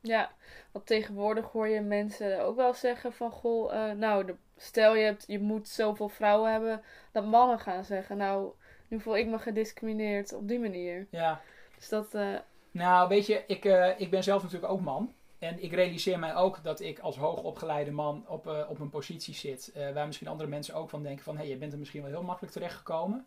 Ja, 0.00 0.30
want 0.72 0.86
tegenwoordig 0.86 1.44
hoor 1.44 1.68
je 1.68 1.80
mensen 1.80 2.44
ook 2.44 2.56
wel 2.56 2.74
zeggen 2.74 3.12
van... 3.12 3.30
Goh, 3.30 3.74
uh, 3.74 3.92
nou, 3.92 4.36
stel 4.56 4.94
je, 4.94 5.04
hebt, 5.04 5.24
je 5.26 5.38
moet 5.38 5.68
zoveel 5.68 6.08
vrouwen 6.08 6.52
hebben... 6.52 6.82
dat 7.12 7.26
mannen 7.26 7.58
gaan 7.58 7.84
zeggen, 7.84 8.16
nou, 8.16 8.52
nu 8.88 9.00
voel 9.00 9.16
ik 9.16 9.26
me 9.26 9.38
gediscrimineerd 9.38 10.32
op 10.32 10.48
die 10.48 10.60
manier. 10.60 11.06
Ja. 11.10 11.40
Dat... 11.88 12.14
Uh... 12.14 12.36
Nou, 12.70 13.08
weet 13.08 13.26
je, 13.26 13.44
ik, 13.46 13.64
uh, 13.64 14.00
ik 14.00 14.10
ben 14.10 14.22
zelf 14.22 14.42
natuurlijk 14.42 14.72
ook 14.72 14.80
man. 14.80 15.14
En 15.38 15.62
ik 15.62 15.72
realiseer 15.72 16.18
mij 16.18 16.34
ook 16.34 16.62
dat 16.62 16.80
ik 16.80 16.98
als 16.98 17.16
hoogopgeleide 17.16 17.90
man 17.90 18.24
op, 18.28 18.66
op 18.68 18.80
een 18.80 18.90
positie 18.90 19.34
zit... 19.34 19.72
waar 19.94 20.06
misschien 20.06 20.28
andere 20.28 20.48
mensen 20.48 20.74
ook 20.74 20.90
van 20.90 21.02
denken 21.02 21.24
van... 21.24 21.34
hé, 21.34 21.40
hey, 21.40 21.50
je 21.50 21.56
bent 21.56 21.72
er 21.72 21.78
misschien 21.78 22.02
wel 22.02 22.10
heel 22.10 22.22
makkelijk 22.22 22.52
terechtgekomen... 22.52 23.26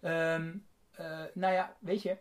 Um, 0.00 0.66
nou 1.32 1.52
ja, 1.52 1.76
weet 1.78 2.02
je, 2.02 2.16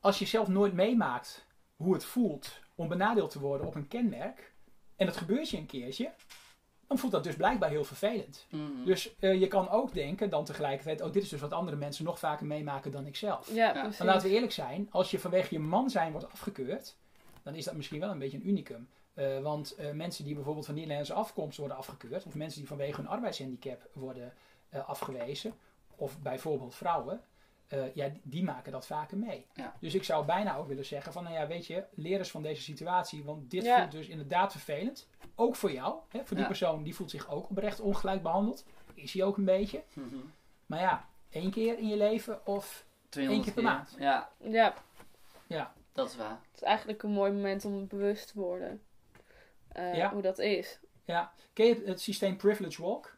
als 0.00 0.18
je 0.18 0.26
zelf 0.26 0.48
nooit 0.48 0.72
meemaakt 0.72 1.46
hoe 1.76 1.92
het 1.92 2.04
voelt 2.04 2.60
om 2.74 2.88
benadeeld 2.88 3.30
te 3.30 3.40
worden 3.40 3.66
op 3.66 3.74
een 3.74 3.88
kenmerk, 3.88 4.52
en 4.96 5.06
dat 5.06 5.16
gebeurt 5.16 5.50
je 5.50 5.56
een 5.56 5.66
keertje, 5.66 6.12
dan 6.90 6.98
voelt 6.98 7.12
dat 7.12 7.24
dus 7.24 7.36
blijkbaar 7.36 7.70
heel 7.70 7.84
vervelend. 7.84 8.46
Mhm. 8.48 8.84
Dus 8.84 9.14
uh, 9.20 9.40
je 9.40 9.46
kan 9.46 9.68
ook 9.68 9.94
denken 9.94 10.30
dan 10.30 10.44
tegelijkertijd, 10.44 11.00
oh 11.00 11.12
dit 11.12 11.22
is 11.22 11.28
dus 11.28 11.40
wat 11.40 11.52
andere 11.52 11.76
mensen 11.76 12.04
nog 12.04 12.18
vaker 12.18 12.46
meemaken 12.46 12.92
dan 12.92 13.06
ik 13.06 13.16
zelf. 13.16 13.54
Ja, 13.54 13.74
ja. 13.74 13.90
Dan 13.98 14.06
laten 14.06 14.28
we 14.28 14.34
eerlijk 14.34 14.52
zijn, 14.52 14.88
als 14.90 15.10
je 15.10 15.18
vanwege 15.18 15.54
je 15.54 15.60
man 15.60 15.90
zijn 15.90 16.12
wordt 16.12 16.32
afgekeurd, 16.32 16.96
dan 17.42 17.54
is 17.54 17.64
dat 17.64 17.74
misschien 17.74 18.00
wel 18.00 18.10
een 18.10 18.18
beetje 18.18 18.36
een 18.36 18.48
unicum. 18.48 18.88
Uh, 19.14 19.38
want 19.38 19.74
uh, 19.78 19.90
mensen 19.90 20.24
die 20.24 20.34
bijvoorbeeld 20.34 20.66
van 20.66 20.74
Nederlandse 20.74 21.12
afkomst 21.12 21.58
worden 21.58 21.76
afgekeurd, 21.76 22.26
of 22.26 22.34
mensen 22.34 22.58
die 22.58 22.68
vanwege 22.68 22.96
hun 22.96 23.08
arbeidshandicap 23.08 23.88
worden 23.92 24.32
afgewezen, 24.86 25.54
of 25.96 26.18
bijvoorbeeld 26.18 26.74
vrouwen, 26.74 27.20
uh, 27.74 27.94
ja, 27.94 28.10
die 28.22 28.44
maken 28.44 28.72
dat 28.72 28.86
vaker 28.86 29.16
mee. 29.16 29.46
Ja. 29.54 29.76
Dus 29.80 29.94
ik 29.94 30.04
zou 30.04 30.24
bijna 30.24 30.56
ook 30.56 30.68
willen 30.68 30.84
zeggen 30.84 31.12
van, 31.12 31.22
nou 31.22 31.34
ja, 31.34 31.46
weet 31.46 31.66
je, 31.66 31.84
leer 31.94 32.18
eens 32.18 32.30
van 32.30 32.42
deze 32.42 32.62
situatie, 32.62 33.24
want 33.24 33.50
dit 33.50 33.68
voelt 33.68 33.90
dus 33.90 34.08
inderdaad 34.08 34.52
vervelend. 34.52 35.08
Ook 35.34 35.56
voor 35.56 35.72
jou, 35.72 35.98
hè, 36.08 36.24
voor 36.24 36.36
die 36.36 36.46
persoon, 36.46 36.82
die 36.82 36.94
voelt 36.94 37.10
zich 37.10 37.30
ook 37.30 37.50
oprecht 37.50 37.80
ongelijk 37.80 38.22
behandeld. 38.22 38.64
Is 38.94 39.12
hij 39.12 39.24
ook 39.24 39.36
een 39.36 39.44
beetje. 39.44 39.82
Mhm. 39.92 40.16
Maar 40.66 40.80
ja, 40.80 41.08
één 41.30 41.50
keer 41.50 41.78
in 41.78 41.88
je 41.88 41.96
leven 41.96 42.46
of 42.46 42.84
één 43.10 43.42
keer 43.42 43.52
per 43.52 43.62
maand. 43.62 43.96
Ja. 43.98 44.30
ja. 44.38 44.74
Ja. 45.46 45.74
Dat 45.92 46.08
is 46.08 46.16
waar. 46.16 46.40
Het 46.50 46.54
is 46.54 46.62
eigenlijk 46.62 47.02
een 47.02 47.10
mooi 47.10 47.32
moment 47.32 47.64
om 47.64 47.86
bewust 47.86 48.32
te 48.32 48.38
worden. 48.38 48.82
Uh, 49.76 50.08
hoe 50.08 50.22
dat 50.22 50.38
is. 50.38 50.78
Ja. 51.04 51.32
Ken 51.52 51.66
je 51.66 51.82
het 51.84 52.00
systeem 52.00 52.36
Privilege 52.36 52.82
Walk? 52.82 53.16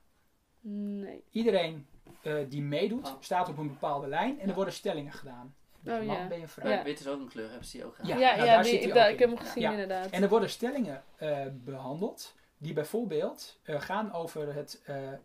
Nee. 0.61 1.25
Iedereen 1.31 1.87
uh, 2.23 2.35
die 2.49 2.63
meedoet, 2.63 3.07
oh. 3.07 3.15
staat 3.21 3.49
op 3.49 3.59
een 3.59 3.69
bepaalde 3.69 4.07
lijn 4.07 4.41
en 4.41 4.49
er 4.49 4.55
worden 4.55 4.75
stellingen 4.75 5.13
gedaan. 5.13 5.55
Oh, 5.87 5.93
man, 5.93 6.07
ja. 6.07 6.27
ben 6.27 6.41
je 6.41 6.49
vrouw? 6.49 6.71
Ja. 6.71 6.83
Wit 6.83 7.01
is 7.01 7.09
ook 7.09 7.21
een 7.21 7.29
kleur, 7.29 7.49
hebben 7.49 7.67
ze 7.67 7.77
die 7.77 7.87
ook 7.87 7.95
gedaan? 7.95 8.19
Ja, 8.19 8.31
ja, 8.31 8.37
nou, 8.37 8.47
daar 8.47 8.63
die, 8.63 8.73
zit 8.73 8.83
ik, 8.83 8.95
ik 8.95 9.19
heb 9.19 9.29
hem 9.29 9.39
gezien 9.39 9.71
inderdaad. 9.71 10.11
En 10.11 10.23
er 10.23 10.29
worden 10.29 10.51
stellingen 10.51 11.05
uh, 11.23 11.39
behandeld 11.53 12.35
die 12.59 12.73
bijvoorbeeld 12.73 13.59
uh, 13.65 13.81
gaan 13.81 14.13
over 14.13 14.55
het 14.55 14.83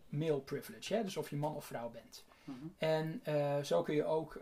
male 0.08 0.40
privilege. 0.40 0.94
Hè? 0.94 1.02
Dus 1.02 1.16
of 1.16 1.30
je 1.30 1.36
man 1.36 1.54
of 1.54 1.64
vrouw 1.64 1.90
bent. 1.90 2.24
-hmm. 2.44 2.74
En 2.78 3.22
zo 3.64 3.82
kun 3.82 3.94
je 3.94 4.04
ook 4.04 4.38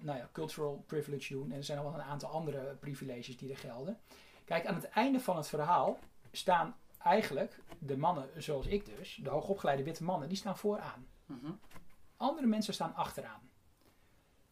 nou 0.00 0.18
ja, 0.18 0.28
cultural 0.32 0.84
privilege 0.86 1.32
doen. 1.32 1.50
En 1.50 1.56
er 1.56 1.64
zijn 1.64 1.78
nog 1.78 1.92
wel 1.92 2.00
een 2.00 2.06
aantal 2.06 2.30
andere 2.30 2.76
privileges 2.80 3.36
die 3.36 3.50
er 3.50 3.56
gelden. 3.56 3.98
Kijk, 4.44 4.66
aan 4.66 4.74
het 4.74 4.88
einde 4.88 5.20
van 5.20 5.36
het 5.36 5.48
verhaal 5.48 5.98
staan 6.32 6.76
eigenlijk 7.02 7.58
de 7.78 7.96
mannen 7.96 8.28
zoals 8.36 8.66
ik 8.66 8.98
dus, 8.98 9.20
de 9.22 9.30
hoogopgeleide 9.30 9.82
witte 9.82 10.04
mannen, 10.04 10.28
die 10.28 10.36
staan 10.36 10.58
vooraan. 10.58 11.06
Mm 11.26 11.60
Andere 12.16 12.46
mensen 12.46 12.74
staan 12.74 12.94
achteraan. 12.94 13.50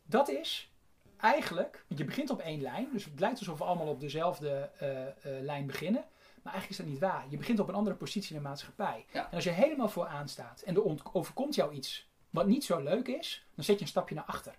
Dat 0.03 0.29
is 0.29 0.73
eigenlijk, 1.17 1.85
want 1.89 2.01
je 2.01 2.07
begint 2.07 2.31
op 2.31 2.41
één 2.41 2.61
lijn, 2.61 2.89
dus 2.93 3.05
het 3.05 3.21
lijkt 3.21 3.39
alsof 3.39 3.59
we 3.59 3.65
allemaal 3.65 3.87
op 3.87 4.01
dezelfde 4.01 4.71
uh, 4.83 5.01
uh, 5.01 5.43
lijn 5.43 5.67
beginnen. 5.67 6.05
Maar 6.43 6.53
eigenlijk 6.53 6.71
is 6.71 6.77
dat 6.77 6.87
niet 6.87 6.99
waar. 6.99 7.27
Je 7.29 7.37
begint 7.37 7.59
op 7.59 7.69
een 7.69 7.75
andere 7.75 7.97
positie 7.97 8.37
in 8.37 8.43
de 8.43 8.49
maatschappij. 8.49 9.07
Ja. 9.13 9.27
En 9.31 9.35
als 9.35 9.45
je 9.45 9.51
helemaal 9.51 9.89
vooraan 9.89 10.29
staat 10.29 10.63
en 10.63 10.75
er 10.75 11.15
overkomt 11.15 11.55
jou 11.55 11.73
iets 11.73 12.09
wat 12.31 12.47
niet 12.47 12.65
zo 12.65 12.81
leuk 12.81 13.09
is, 13.09 13.47
dan 13.55 13.65
zet 13.65 13.77
je 13.77 13.83
een 13.83 13.89
stapje 13.89 14.15
naar 14.15 14.25
achter. 14.25 14.59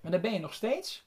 Maar 0.00 0.10
dan 0.10 0.20
ben 0.20 0.32
je 0.32 0.38
nog 0.38 0.54
steeds 0.54 1.04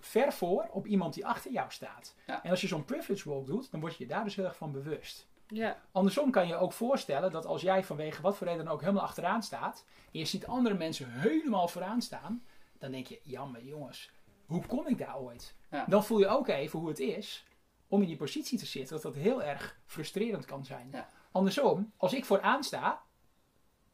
ver 0.00 0.32
voor 0.32 0.68
op 0.70 0.86
iemand 0.86 1.14
die 1.14 1.26
achter 1.26 1.52
jou 1.52 1.70
staat. 1.70 2.14
Ja. 2.26 2.44
En 2.44 2.50
als 2.50 2.60
je 2.60 2.66
zo'n 2.66 2.84
privilege 2.84 3.28
walk 3.28 3.46
doet, 3.46 3.70
dan 3.70 3.80
word 3.80 3.96
je 3.96 4.04
je 4.04 4.10
daar 4.10 4.24
dus 4.24 4.36
heel 4.36 4.44
erg 4.44 4.56
van 4.56 4.72
bewust. 4.72 5.26
Ja. 5.48 5.80
Andersom 5.92 6.30
kan 6.30 6.46
je 6.46 6.56
ook 6.56 6.72
voorstellen 6.72 7.30
dat 7.30 7.46
als 7.46 7.62
jij 7.62 7.84
vanwege 7.84 8.22
wat 8.22 8.36
voor 8.36 8.46
reden 8.46 8.64
dan 8.64 8.74
ook 8.74 8.80
helemaal 8.80 9.02
achteraan 9.02 9.42
staat, 9.42 9.84
en 10.12 10.18
je 10.18 10.24
ziet 10.24 10.46
andere 10.46 10.74
mensen 10.74 11.10
helemaal 11.10 11.68
vooraan 11.68 12.02
staan, 12.02 12.44
dan 12.78 12.90
denk 12.90 13.06
je, 13.06 13.20
jammer 13.22 13.64
jongens, 13.64 14.10
hoe 14.46 14.66
kom 14.66 14.86
ik 14.86 14.98
daar 14.98 15.18
ooit? 15.18 15.54
Ja. 15.70 15.84
Dan 15.88 16.04
voel 16.04 16.18
je 16.18 16.28
ook 16.28 16.48
even 16.48 16.78
hoe 16.78 16.88
het 16.88 17.00
is 17.00 17.46
om 17.88 18.00
in 18.00 18.06
die 18.06 18.16
positie 18.16 18.58
te 18.58 18.66
zitten, 18.66 18.94
dat 18.94 19.02
dat 19.02 19.22
heel 19.22 19.42
erg 19.42 19.80
frustrerend 19.86 20.44
kan 20.44 20.64
zijn. 20.64 20.88
Ja. 20.92 21.08
Andersom, 21.32 21.92
als 21.96 22.12
ik 22.12 22.24
vooraan 22.24 22.64
sta, 22.64 23.02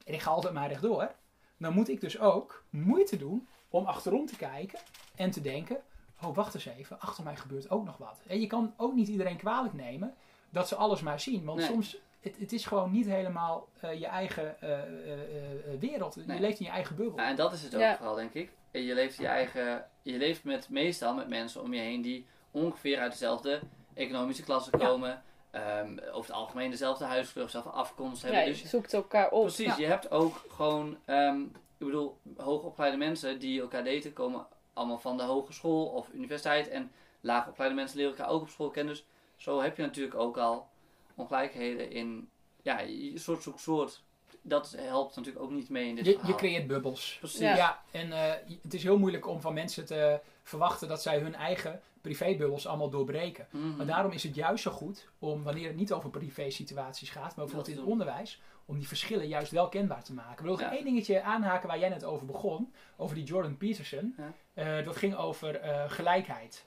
en 0.05 0.15
ik 0.15 0.21
ga 0.21 0.31
altijd 0.31 0.55
maar 0.55 0.69
rechtdoor, 0.69 1.15
dan 1.59 1.73
moet 1.73 1.89
ik 1.89 2.01
dus 2.01 2.19
ook 2.19 2.65
moeite 2.71 3.17
doen 3.17 3.49
om 3.69 3.87
achterom 3.87 4.27
te 4.27 4.37
kijken 4.37 4.79
en 5.15 5.31
te 5.31 5.41
denken, 5.41 5.83
oh 6.23 6.35
wacht 6.35 6.55
eens 6.55 6.67
even, 6.67 7.01
achter 7.01 7.25
mij 7.25 7.37
gebeurt 7.37 7.71
ook 7.71 7.85
nog 7.85 7.97
wat. 7.97 8.21
En 8.27 8.41
je 8.41 8.47
kan 8.47 8.75
ook 8.77 8.95
niet 8.95 9.09
iedereen 9.09 9.37
kwalijk 9.37 9.75
nemen 9.75 10.15
dat 10.53 10.69
ze 10.69 10.75
alles 10.77 11.01
maar 11.01 11.21
zien. 11.21 11.45
Want 11.45 11.59
nee. 11.59 11.67
soms, 11.69 11.97
het, 12.21 12.37
het 12.39 12.53
is 12.53 12.67
gewoon 12.67 12.91
niet 12.91 13.07
helemaal 13.07 13.69
uh, 13.85 14.01
je 14.01 14.07
eigen 14.07 14.57
uh, 14.63 14.71
uh, 14.71 15.81
wereld. 15.81 16.17
Nee. 16.17 16.37
Je 16.37 16.43
leeft 16.43 16.59
in 16.59 16.65
je 16.67 16.71
eigen 16.73 16.97
bubbel. 16.97 17.19
Ja, 17.19 17.29
en 17.29 17.37
dat 17.37 17.53
is 17.53 17.63
het 17.63 17.75
ook 17.75 17.81
Ja. 17.81 17.97
vooral, 17.97 18.15
denk 18.15 18.33
ik. 18.35 18.51
Je 18.71 18.95
leeft, 18.95 19.17
je, 19.17 19.27
eigen, 19.27 19.85
je 20.03 20.19
leeft 20.19 20.45
met, 20.45 20.69
meestal 20.69 21.15
met 21.15 21.29
mensen 21.29 21.63
om 21.63 21.75
je 21.75 21.81
heen 21.81 22.03
die 22.03 22.27
ongeveer 22.51 22.99
uit 22.99 23.13
dezelfde 23.13 23.61
economische 23.95 24.43
klasse 24.43 24.71
Ja. 24.79 24.87
komen. 24.87 25.23
ehm, 25.51 25.99
over 25.99 26.31
het 26.31 26.41
algemeen 26.41 26.71
dezelfde 26.71 27.05
huisvlug, 27.05 27.45
dezelfde 27.45 27.71
afkomst 27.71 28.23
Ja, 28.23 28.29
hebben. 28.29 28.55
je 28.55 28.61
dus 28.61 28.71
zoekt 28.71 28.93
elkaar 28.95 29.31
op. 29.31 29.43
Precies, 29.43 29.67
Ja. 29.67 29.77
je 29.79 29.87
hebt 29.87 30.11
ook 30.11 30.45
gewoon, 30.49 30.97
ehm, 31.05 31.41
ik 31.43 31.87
bedoel, 31.87 32.19
hoogopgeleide 32.37 32.97
mensen 32.99 33.39
die 33.39 33.61
elkaar 33.61 33.85
daten 33.85 34.13
komen 34.13 34.47
allemaal 34.73 34.99
van 34.99 35.17
de 35.17 35.23
hogeschool 35.23 35.87
of 35.87 36.09
universiteit. 36.13 36.69
En 36.69 36.93
laagopgeleide 37.21 37.77
mensen 37.77 37.97
leren 37.97 38.17
elkaar 38.17 38.33
ook 38.33 38.43
op 38.43 38.49
school 38.49 38.71
kennen. 38.71 38.95
Dus 38.95 39.05
zo 39.43 39.61
heb 39.61 39.77
je 39.77 39.83
natuurlijk 39.83 40.15
ook 40.15 40.37
al 40.39 40.69
ongelijkheden 41.15 41.91
in, 41.91 42.29
ja, 42.63 42.81
je 42.81 43.19
soort 43.19 43.43
zoekt 43.43 43.61
soort 43.61 44.03
dat 44.45 44.75
helpt 44.79 45.17
natuurlijk 45.17 45.45
ook 45.45 45.51
niet 45.51 45.69
mee 45.69 45.89
in 45.89 45.95
dit 45.95 46.05
je, 46.05 46.11
verhaal. 46.13 46.31
je 46.31 46.37
creëert 46.37 46.67
bubbels. 46.67 47.17
Precies. 47.19 47.39
Ja, 47.39 47.57
Ja. 47.57 47.83
en 47.91 48.13
eh, 48.13 48.33
het 48.63 48.75
is 48.75 48.83
heel 48.83 48.99
moeilijk 48.99 49.27
om 49.27 49.41
van 49.41 49.55
mensen 49.55 49.85
te 49.87 50.21
verwachten 50.43 50.89
dat 50.89 51.03
zij 51.03 51.19
hun 51.19 51.35
eigen 51.35 51.81
privébubbels 52.01 52.67
allemaal 52.67 52.91
doorbreken. 52.91 53.47
Mhm. 53.51 53.77
Maar 53.77 53.87
daarom 53.87 54.13
is 54.13 54.23
het 54.23 54.35
juist 54.35 54.63
zo 54.63 54.71
goed 54.71 55.09
om, 55.19 55.43
wanneer 55.43 55.67
het 55.67 55.77
niet 55.77 55.93
over 55.93 56.11
privé-situaties 56.11 57.11
gaat, 57.11 57.23
maar 57.37 57.45
bijvoorbeeld 57.45 57.69
in 57.69 57.77
het 57.77 57.87
onderwijs, 57.87 58.41
om 58.65 58.77
die 58.79 58.89
verschillen 58.89 59.29
juist 59.29 59.51
wel 59.53 59.69
kenbaar 59.69 60.05
te 60.05 60.13
maken. 60.15 60.33
Ik 60.33 60.39
wil 60.41 60.51
nog 60.51 60.61
Ja. 60.61 60.73
één 60.73 60.85
dingetje 60.85 61.23
aanhaken 61.23 61.69
waar 61.69 61.79
jij 61.79 61.89
net 61.89 62.05
over 62.05 62.27
begon, 62.27 62.73
over 62.97 63.15
die 63.15 63.25
Jordan 63.25 63.57
Peterson. 63.57 64.15
Ja. 64.17 64.33
Eh, 64.79 64.85
dat 64.85 64.97
ging 64.97 65.17
over 65.17 65.57
eh, 65.57 65.91
gelijkheid. 65.91 66.65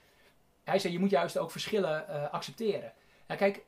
Hij 0.66 0.80
zei, 0.80 0.94
je 0.94 1.00
moet 1.00 1.10
juist 1.10 1.38
ook 1.38 1.52
verschillen 1.52 2.08
eh, 2.08 2.30
accepteren. 2.34 2.94
Ja, 3.28 3.36
kijk, 3.36 3.66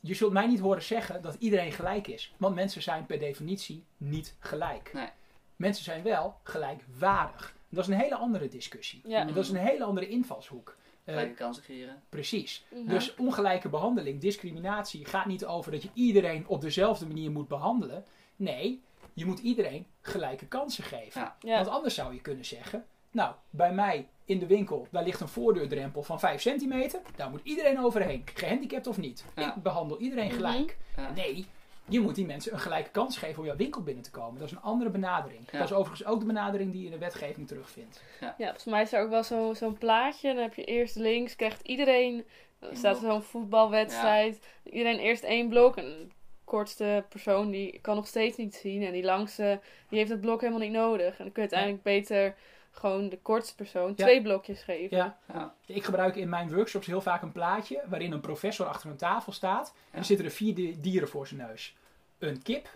je 0.00 0.14
zult 0.14 0.32
mij 0.32 0.46
niet 0.46 0.60
horen 0.60 0.82
zeggen 0.82 1.22
dat 1.22 1.36
iedereen 1.38 1.72
gelijk 1.72 2.06
is. 2.06 2.34
Want 2.36 2.54
mensen 2.54 2.82
zijn 2.82 3.06
per 3.06 3.18
definitie 3.18 3.84
niet 3.96 4.36
gelijk. 4.38 4.90
Nee. 4.92 5.08
Mensen 5.56 5.84
zijn 5.84 6.02
wel 6.02 6.36
gelijkwaardig. 6.42 7.54
Dat 7.68 7.88
is 7.88 7.94
een 7.94 8.00
hele 8.00 8.14
andere 8.16 8.48
discussie. 8.48 9.00
Ja. 9.04 9.20
En 9.20 9.26
dat 9.26 9.44
is 9.44 9.50
een 9.50 9.56
hele 9.56 9.84
andere 9.84 10.08
invalshoek. 10.08 10.76
Eh, 11.04 11.14
Gelijke 11.14 11.34
kansen 11.34 11.62
creëren. 11.62 12.02
precies. 12.08 12.64
Dus 12.86 13.14
ongelijke 13.14 13.68
behandeling, 13.68 14.20
discriminatie, 14.20 15.04
gaat 15.04 15.26
niet 15.26 15.44
over 15.44 15.72
dat 15.72 15.82
je 15.82 15.90
iedereen 15.94 16.46
op 16.46 16.60
dezelfde 16.60 17.06
manier 17.06 17.30
moet 17.30 17.48
behandelen. 17.48 18.04
Nee, 18.36 18.82
je 19.12 19.24
moet 19.26 19.38
iedereen 19.38 19.86
gelijke 20.00 20.46
kansen 20.46 20.84
geven. 20.84 21.20
Ja. 21.20 21.36
Ja. 21.40 21.54
Want 21.56 21.68
anders 21.68 21.94
zou 21.94 22.14
je 22.14 22.20
kunnen 22.20 22.44
zeggen, 22.44 22.84
nou, 23.10 23.34
bij 23.50 23.72
mij 23.72 24.08
in 24.30 24.38
de 24.38 24.46
winkel, 24.46 24.86
daar 24.90 25.04
ligt 25.04 25.20
een 25.20 25.28
voordeurdrempel 25.28 26.02
van 26.02 26.20
5 26.20 26.40
centimeter. 26.40 27.00
Daar 27.16 27.30
moet 27.30 27.40
iedereen 27.42 27.80
overheen, 27.80 28.22
gehandicapt 28.34 28.86
of 28.86 28.98
niet. 28.98 29.24
Ja. 29.36 29.54
Ik 29.56 29.62
behandel 29.62 29.98
iedereen 29.98 30.26
Mhm. 30.26 30.34
gelijk. 30.34 30.76
Ja. 30.96 31.10
Nee, 31.14 31.46
je 31.88 32.00
moet 32.00 32.14
die 32.14 32.26
mensen 32.26 32.52
een 32.52 32.58
gelijke 32.58 32.90
kans 32.90 33.16
geven 33.18 33.38
om 33.38 33.44
jouw 33.46 33.56
winkel 33.56 33.82
binnen 33.82 34.04
te 34.04 34.10
komen. 34.10 34.38
Dat 34.40 34.48
is 34.48 34.54
een 34.54 34.62
andere 34.62 34.90
benadering. 34.90 35.42
Ja. 35.52 35.58
Dat 35.58 35.68
is 35.70 35.74
overigens 35.76 36.08
ook 36.08 36.20
de 36.20 36.26
benadering 36.26 36.70
die 36.72 36.80
je 36.80 36.86
in 36.86 36.92
de 36.92 36.98
wetgeving 36.98 37.46
terugvindt. 37.48 38.02
Ja, 38.20 38.34
volgens 38.38 38.64
mij 38.64 38.82
is 38.82 38.92
er 38.92 39.02
ook 39.02 39.10
wel 39.10 39.22
zo- 39.24 39.54
zo'n 39.54 39.78
plaatje. 39.78 40.34
Dan 40.34 40.42
heb 40.42 40.54
je 40.54 40.64
eerst 40.64 40.96
links, 40.96 41.36
krijgt 41.36 41.60
iedereen. 41.62 42.24
Staat 42.72 42.94
er 42.94 43.00
blok. 43.00 43.12
zo'n 43.12 43.22
voetbalwedstrijd. 43.22 44.40
Iedereen 44.64 44.98
eerst 44.98 45.22
één 45.24 45.48
blok. 45.48 45.76
En 45.76 45.84
de 45.84 46.06
kortste 46.44 47.04
persoon 47.08 47.50
die 47.50 47.78
kan 47.82 47.96
nog 47.96 48.06
steeds 48.06 48.36
niet 48.36 48.54
zien. 48.54 48.82
En 48.82 48.92
die 48.92 49.02
langste, 49.04 49.60
die 49.88 49.98
heeft 49.98 50.10
het 50.10 50.20
blok 50.20 50.40
helemaal 50.40 50.60
niet 50.62 50.72
nodig. 50.72 51.18
En 51.18 51.24
dan 51.24 51.32
kun 51.32 51.42
je 51.42 51.48
uiteindelijk 51.50 51.82
beter 51.82 52.34
gewoon 52.80 53.08
de 53.08 53.18
kortste 53.18 53.54
persoon 53.54 53.88
Ja. 53.96 54.04
twee 54.04 54.22
blokjes 54.22 54.62
geven. 54.62 54.96
Ja. 54.96 55.18
Ja. 55.32 55.54
Ik 55.66 55.84
gebruik 55.84 56.16
in 56.16 56.28
mijn 56.28 56.54
workshops 56.54 56.86
heel 56.86 57.00
vaak 57.00 57.22
een 57.22 57.32
plaatje 57.32 57.82
waarin 57.88 58.12
een 58.12 58.20
professor 58.20 58.66
achter 58.66 58.90
een 58.90 58.96
tafel 58.96 59.32
staat. 59.32 59.74
En 59.90 59.98
er 59.98 60.04
zitten 60.04 60.26
er 60.26 60.32
vier 60.32 60.54
di- 60.54 60.80
dieren 60.80 61.08
voor 61.08 61.26
zijn 61.26 61.40
neus. 61.40 61.76
Een 62.18 62.42
kip, 62.42 62.68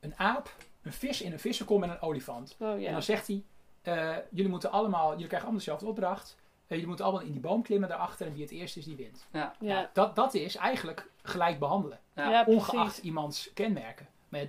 een 0.00 0.14
aap, 0.16 0.54
een 0.82 0.92
vis 0.92 1.20
in 1.22 1.32
een 1.32 1.40
vissenkom 1.40 1.82
en 1.82 1.90
een 1.90 2.00
olifant. 2.00 2.56
Oh 2.58 2.86
En 2.86 2.92
dan 2.92 3.02
zegt 3.02 3.26
hij, 3.26 3.42
eh, 3.82 4.16
jullie 4.30 4.50
moeten 4.50 4.70
allemaal, 4.70 5.10
jullie 5.10 5.16
krijgen 5.26 5.40
allemaal 5.48 5.58
dezelfde 5.64 5.86
opdracht. 5.86 6.36
Eh, 6.62 6.68
jullie 6.68 6.86
moeten 6.86 7.04
allemaal 7.04 7.22
in 7.24 7.32
die 7.32 7.40
boom 7.40 7.62
klimmen 7.62 7.88
daarachter 7.88 8.26
en 8.26 8.32
wie 8.32 8.42
het 8.42 8.50
eerst 8.50 8.76
is, 8.76 8.84
die 8.84 8.96
wint. 8.96 9.26
Ja. 9.32 9.54
Ja, 9.60 9.90
Dat, 9.92 10.16
dat 10.16 10.34
is 10.34 10.56
eigenlijk 10.56 11.10
gelijk 11.22 11.58
behandelen. 11.58 11.98
Ja. 12.14 12.30
ja, 12.30 12.44
Ongeacht 12.46 12.84
precies. 12.84 13.00
iemands 13.04 13.50
kenmerken. 13.54 14.06
Maar 14.28 14.44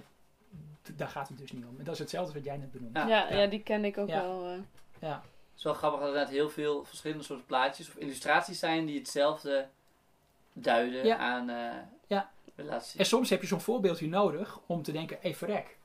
daar 0.95 1.07
gaat 1.07 1.27
het 1.27 1.37
dus 1.37 1.51
niet 1.51 1.65
om. 1.65 1.75
En 1.77 1.83
dat 1.83 1.93
is 1.93 1.99
hetzelfde 1.99 2.33
wat 2.33 2.43
jij 2.43 2.57
net 2.57 2.71
benoemde. 2.71 2.99
Ja. 2.99 3.07
Ja, 3.07 3.33
ja, 3.33 3.47
die 3.47 3.63
kende 3.63 3.87
ik 3.87 3.97
ook 3.97 4.07
Ja. 4.07 4.21
wel. 4.21 4.57
Eh. 5.03 5.11
Het 5.11 5.57
is 5.57 5.63
wel 5.63 5.73
grappig 5.73 5.99
dat 5.99 6.09
er 6.09 6.13
inderdaad 6.13 6.35
heel 6.35 6.49
veel 6.49 6.83
verschillende 6.85 7.23
soorten 7.23 7.45
plaatjes 7.45 7.87
of 7.89 7.95
illustraties 7.95 8.59
zijn 8.59 8.85
die 8.85 8.97
hetzelfde 8.99 9.67
duiden 10.53 11.05
Ja. 11.05 11.17
aan 11.17 11.49
eh 11.49 11.71
Ja. 12.07 12.31
relaties. 12.55 12.95
En 12.99 13.05
soms 13.05 13.29
heb 13.29 13.41
je 13.41 13.47
zo'n 13.47 13.61
voorbeeldje 13.61 14.07
nodig 14.07 14.59
om 14.65 14.81
te 14.83 14.91
denken, 14.91 15.17
hé 15.21 15.33
verrek, 15.33 15.77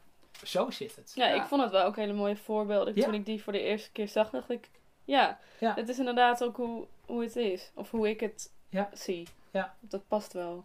zo 0.45 0.71
zit 0.71 0.97
het. 0.97 1.13
Ja, 1.15 1.27
Ja. 1.27 1.35
ik 1.43 1.49
vond 1.49 1.63
het 1.63 1.71
wel 1.71 1.85
ook 1.85 1.97
hele 1.97 2.13
mooie 2.13 2.37
voorbeelden. 2.37 2.95
Ja. 2.97 3.05
Toen 3.05 3.15
ik 3.15 3.27
die 3.27 3.43
voor 3.43 3.53
de 3.53 3.61
eerste 3.61 3.93
keer 3.93 4.09
zag, 4.09 4.31
dacht 4.31 4.51
ik... 4.51 4.71
Ja, 5.05 5.39
Ja. 5.61 5.75
het 5.75 5.89
is 5.89 5.99
inderdaad 5.99 6.45
ook 6.45 6.57
hoe, 6.57 6.87
hoe 7.07 7.23
het 7.23 7.37
is. 7.37 7.71
Of 7.75 7.91
hoe 7.91 8.09
ik 8.09 8.21
het 8.21 8.53
Ja. 8.69 8.91
zie. 8.93 9.29
Ja. 9.51 9.77
Dat 9.81 10.09
past 10.09 10.33
wel. 10.33 10.65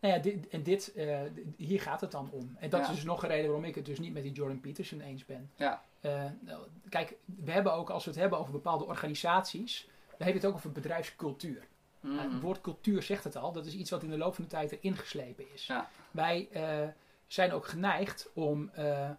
Nou 0.00 0.14
ja, 0.14 0.20
dit, 0.20 0.48
en 0.48 0.62
dit, 0.62 0.92
eh, 0.94 1.20
hier 1.56 1.80
gaat 1.80 2.00
het 2.00 2.10
dan 2.10 2.30
om. 2.32 2.56
En 2.60 2.70
dat 2.70 2.80
Ja. 2.80 2.88
is 2.88 2.94
dus 2.94 3.04
nog 3.04 3.22
een 3.22 3.28
reden 3.28 3.44
waarom 3.46 3.64
ik 3.64 3.74
het 3.74 3.86
dus 3.86 3.98
niet 3.98 4.12
met 4.12 4.22
die 4.22 4.32
Jordan 4.32 4.60
Peterson 4.60 5.00
eens 5.00 5.24
ben. 5.24 5.50
Ja. 5.56 5.82
Eh, 6.00 6.24
kijk, 6.88 7.14
we 7.24 7.50
hebben 7.50 7.72
ook, 7.72 7.90
als 7.90 8.04
we 8.04 8.10
het 8.10 8.20
hebben 8.20 8.38
over 8.38 8.52
bepaalde 8.52 8.84
organisaties, 8.84 9.88
dan 10.08 10.26
heb 10.26 10.28
je 10.28 10.40
het 10.40 10.44
ook 10.44 10.54
over 10.54 10.72
bedrijfscultuur. 10.72 11.66
Mhm. 12.00 12.14
Nou, 12.14 12.32
het 12.32 12.40
woord 12.40 12.60
cultuur 12.60 13.02
zegt 13.02 13.24
het 13.24 13.36
al, 13.36 13.52
dat 13.52 13.66
is 13.66 13.74
iets 13.74 13.90
wat 13.90 14.02
in 14.02 14.10
de 14.10 14.18
loop 14.18 14.34
van 14.34 14.44
de 14.44 14.50
tijd 14.50 14.72
erin 14.72 14.96
geslepen 14.96 15.52
is. 15.52 15.66
Ja. 15.66 15.88
Wij 16.10 16.48
eh, 16.52 16.88
zijn 17.26 17.52
ook 17.52 17.66
geneigd 17.66 18.30
om 18.34 18.70
eh, 18.70 19.10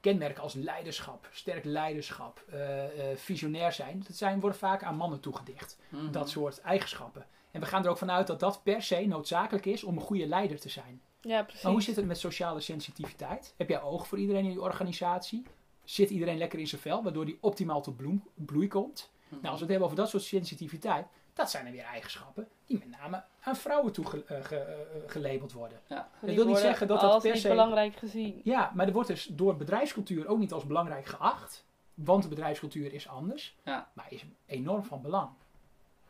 kenmerken 0.00 0.42
als 0.42 0.54
leiderschap, 0.54 1.28
sterk 1.30 1.64
leiderschap, 1.64 2.44
eh, 2.50 3.10
eh, 3.10 3.16
visionair 3.16 3.72
zijn, 3.72 4.04
dat 4.06 4.16
zijn, 4.16 4.40
worden 4.40 4.58
vaak 4.58 4.82
aan 4.82 4.96
mannen 4.96 5.20
toegedicht. 5.20 5.78
Mhm. 5.88 6.10
Dat 6.10 6.30
soort 6.30 6.60
eigenschappen. 6.60 7.26
En 7.50 7.60
we 7.60 7.66
gaan 7.66 7.84
er 7.84 7.90
ook 7.90 7.98
vanuit 7.98 8.26
dat 8.26 8.40
dat 8.40 8.62
per 8.62 8.82
se 8.82 9.06
noodzakelijk 9.06 9.66
is 9.66 9.84
om 9.84 9.96
een 9.96 10.02
goede 10.02 10.26
leider 10.26 10.60
te 10.60 10.68
zijn. 10.68 11.00
Ja, 11.20 11.42
precies. 11.42 11.62
Maar 11.62 11.72
hoe 11.72 11.82
zit 11.82 11.96
het 11.96 12.06
met 12.06 12.18
sociale 12.18 12.60
sensitiviteit? 12.60 13.54
Heb 13.56 13.68
jij 13.68 13.82
oog 13.82 14.06
voor 14.06 14.18
iedereen 14.18 14.44
in 14.44 14.50
die 14.50 14.60
organisatie? 14.60 15.46
Zit 15.86 16.10
iedereen 16.10 16.38
lekker 16.38 16.58
in 16.58 16.66
zijn 16.66 16.80
vel, 16.80 17.02
waardoor 17.02 17.24
die 17.24 17.38
optimaal 17.40 17.82
tot 17.82 17.96
bloem, 17.96 18.24
bloei 18.34 18.68
komt? 18.68 19.10
Mhm. 19.28 19.34
Nou, 19.34 19.46
als 19.46 19.54
we 19.54 19.60
het 19.60 19.68
hebben 19.68 19.84
over 19.84 19.96
dat 19.96 20.08
soort 20.08 20.22
sensitiviteit, 20.22 21.06
dat 21.34 21.50
zijn 21.50 21.66
er 21.66 21.72
weer 21.72 21.84
eigenschappen 21.84 22.48
die 22.64 22.78
met 22.78 22.90
name 22.90 23.22
aan 23.40 23.56
vrouwen 23.56 23.92
toe 23.92 24.06
ge- 24.06 24.24
eh, 24.26 24.44
ge- 24.44 24.56
eh, 24.56 24.76
gelabeld 25.06 25.52
worden. 25.52 25.80
Die 25.88 25.96
dat 26.20 26.34
wil 26.34 26.46
niet 26.46 26.56
zeggen 26.58 26.86
dat 26.86 27.00
dat 27.00 27.22
per 27.22 27.36
se- 27.36 27.48
belangrijk 27.48 27.96
gezien. 27.96 28.40
Ja, 28.44 28.72
maar 28.74 28.86
er 28.86 28.92
wordt 28.92 29.08
dus 29.08 29.26
door 29.26 29.56
bedrijfscultuur 29.56 30.26
ook 30.28 30.38
niet 30.38 30.52
als 30.52 30.66
belangrijk 30.66 31.06
geacht, 31.06 31.64
want 31.94 32.22
de 32.22 32.28
bedrijfscultuur 32.28 32.92
is 32.92 33.08
anders, 33.08 33.56
Ja. 33.64 33.90
maar 33.92 34.06
is 34.08 34.24
enorm 34.46 34.84
van 34.84 35.02
belang. 35.02 35.28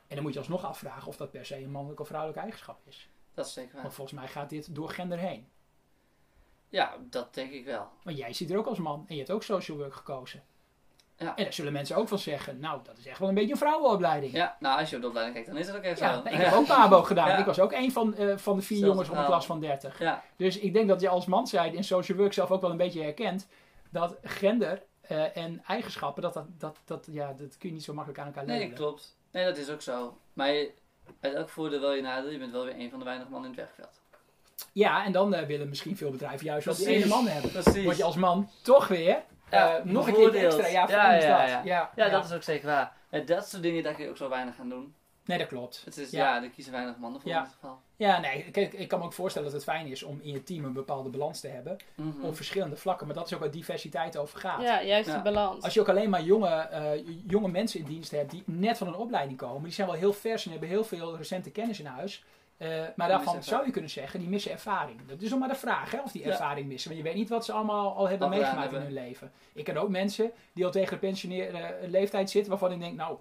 En 0.09 0.15
dan 0.15 0.23
moet 0.25 0.33
je 0.33 0.39
alsnog 0.39 0.65
afvragen 0.65 1.09
of 1.09 1.17
dat 1.17 1.31
per 1.31 1.47
se 1.47 1.57
een 1.63 1.71
mannelijke 1.71 2.03
of 2.03 2.09
vrouwelijke 2.09 2.43
eigenschap 2.43 2.79
is. 2.87 3.09
Dat 3.35 3.47
is 3.47 3.53
zeker 3.53 3.73
waar. 3.73 3.83
Want 3.83 3.95
volgens 3.95 4.19
mij 4.19 4.29
gaat 4.29 4.51
dit 4.51 4.75
door 4.75 4.89
gender 4.89 5.19
heen. 5.19 5.49
Ja, 6.77 6.95
dat 7.11 7.35
denk 7.35 7.53
ik 7.53 7.65
wel. 7.65 7.89
Maar 8.03 8.15
jij 8.15 8.33
zit 8.33 8.51
er 8.51 8.59
ook 8.59 8.67
als 8.67 8.79
man 8.79 9.05
en 9.09 9.15
je 9.15 9.21
hebt 9.21 9.33
ook 9.33 9.43
social 9.43 9.77
work 9.77 9.95
gekozen. 9.95 10.43
Ja. 11.19 11.37
En 11.37 11.45
daar 11.45 11.53
zullen 11.53 11.73
mensen 11.73 11.97
ook 11.97 12.09
van 12.09 12.19
zeggen, 12.19 12.59
nou, 12.59 12.81
dat 12.85 12.99
is 12.99 13.07
echt 13.07 13.19
wel 13.19 13.29
een 13.29 13.35
beetje 13.35 13.51
een 13.51 13.59
vrouwenopleiding. 13.59 14.33
Ja, 14.33 14.57
nou 14.61 14.81
als 14.81 14.91
je 14.91 14.97
op 14.97 15.03
de 15.03 15.09
opleiding 15.09 15.37
kijkt, 15.37 15.51
dan 15.53 15.61
is 15.61 15.67
het 15.67 15.77
ook 15.77 15.83
echt 15.83 15.99
Ja, 15.99 16.15
zo. 16.15 16.23
nee, 16.23 16.33
ik 16.33 16.41
heb 16.41 16.53
ook 16.53 16.67
PABO 16.67 17.03
gedaan. 17.03 17.29
Ja. 17.29 17.37
Ik 17.39 17.45
was 17.47 17.61
ook 17.61 17.73
een 17.73 17.93
van, 17.93 18.15
eh, 18.15 18.37
van 18.37 18.57
de 18.57 18.63
vier 18.63 18.87
jongens 18.87 19.09
op 19.09 19.17
een 19.17 19.25
klas 19.25 19.47
van 19.47 19.61
30. 19.61 19.99
Ja, 19.99 20.23
Dus 20.37 20.59
ik 20.59 20.73
denk 20.73 20.89
dat 20.89 21.01
je 21.01 21.09
als 21.09 21.27
man 21.27 21.47
zijt 21.47 21.75
in 21.75 21.85
social 21.85 22.19
work 22.19 22.33
zelf 22.33 22.51
ook 22.51 22.61
wel 22.61 22.71
een 22.71 22.77
beetje 22.77 23.03
herkent 23.03 23.49
dat 23.91 24.17
gender 24.23 24.83
eh, 25.01 25.37
en 25.37 25.63
eigenschappen, 25.67 26.23
dat, 26.23 26.35
dat, 26.35 26.47
dat, 26.59 26.79
dat, 26.85 27.09
ja, 27.11 27.33
dat 27.33 27.59
kun 27.59 27.69
je 27.69 27.75
niet 27.75 27.85
zo 27.85 27.93
makkelijk 27.95 28.21
aan 28.21 28.27
elkaar 28.27 28.45
nee, 28.45 28.59
labelen. 28.59 28.79
klopt. 28.79 29.17
Nee, 29.31 29.45
dat 29.45 29.57
is 29.57 29.71
ook 29.71 29.83
zo. 29.83 30.19
Maar 30.33 30.53
je, 30.53 30.73
uit 31.21 31.35
elk 31.35 31.49
voordeel 31.49 31.81
wel 31.81 31.93
je 31.93 32.03
nadeel, 32.03 32.31
je 32.31 32.39
bent 32.39 32.53
wel 32.53 32.65
weer 32.65 32.79
een 32.79 32.91
van 32.91 32.99
de 32.99 33.05
weinige 33.05 33.31
mannen 33.31 33.51
in 33.51 33.57
het 33.57 33.67
werkveld. 33.67 34.01
Ja, 34.77 35.05
en 35.05 35.13
dan 35.13 35.35
eh, 35.35 35.47
willen 35.47 35.69
misschien 35.69 35.97
veel 35.97 36.11
bedrijven 36.11 36.47
juist 36.47 36.67
wel 36.67 36.75
die 36.77 36.87
ene 36.87 37.07
man 37.07 37.27
hebben. 37.27 37.51
Precies. 37.51 37.85
Word 37.85 37.97
je 37.97 38.05
als 38.05 38.17
man 38.17 38.51
toch 38.63 38.89
weer 38.89 39.23
Ja, 39.51 39.77
eh, 39.77 39.85
nog 39.85 40.07
een 40.07 40.15
keer 40.15 40.35
extra. 40.35 40.67
Ja, 40.67 40.87
Ja, 40.89 41.15
ja, 41.15 41.57
dat. 41.57 41.65
ja. 41.65 41.91
Ja, 41.97 42.09
dat 42.09 42.25
is 42.25 42.33
ook 42.33 42.43
zeker 42.43 42.67
waar. 42.67 42.93
Dat 43.27 43.49
soort 43.49 43.63
dingen, 43.63 43.83
daar 43.83 43.95
kun 43.95 44.05
je 44.05 44.11
ook 44.11 44.17
zo 44.17 44.29
weinig 44.29 44.59
aan 44.61 44.69
doen. 44.69 44.95
Nee, 45.25 45.39
dat 45.39 45.47
klopt. 45.47 45.83
Het 45.85 45.97
is, 45.97 46.11
Ja. 46.11 46.37
ja, 46.37 46.43
er 46.43 46.51
kiezen 46.51 46.73
weinig 46.73 46.97
mannen 46.97 47.21
voor 47.21 47.31
Ja. 47.31 47.37
in 47.39 47.45
dit 47.45 47.53
geval. 47.53 47.79
Ja, 47.97 48.21
nee, 48.21 48.51
kijk, 48.51 48.73
ik 48.73 48.89
kan 48.89 48.99
me 48.99 49.05
ook 49.05 49.13
voorstellen 49.13 49.49
dat 49.51 49.57
het 49.61 49.71
fijn 49.71 49.87
is 49.87 50.03
om 50.03 50.21
in 50.23 50.33
je 50.33 50.43
team 50.43 50.65
een 50.65 50.73
bepaalde 50.73 51.09
balans 51.09 51.41
te 51.41 51.49
hebben. 51.49 51.77
Mhm. 51.95 52.25
Op 52.25 52.37
verschillende 52.37 52.77
vlakken, 52.77 53.07
maar 53.07 53.17
dat 53.17 53.27
is 53.27 53.35
ook 53.35 53.41
waar 53.41 53.51
diversiteit 53.51 54.17
over 54.17 54.39
gaat. 54.39 54.63
Ja, 54.63 54.83
juist 54.83 55.09
Ja. 55.09 55.15
die 55.15 55.23
balans. 55.23 55.65
Als 55.65 55.75
je 55.75 55.81
ook 55.81 55.89
alleen 55.89 56.11
maar 56.11 56.23
jonge, 56.23 56.49
eh, 56.49 56.91
jonge 57.27 57.49
mensen 57.49 57.81
in 57.81 57.87
dienst 57.87 58.11
hebt 58.11 58.31
die 58.31 58.43
net 58.47 58.79
van 58.79 58.87
een 58.87 58.95
opleiding 58.95 59.39
komen, 59.39 59.63
die 59.63 59.73
zijn 59.73 59.87
wel 59.89 59.97
heel 59.97 60.13
vers 60.13 60.45
en 60.45 60.51
hebben 60.51 60.69
heel 60.69 60.85
veel 60.85 61.17
recente 61.17 61.51
kennis 61.51 61.79
in 61.81 61.87
huis. 61.87 62.25
Eh, 62.57 62.85
maar 62.97 63.09
daarvan 63.09 63.43
zou 63.43 63.67
je 63.67 63.73
kunnen 63.73 63.91
zeggen, 63.91 64.21
die 64.21 64.29
missen 64.29 64.51
ervaring. 64.53 65.07
Dat 65.07 65.23
is 65.23 65.31
nog 65.31 65.39
maar 65.39 65.49
de 65.49 65.55
vraag, 65.55 65.91
hè, 65.91 66.01
of 66.01 66.13
die 66.13 66.23
Ja. 66.23 66.29
ervaring 66.31 66.67
missen. 66.67 66.91
Want 66.91 67.03
je 67.03 67.09
weet 67.09 67.19
niet 67.19 67.29
wat 67.29 67.45
ze 67.45 67.53
allemaal 67.53 67.95
al 67.97 68.09
hebben 68.09 68.29
meegemaakt 68.29 68.73
in 68.73 68.81
hun 68.81 68.93
leven. 68.93 69.33
Ik 69.53 69.65
ken 69.65 69.77
ook 69.77 69.89
mensen 69.89 70.31
die 70.53 70.65
al 70.65 70.71
tegen 70.71 70.93
de 70.93 70.99
pensioneren 70.99 71.91
leeftijd 71.91 72.31
zitten, 72.31 72.51
waarvan 72.51 72.73
ik 72.73 72.81
denk, 72.81 72.97
nou, 72.97 73.19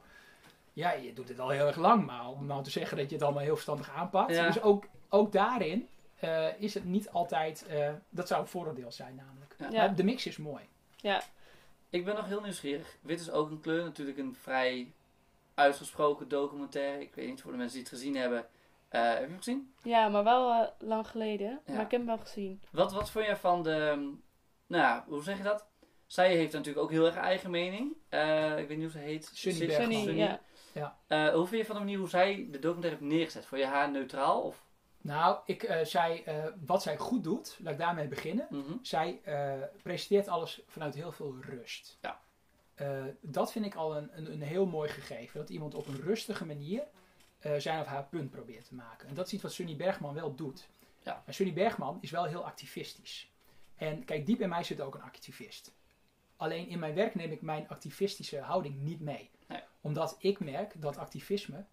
ja, 0.74 0.92
je 0.92 1.14
doet 1.14 1.28
dit 1.28 1.40
al 1.40 1.50
heel 1.50 1.68
erg 1.68 1.76
lang. 1.78 2.06
Maar 2.06 2.28
om 2.28 2.46
nou 2.46 2.64
te 2.64 2.70
zeggen 2.70 2.98
dat 2.98 3.10
je 3.10 3.16
het 3.16 3.24
allemaal 3.24 3.44
heel 3.44 3.54
verstandig 3.54 3.90
aanpakt. 3.96 4.32
Ja. 4.32 4.48
Dus 4.48 4.62
ook, 4.62 4.86
ook 5.10 5.32
daarin 5.32 5.88
eh, 6.20 6.48
is 6.62 6.74
het 6.74 6.86
niet 6.86 7.10
altijd, 7.10 7.66
eh, 7.66 7.90
dat 8.10 8.28
zou 8.28 8.42
een 8.42 8.48
vooroordeel 8.48 8.92
zijn 8.92 9.16
namelijk. 9.16 9.56
Ja. 9.58 9.70
Ja. 9.70 9.86
Maar 9.86 9.96
de 9.96 10.04
mix 10.04 10.26
is 10.26 10.38
mooi. 10.38 10.64
Ik 11.90 12.06
ben 12.06 12.16
nog 12.16 12.26
heel 12.26 12.42
nieuwsgierig. 12.42 12.96
Wit 13.02 13.20
is 13.20 13.32
ook 13.32 13.50
een 13.50 13.62
kleur, 13.62 13.84
natuurlijk 13.84 14.18
een 14.18 14.36
vrij 14.42 14.92
uitgesproken 15.54 16.28
documentaire. 16.28 17.02
Ik 17.02 17.16
weet 17.16 17.28
niet 17.28 17.42
voor 17.42 17.52
de 17.52 17.58
mensen 17.58 17.76
die 17.78 17.88
het 17.88 17.96
gezien 17.98 18.16
hebben. 18.16 18.46
Eh, 18.96 19.10
heb 19.10 19.20
je 19.20 19.28
hem 19.28 19.38
gezien? 19.38 19.74
Ja, 19.84 20.08
maar 20.08 20.24
wel 20.24 20.52
eh, 20.52 20.68
lang 20.80 21.08
geleden. 21.08 21.62
Ja. 21.66 21.74
Maar 21.74 21.86
ik 21.86 21.92
heb 21.92 22.00
hem 22.00 22.06
wel 22.06 22.18
gezien. 22.18 22.62
Wat, 22.72 22.94
wat 22.94 23.10
vond 23.10 23.26
je 23.26 23.36
van 23.36 23.64
de. 23.64 24.14
Nou, 24.68 24.84
ja, 24.84 25.06
hoe 25.08 25.24
zeg 25.24 25.38
je 25.38 25.44
dat? 25.44 25.68
Zij 26.06 26.36
heeft 26.36 26.54
natuurlijk 26.54 26.84
ook 26.84 26.92
heel 26.92 27.06
erg 27.06 27.16
eigen 27.16 27.52
mening. 27.52 27.94
Eh, 28.10 28.58
ik 28.58 28.68
weet 28.68 28.78
niet 28.78 28.92
hoe 28.92 29.02
ze 29.02 29.08
heet. 29.08 29.32
Sunny 29.34 29.68
Bergman. 29.68 30.04
Sunny, 30.04 30.40
ja. 30.74 31.00
Eh, 31.08 31.34
hoe 31.34 31.48
vind 31.48 31.62
je 31.62 31.66
van 31.66 31.76
de 31.76 31.82
manier 31.82 31.98
hoe 31.98 32.10
zij 32.10 32.48
de 32.52 32.60
documentaire 32.60 33.00
heeft 33.00 33.12
neergezet? 33.14 33.46
Vond 33.46 33.62
je 33.62 33.68
haar 33.68 33.92
neutraal? 33.92 34.42
Of? 34.42 34.64
Nou, 35.02 35.40
ik 35.46 35.64
uh, 35.64 35.84
zei 35.84 36.24
wat 36.66 36.82
zij 36.82 36.98
goed 36.98 37.24
doet, 37.24 37.58
laat 37.62 37.74
ik 37.74 37.80
daarmee 37.80 38.08
beginnen. 38.08 38.48
Mhm. 38.50 38.74
Zij 38.82 39.22
presenteert 39.84 40.28
alles 40.28 40.62
vanuit 40.68 40.96
heel 40.96 41.12
veel 41.12 41.36
rust. 41.42 41.98
Ja. 42.02 42.22
dat 43.22 43.52
vind 43.52 43.66
ik 43.66 43.76
al 43.76 43.98
een, 43.98 44.18
een, 44.18 44.32
een, 44.32 44.42
heel 44.42 44.66
mooi 44.66 44.90
gegeven. 44.90 45.40
Dat 45.40 45.50
iemand 45.50 45.74
op 45.76 45.88
een 45.88 46.02
rustige 46.02 46.46
manier 46.46 46.84
zijn 47.58 47.80
of 47.80 47.86
haar 47.86 48.06
punt 48.06 48.30
probeert 48.30 48.68
te 48.68 48.76
maken. 48.76 49.08
En 49.08 49.16
dat 49.16 49.26
is 49.26 49.34
iets 49.34 49.44
wat 49.44 49.54
Sunny 49.54 49.76
Bergman 49.76 50.14
wel 50.14 50.36
doet. 50.36 50.68
Ja. 51.04 51.24
Maar 51.26 51.34
Sunny 51.34 51.54
Bergman 51.54 51.98
is 52.02 52.12
wel 52.12 52.26
heel 52.26 52.46
activistisch. 52.46 53.32
En 53.76 54.06
kijk, 54.06 54.26
diep 54.26 54.42
in 54.42 54.50
mij 54.50 54.64
zit 54.64 54.82
ook 54.82 54.96
een 54.96 55.02
activist. 55.02 55.74
Alleen 56.36 56.68
in 56.68 56.80
mijn 56.80 56.94
werk 56.94 57.16
neem 57.16 57.32
ik 57.32 57.42
mijn 57.42 57.68
activistische 57.68 58.40
houding 58.40 58.82
niet 58.82 59.00
mee. 59.00 59.30
Nee. 59.48 59.62
Omdat 59.82 60.16
ik 60.20 60.40
merk 60.40 60.82
dat 60.82 60.98
activisme 60.98 61.66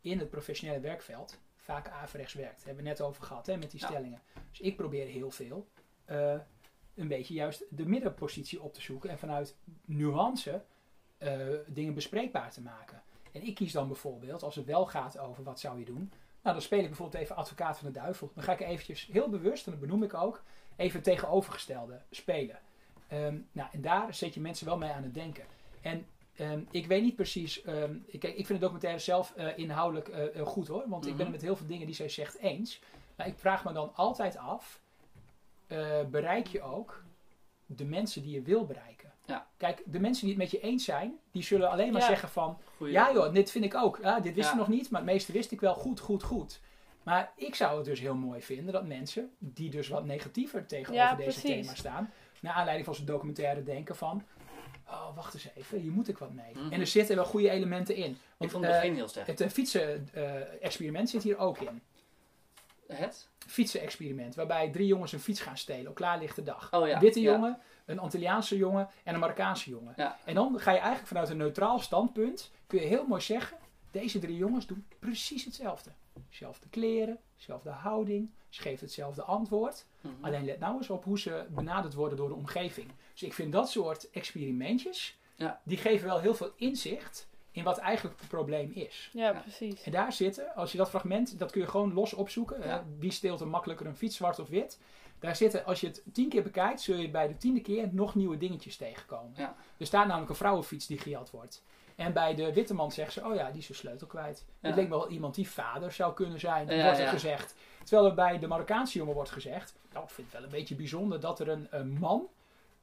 in 0.00 0.18
het 0.18 0.30
professionele 0.30 0.80
werkveld 0.80 1.38
vaak 1.56 1.88
averechts 1.88 2.34
werkt. 2.34 2.56
Daar 2.56 2.66
hebben 2.66 2.84
we 2.84 2.90
net 2.90 3.00
over 3.00 3.22
gehad 3.22 3.46
hè, 3.46 3.56
met 3.56 3.70
die 3.70 3.80
stellingen. 3.80 4.22
Dus 4.50 4.60
ik 4.60 4.76
probeer 4.76 5.06
heel 5.06 5.30
veel 5.30 5.68
uh, 6.10 6.34
een 6.94 7.08
beetje 7.08 7.34
juist 7.34 7.64
de 7.70 7.86
middenpositie 7.86 8.62
op 8.62 8.74
te 8.74 8.80
zoeken 8.80 9.10
en 9.10 9.18
vanuit 9.18 9.56
nuance 9.84 10.64
uh, 11.18 11.58
dingen 11.66 11.94
bespreekbaar 11.94 12.50
te 12.50 12.62
maken. 12.62 13.02
En 13.32 13.46
ik 13.46 13.54
kies 13.54 13.72
dan 13.72 13.86
bijvoorbeeld, 13.86 14.42
als 14.42 14.54
het 14.54 14.64
wel 14.64 14.86
gaat 14.86 15.18
over 15.18 15.42
wat 15.42 15.60
zou 15.60 15.78
je 15.78 15.84
doen, 15.84 16.12
nou 16.42 16.54
dan 16.54 16.62
speel 16.62 16.78
ik 16.78 16.86
bijvoorbeeld 16.86 17.22
even 17.22 17.36
advocaat 17.36 17.78
van 17.78 17.86
de 17.86 17.98
duivel. 18.00 18.30
Dan 18.34 18.44
ga 18.44 18.52
ik 18.52 18.60
eventjes 18.60 19.08
heel 19.12 19.28
bewust, 19.28 19.66
en 19.66 19.72
dat 19.72 19.80
benoem 19.80 20.02
ik 20.02 20.14
ook, 20.14 20.42
even 20.76 21.02
tegenovergestelde 21.02 22.00
spelen. 22.10 22.58
Um, 23.12 23.48
nou, 23.52 23.68
en 23.72 23.80
daar 23.80 24.14
zet 24.14 24.34
je 24.34 24.40
mensen 24.40 24.66
wel 24.66 24.78
mee 24.78 24.90
aan 24.90 25.02
het 25.02 25.14
denken. 25.14 25.44
En 25.80 26.06
um, 26.38 26.68
ik 26.70 26.86
weet 26.86 27.02
niet 27.02 27.16
precies, 27.16 27.66
um, 27.66 28.04
ik, 28.06 28.24
ik 28.24 28.46
vind 28.46 28.48
de 28.48 28.58
documentaire 28.58 28.98
zelf 28.98 29.34
uh, 29.36 29.58
inhoudelijk 29.58 30.08
uh, 30.08 30.46
goed 30.46 30.68
hoor, 30.68 30.88
want 30.88 31.06
ik 31.06 31.16
ben 31.16 31.24
het 31.24 31.34
met 31.34 31.42
heel 31.42 31.56
veel 31.56 31.66
dingen 31.66 31.86
die 31.86 31.94
zij 31.94 32.08
zegt 32.08 32.38
eens. 32.38 32.80
Maar 33.16 33.26
ik 33.26 33.38
vraag 33.38 33.64
me 33.64 33.72
dan 33.72 33.94
altijd 33.94 34.36
af, 34.36 34.80
uh, 35.68 36.04
bereik 36.10 36.46
je 36.46 36.62
ook 36.62 37.04
de 37.66 37.84
mensen 37.84 38.22
die 38.22 38.32
je 38.32 38.42
wil 38.42 38.66
bereiken? 38.66 39.01
Ja. 39.32 39.46
Kijk, 39.56 39.82
de 39.86 40.00
mensen 40.00 40.26
die 40.26 40.34
het 40.34 40.42
met 40.42 40.50
je 40.50 40.60
eens 40.60 40.84
zijn, 40.84 41.18
die 41.30 41.42
zullen 41.42 41.70
alleen 41.70 41.92
maar 41.92 42.00
Ja. 42.00 42.06
zeggen 42.06 42.28
van, 42.28 42.58
Goeie. 42.76 42.92
ja 42.92 43.12
joh, 43.12 43.34
dit 43.34 43.50
vind 43.50 43.64
ik 43.64 43.74
ook. 43.74 43.98
Ja, 44.02 44.20
dit 44.20 44.34
wist 44.34 44.50
ik 44.50 44.56
nog 44.56 44.68
niet, 44.68 44.90
maar 44.90 45.00
het 45.00 45.10
meeste 45.10 45.32
wist 45.32 45.50
ik 45.50 45.60
wel. 45.60 45.74
Goed, 45.74 46.00
goed, 46.00 46.22
goed. 46.22 46.60
Maar 47.02 47.32
ik 47.36 47.54
zou 47.54 47.76
het 47.76 47.84
dus 47.84 48.00
heel 48.00 48.14
mooi 48.14 48.42
vinden 48.42 48.72
dat 48.72 48.86
mensen 48.86 49.30
die 49.38 49.70
dus 49.70 49.88
wat 49.88 50.04
negatiever 50.04 50.66
tegenover 50.66 51.16
deze 51.16 51.40
thema's 51.40 51.78
staan, 51.78 52.12
naar 52.40 52.52
aanleiding 52.52 52.84
van 52.84 52.94
zijn 52.94 53.06
documentaire 53.06 53.62
denken 53.62 53.96
van, 53.96 54.22
oh 54.88 55.16
wacht 55.16 55.34
eens 55.34 55.48
even, 55.54 55.78
hier 55.78 55.90
moet 55.90 56.08
ik 56.08 56.18
wat 56.18 56.32
mee. 56.32 56.52
Mhm. 56.54 56.72
En 56.72 56.80
er 56.80 56.86
zitten 56.86 57.16
wel 57.16 57.24
goede 57.24 57.50
elementen 57.50 57.94
in. 57.96 58.10
Ik 58.10 58.16
Want, 58.36 58.50
vond 58.50 58.64
het 58.64 58.74
eh, 58.74 58.80
heel 58.80 59.08
sterk. 59.08 59.26
het 59.26 59.40
uh, 59.40 59.48
fietsen-experiment 59.48 61.10
zit 61.10 61.22
hier 61.22 61.38
ook 61.38 61.58
in. 61.58 61.82
Het? 62.86 63.28
Fietsen-experiment, 63.46 64.34
waarbij 64.34 64.70
drie 64.70 64.86
jongens 64.86 65.12
een 65.12 65.20
fiets 65.20 65.40
gaan 65.40 65.56
stelen 65.56 65.88
op 65.88 65.94
klaarlichte 65.94 66.42
dag. 66.42 66.72
Oh 66.72 66.86
ja. 66.88 67.00
Witte 67.00 67.20
ja. 67.20 67.32
jongen, 67.32 67.58
een 67.92 67.98
Antilliaanse 67.98 68.56
jongen 68.56 68.88
en 69.04 69.14
een 69.14 69.20
Marokkaanse 69.20 69.70
jongen. 69.70 69.94
Ja. 69.96 70.18
En 70.24 70.34
dan 70.34 70.60
ga 70.60 70.70
je 70.70 70.78
eigenlijk 70.78 71.08
vanuit 71.08 71.28
een 71.28 71.36
neutraal 71.36 71.78
standpunt, 71.78 72.50
kun 72.66 72.80
je 72.80 72.86
heel 72.86 73.06
mooi 73.06 73.20
zeggen, 73.20 73.56
deze 73.90 74.18
drie 74.18 74.36
jongens 74.36 74.66
doen 74.66 74.86
precies 74.98 75.44
hetzelfde. 75.44 75.90
Zelfde 76.28 76.68
kleren, 76.70 77.18
zelfde 77.36 77.70
houding, 77.70 78.30
ze 78.48 78.62
geven 78.62 78.84
hetzelfde 78.84 79.22
antwoord. 79.22 79.86
Mhm. 80.00 80.14
Alleen 80.20 80.44
let 80.44 80.58
nou 80.58 80.76
eens 80.76 80.90
op 80.90 81.04
hoe 81.04 81.18
ze 81.18 81.46
benaderd 81.50 81.94
worden 81.94 82.16
door 82.16 82.28
de 82.28 82.34
omgeving. 82.34 82.90
Dus 83.12 83.22
ik 83.22 83.32
vind 83.32 83.52
dat 83.52 83.70
soort 83.70 84.10
experimentjes, 84.10 85.18
Ja. 85.36 85.60
die 85.64 85.76
geven 85.78 86.06
wel 86.06 86.20
heel 86.20 86.34
veel 86.34 86.52
inzicht 86.56 87.28
in 87.50 87.64
wat 87.64 87.78
eigenlijk 87.78 88.18
het 88.20 88.28
probleem 88.28 88.70
is. 88.74 89.10
Ja, 89.12 89.30
Ja. 89.32 89.40
precies. 89.40 89.82
En 89.82 89.92
daar 89.92 90.12
zitten, 90.12 90.54
als 90.54 90.72
je 90.72 90.78
dat 90.78 90.88
fragment, 90.88 91.38
dat 91.38 91.50
kun 91.50 91.60
je 91.60 91.66
gewoon 91.66 91.92
los 91.92 92.12
opzoeken. 92.14 92.58
Ja. 92.60 92.78
Eh, 92.78 92.84
wie 92.98 93.10
steelt 93.12 93.40
er 93.40 93.48
makkelijker 93.48 93.86
een 93.86 93.96
fiets, 93.96 94.16
zwart 94.16 94.38
of 94.38 94.48
wit? 94.48 94.78
Daar 95.22 95.36
zitten, 95.36 95.64
als 95.64 95.80
je 95.80 95.86
het 95.86 96.02
tien 96.12 96.28
keer 96.28 96.42
bekijkt, 96.42 96.80
zul 96.80 96.96
je 96.96 97.10
bij 97.10 97.28
de 97.28 97.36
tiende 97.36 97.60
keer 97.60 97.88
nog 97.92 98.14
nieuwe 98.14 98.36
dingetjes 98.36 98.76
tegenkomen. 98.76 99.32
Ja. 99.36 99.54
Er 99.78 99.86
staat 99.86 100.06
namelijk 100.06 100.30
een 100.30 100.36
vrouwenfiets 100.36 100.86
die 100.86 100.98
gejat 100.98 101.30
wordt. 101.30 101.62
En 101.96 102.12
bij 102.12 102.34
de 102.34 102.52
witte 102.52 102.74
man 102.74 102.92
zeggen 102.92 103.12
ze, 103.12 103.28
oh 103.28 103.34
ja, 103.34 103.50
die 103.50 103.58
is 103.58 103.66
zijn 103.66 103.78
sleutel 103.78 104.06
kwijt. 104.06 104.44
Ja. 104.60 104.68
Het 104.68 104.76
leek 104.76 104.88
me 104.88 104.96
wel 104.96 105.08
iemand 105.08 105.34
die 105.34 105.48
vader 105.48 105.92
zou 105.92 106.14
kunnen 106.14 106.40
zijn, 106.40 106.68
Ja, 106.68 106.82
wordt 106.82 106.98
er 106.98 107.04
ja. 107.04 107.10
gezegd. 107.10 107.54
Terwijl 107.84 108.08
er 108.08 108.14
bij 108.14 108.38
de 108.38 108.46
Marokkaanse 108.46 108.98
jongen 108.98 109.14
wordt 109.14 109.30
gezegd, 109.30 109.74
nou, 109.92 110.04
ik 110.04 110.10
vind 110.10 110.26
het 110.26 110.36
wel 110.36 110.46
een 110.46 110.56
beetje 110.56 110.74
bijzonder 110.74 111.20
dat 111.20 111.40
er 111.40 111.48
een, 111.48 111.66
een 111.70 111.98
man 111.98 112.28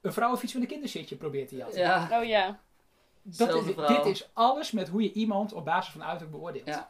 een 0.00 0.12
vrouwenfiets 0.12 0.52
met 0.52 0.62
een 0.62 0.68
kinderzitje 0.68 1.16
probeert 1.16 1.48
te 1.48 1.56
jatten. 1.56 1.80
Ja. 1.80 2.08
Oh 2.20 2.24
ja. 2.24 2.60
Dat 3.22 3.54
is, 3.54 3.74
dit 3.74 4.06
is 4.06 4.30
alles 4.32 4.70
met 4.70 4.88
hoe 4.88 5.02
je 5.02 5.12
iemand 5.12 5.52
op 5.52 5.64
basis 5.64 5.92
van 5.92 6.02
uiterlijk 6.02 6.32
beoordeelt. 6.32 6.66
Ja. 6.66 6.88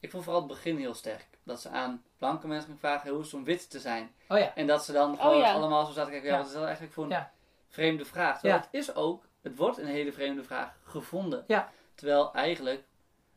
Ik 0.00 0.10
vond 0.10 0.24
vooral 0.24 0.42
het 0.42 0.50
begin 0.50 0.76
heel 0.76 0.94
sterk. 0.94 1.28
Dat 1.46 1.60
ze 1.60 1.68
aan 1.68 2.02
blanke 2.18 2.46
mensen 2.46 2.64
gingen 2.64 2.80
vragen 2.80 3.10
hoe 3.10 3.20
is 3.20 3.26
het 3.26 3.34
om 3.34 3.44
wit 3.44 3.70
te 3.70 3.80
zijn. 3.80 4.14
Oh 4.28 4.38
ja, 4.38 4.54
En 4.54 4.66
dat 4.66 4.84
ze 4.84 4.92
dan 4.92 5.18
gewoon 5.18 5.36
ja. 5.38 5.52
allemaal 5.52 5.84
zo 5.86 5.92
zaten 5.92 6.10
kijken, 6.10 6.28
ja, 6.28 6.34
Ja. 6.34 6.38
wat 6.40 6.48
is 6.48 6.54
dat 6.54 6.64
eigenlijk 6.64 6.92
voor 6.94 7.04
een 7.04 7.10
Ja. 7.10 7.32
vreemde 7.68 8.04
vraag? 8.04 8.32
Terwijl 8.40 8.54
Ja. 8.60 8.66
het 8.70 8.80
is 8.80 8.94
ook, 8.94 9.26
het 9.42 9.56
wordt 9.56 9.78
een 9.78 9.86
hele 9.86 10.12
vreemde 10.12 10.42
vraag 10.44 10.78
gevonden. 10.84 11.44
Ja. 11.46 11.70
Terwijl 11.94 12.34
eigenlijk, 12.34 12.84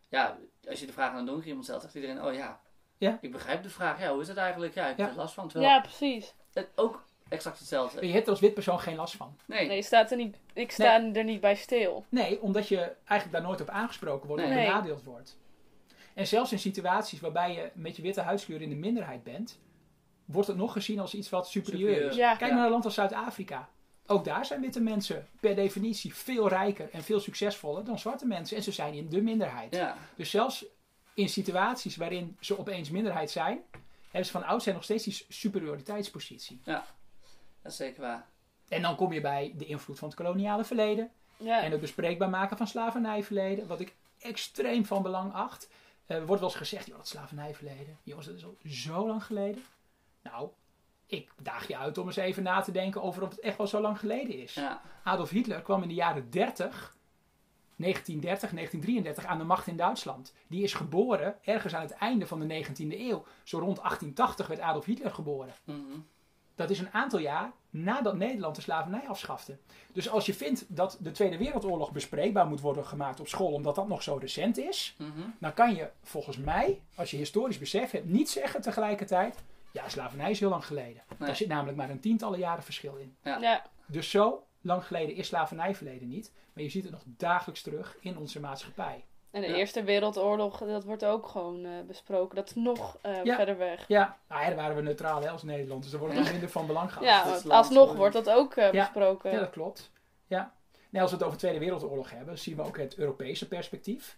ja, 0.10 0.38
als 0.70 0.80
je 0.80 0.86
de 0.86 0.94
vraag 0.94 1.12
aan 1.12 1.18
een 1.18 1.26
donker 1.26 1.48
iemand 1.48 1.66
stelt, 1.66 1.82
zegt 1.82 1.96
iedereen, 1.96 2.24
oh 2.24 2.34
ja, 2.34 2.60
Ja. 2.98 3.18
ik 3.22 3.32
begrijp 3.32 3.64
de 3.64 3.70
vraag. 3.70 4.00
Ja, 4.00 4.12
hoe 4.12 4.22
is 4.22 4.28
het 4.28 4.38
eigenlijk? 4.38 4.74
Ja, 4.74 4.84
ik 4.88 4.98
heb 4.98 5.06
Ja. 5.06 5.12
er 5.12 5.18
last 5.18 5.34
van. 5.34 5.48
Terwijl 5.48 5.72
Ja, 5.72 5.82
precies. 5.82 6.34
het 6.54 6.68
ook 6.76 7.04
exact 7.30 7.60
hetzelfde. 7.60 8.08
je 8.08 8.14
hebt 8.14 8.26
er 8.26 8.32
als 8.32 8.40
wit 8.40 8.54
persoon 8.54 8.80
geen 8.80 8.96
last 8.96 9.16
van. 9.16 9.38
Nee. 9.46 9.68
Nee, 9.68 9.82
staat 9.82 10.12
er 10.12 10.18
niet, 10.18 10.38
ik 10.54 10.72
sta 10.72 11.02
er 11.14 11.24
niet 11.24 11.42
bij 11.42 11.56
stil. 11.56 12.06
Nee, 12.10 12.42
omdat 12.42 12.68
je 12.68 12.96
eigenlijk 13.06 13.32
daar 13.32 13.48
nooit 13.48 13.62
op 13.62 13.70
aangesproken 13.70 14.28
wordt 14.28 14.44
Nee. 14.44 14.66
benadeeld 14.66 15.04
wordt. 15.04 15.38
En 16.14 16.28
zelfs 16.28 16.52
in 16.52 16.60
situaties 16.60 17.20
waarbij 17.20 17.54
je 17.54 17.70
met 17.74 17.96
je 17.96 18.02
witte 18.02 18.22
huidskleur 18.22 18.62
in 18.62 18.70
de 18.70 18.76
minderheid 18.76 19.24
bent, 19.24 19.60
wordt 20.26 20.48
het 20.48 20.58
nog 20.58 20.74
gezien 20.74 21.00
als 21.00 21.14
iets 21.14 21.30
wat 21.30 21.50
superieur, 21.50 21.88
Superieur. 21.88 22.10
is. 22.10 22.16
Ja. 22.16 22.36
Kijk 22.36 22.40
maar 22.40 22.56
naar 22.56 22.66
een 22.66 22.72
land 22.72 22.86
als 22.86 22.94
Zuid-Afrika. 22.94 23.70
Ook 24.06 24.26
daar 24.26 24.46
zijn 24.46 24.62
witte 24.62 24.82
mensen 24.82 25.28
per 25.40 25.56
definitie 25.56 26.16
veel 26.16 26.48
rijker 26.48 26.90
en 26.92 27.04
veel 27.04 27.20
succesvoller 27.20 27.86
dan 27.86 28.00
zwarte 28.00 28.26
mensen. 28.26 28.58
En 28.58 28.64
ze 28.64 28.72
zijn 28.72 28.94
in 28.94 29.10
de 29.10 29.22
minderheid. 29.22 29.76
Ja. 29.76 29.98
Dus 30.16 30.30
zelfs 30.30 30.66
in 31.14 31.30
situaties 31.30 31.96
waarin 31.96 32.38
ze 32.40 32.60
opeens 32.60 32.90
minderheid 32.90 33.32
zijn, 33.32 33.60
hebben 34.04 34.26
ze 34.26 34.32
van 34.32 34.44
oudsher 34.44 34.74
nog 34.74 34.84
steeds 34.84 35.04
die 35.04 35.26
superioriteitspositie. 35.30 36.62
Dat 36.66 36.84
is 37.72 37.76
zeker 37.76 38.02
waar. 38.02 38.26
En 38.68 38.82
dan 38.82 38.96
kom 38.96 39.14
je 39.14 39.22
bij 39.22 39.54
de 39.58 39.66
invloed 39.66 40.00
van 40.00 40.08
het 40.08 40.18
koloniale 40.18 40.64
verleden. 40.64 41.12
Ja. 41.38 41.62
En 41.62 41.72
het 41.72 41.82
bespreekbaar 41.82 42.30
maken 42.30 42.58
van 42.58 42.68
slavernijverleden, 42.68 43.68
wat 43.68 43.80
ik 43.80 43.96
extreem 44.20 44.86
van 44.86 45.02
belang 45.02 45.34
acht. 45.34 45.70
Eh, 46.10 46.18
Er 46.18 46.26
wordt 46.26 46.42
wel 46.42 46.50
eens 46.50 46.60
gezegd, 46.60 46.86
joh, 46.86 46.98
dat 46.98 47.08
slavernijverleden. 47.08 47.98
Jongens, 48.04 48.28
dat 48.28 48.36
is 48.36 48.46
al 48.46 48.58
zo 48.64 49.08
lang 49.08 49.24
geleden. 49.24 49.64
Nou, 50.22 50.50
ik 51.06 51.32
daag 51.42 51.68
je 51.68 51.78
uit 51.78 51.98
om 51.98 52.08
eens 52.08 52.16
even 52.16 52.44
na 52.44 52.62
te 52.62 52.72
denken 52.72 53.02
over 53.02 53.24
of 53.24 53.30
het 53.30 53.40
echt 53.40 53.58
wel 53.58 53.68
zo 53.68 53.82
lang 53.82 54.00
geleden 54.00 54.38
is. 54.38 54.54
Ja. 54.54 54.82
Adolf 55.04 55.30
Hitler 55.30 55.62
kwam 55.62 55.82
in 55.82 55.88
de 55.88 55.94
jaren 55.94 56.30
30, 56.30 56.96
1930, 57.76 58.50
1933 58.50 59.26
aan 59.26 59.38
de 59.38 59.44
macht 59.44 59.68
in 59.68 59.78
Duitsland. 59.78 60.34
Die 60.48 60.64
is 60.64 60.74
geboren 60.74 61.36
ergens 61.44 61.76
aan 61.76 61.82
het 61.82 61.92
einde 61.92 62.28
van 62.28 62.40
de 62.40 62.64
19e 62.66 63.00
eeuw. 63.00 63.26
Zo 63.44 63.60
rond 63.60 63.78
1880 63.78 64.48
werd 64.48 64.60
Adolf 64.60 64.86
Hitler 64.86 65.12
geboren. 65.12 65.54
Mhm. 65.64 65.80
Dat 66.56 66.70
is 66.70 66.80
een 66.80 66.94
aantal 66.94 67.20
jaar 67.20 67.52
nadat 67.70 68.16
Nederland 68.16 68.56
de 68.56 68.62
slavernij 68.62 69.08
afschafte. 69.08 69.58
Dus 69.94 70.10
als 70.10 70.26
je 70.26 70.34
vindt 70.34 70.66
dat 70.68 70.98
de 71.02 71.12
Tweede 71.12 71.38
Wereldoorlog 71.38 71.92
bespreekbaar 71.92 72.46
moet 72.48 72.62
worden 72.62 72.86
gemaakt 72.86 73.20
op 73.20 73.28
school, 73.28 73.52
omdat 73.54 73.76
dat 73.76 73.88
nog 73.88 74.04
zo 74.04 74.16
recent 74.16 74.58
is, 74.58 74.96
Mhm. 74.98 75.10
dan 75.40 75.54
kan 75.54 75.76
je 75.76 75.90
volgens 76.04 76.38
mij, 76.38 76.82
als 76.96 77.12
je 77.12 77.18
historisch 77.18 77.58
besef 77.60 77.92
hebt, 77.92 78.06
niet 78.06 78.30
zeggen 78.30 78.62
tegelijkertijd: 78.62 79.36
ja, 79.72 79.90
slavernij 79.90 80.32
is 80.32 80.40
heel 80.40 80.50
lang 80.50 80.66
geleden. 80.66 81.04
Nee. 81.18 81.28
Daar 81.28 81.36
zit 81.36 81.48
namelijk 81.48 81.78
maar 81.78 81.90
een 81.90 82.00
tientallen 82.00 82.40
jaren 82.40 82.64
verschil 82.64 82.96
in. 82.96 83.16
ja. 83.24 83.66
Dus 83.86 84.10
zo 84.10 84.44
lang 84.62 84.86
geleden 84.86 85.16
is 85.16 85.28
slavernijverleden 85.28 86.08
niet, 86.08 86.32
maar 86.54 86.64
je 86.64 86.70
ziet 86.70 86.84
het 86.84 86.92
nog 86.92 87.04
dagelijks 87.06 87.62
terug 87.62 87.98
in 88.02 88.18
onze 88.18 88.40
maatschappij. 88.40 89.04
En 89.32 89.42
de 89.42 89.48
Ja. 89.48 89.56
Eerste 89.56 89.84
Wereldoorlog, 89.84 90.58
dat 90.58 90.84
wordt 90.84 91.06
ook 91.06 91.28
gewoon 91.28 91.66
eh, 91.66 91.72
besproken. 91.88 92.36
Dat 92.36 92.50
is 92.50 92.56
nog 92.56 92.98
eh, 93.02 93.24
Ja. 93.24 93.36
verder 93.36 93.58
weg. 93.58 93.86
Ja, 93.88 94.18
nou 94.28 94.42
ja, 94.42 94.48
daar 94.48 94.56
waren 94.56 94.76
we 94.76 94.82
neutraal 94.82 95.22
hè, 95.22 95.30
als 95.30 95.44
Nederland, 95.44 95.82
dus 95.82 95.92
daar 95.92 96.00
wordt 96.00 96.16
het 96.16 96.24
nog 96.24 96.32
minder 96.34 96.50
van 96.50 96.68
belang 96.68 96.94
geacht. 96.94 97.44
Ja, 97.44 97.56
alsnog 97.56 97.96
wordt 97.96 98.14
dat 98.16 98.30
ook 98.30 98.56
eh, 98.56 98.72
Ja. 98.72 98.84
besproken. 98.84 99.32
Ja, 99.32 99.40
dat 99.40 99.50
klopt. 99.50 99.92
Ja. 100.28 100.54
Nee, 100.90 101.02
als 101.02 101.12
we 101.12 101.18
het 101.18 101.26
over 101.26 101.38
de 101.40 101.44
Tweede 101.46 101.66
Wereldoorlog 101.66 102.12
hebben, 102.12 102.38
zien 102.38 102.56
we 102.56 102.64
ook 102.64 102.78
het 102.78 102.96
Europese 102.98 103.48
perspectief. 103.48 104.18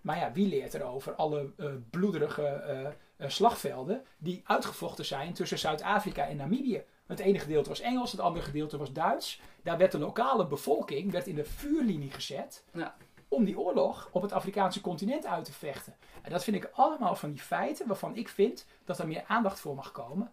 Maar 0.00 0.16
ja, 0.18 0.32
wie 0.32 0.48
leert 0.48 0.74
er 0.74 0.82
over 0.84 1.14
alle 1.14 1.52
eh, 1.56 1.66
bloederige 1.90 2.46
eh, 2.46 2.86
eh, 2.86 2.92
slagvelden 3.28 4.04
die 4.18 4.42
uitgevochten 4.44 5.04
zijn 5.04 5.32
tussen 5.32 5.58
Zuid-Afrika 5.58 6.26
en 6.26 6.36
Namibië? 6.36 6.82
Het 7.06 7.18
ene 7.18 7.38
gedeelte 7.38 7.68
was 7.68 7.80
Engels, 7.80 8.10
het 8.12 8.20
andere 8.20 8.44
gedeelte 8.44 8.76
was 8.78 8.92
Duits. 8.92 9.40
Daar 9.62 9.78
werd 9.78 9.92
de 9.92 9.98
lokale 9.98 10.46
bevolking 10.46 11.12
werd 11.12 11.26
in 11.26 11.34
de 11.34 11.44
vuurlinie 11.44 12.10
gezet 12.10 12.64
Ja. 12.72 12.94
Om 13.30 13.44
die 13.44 13.58
oorlog 13.58 14.08
op 14.12 14.22
het 14.22 14.32
Afrikaanse 14.32 14.80
continent 14.80 15.26
uit 15.26 15.44
te 15.44 15.52
vechten. 15.52 15.96
En 16.22 16.30
dat 16.30 16.44
vind 16.44 16.56
ik 16.56 16.70
allemaal 16.72 17.14
van 17.16 17.30
die 17.30 17.40
feiten 17.40 17.86
waarvan 17.86 18.16
ik 18.16 18.28
vind 18.28 18.66
dat 18.84 18.98
er 18.98 19.06
meer 19.06 19.24
aandacht 19.26 19.60
voor 19.60 19.74
mag 19.74 19.92
komen, 19.92 20.32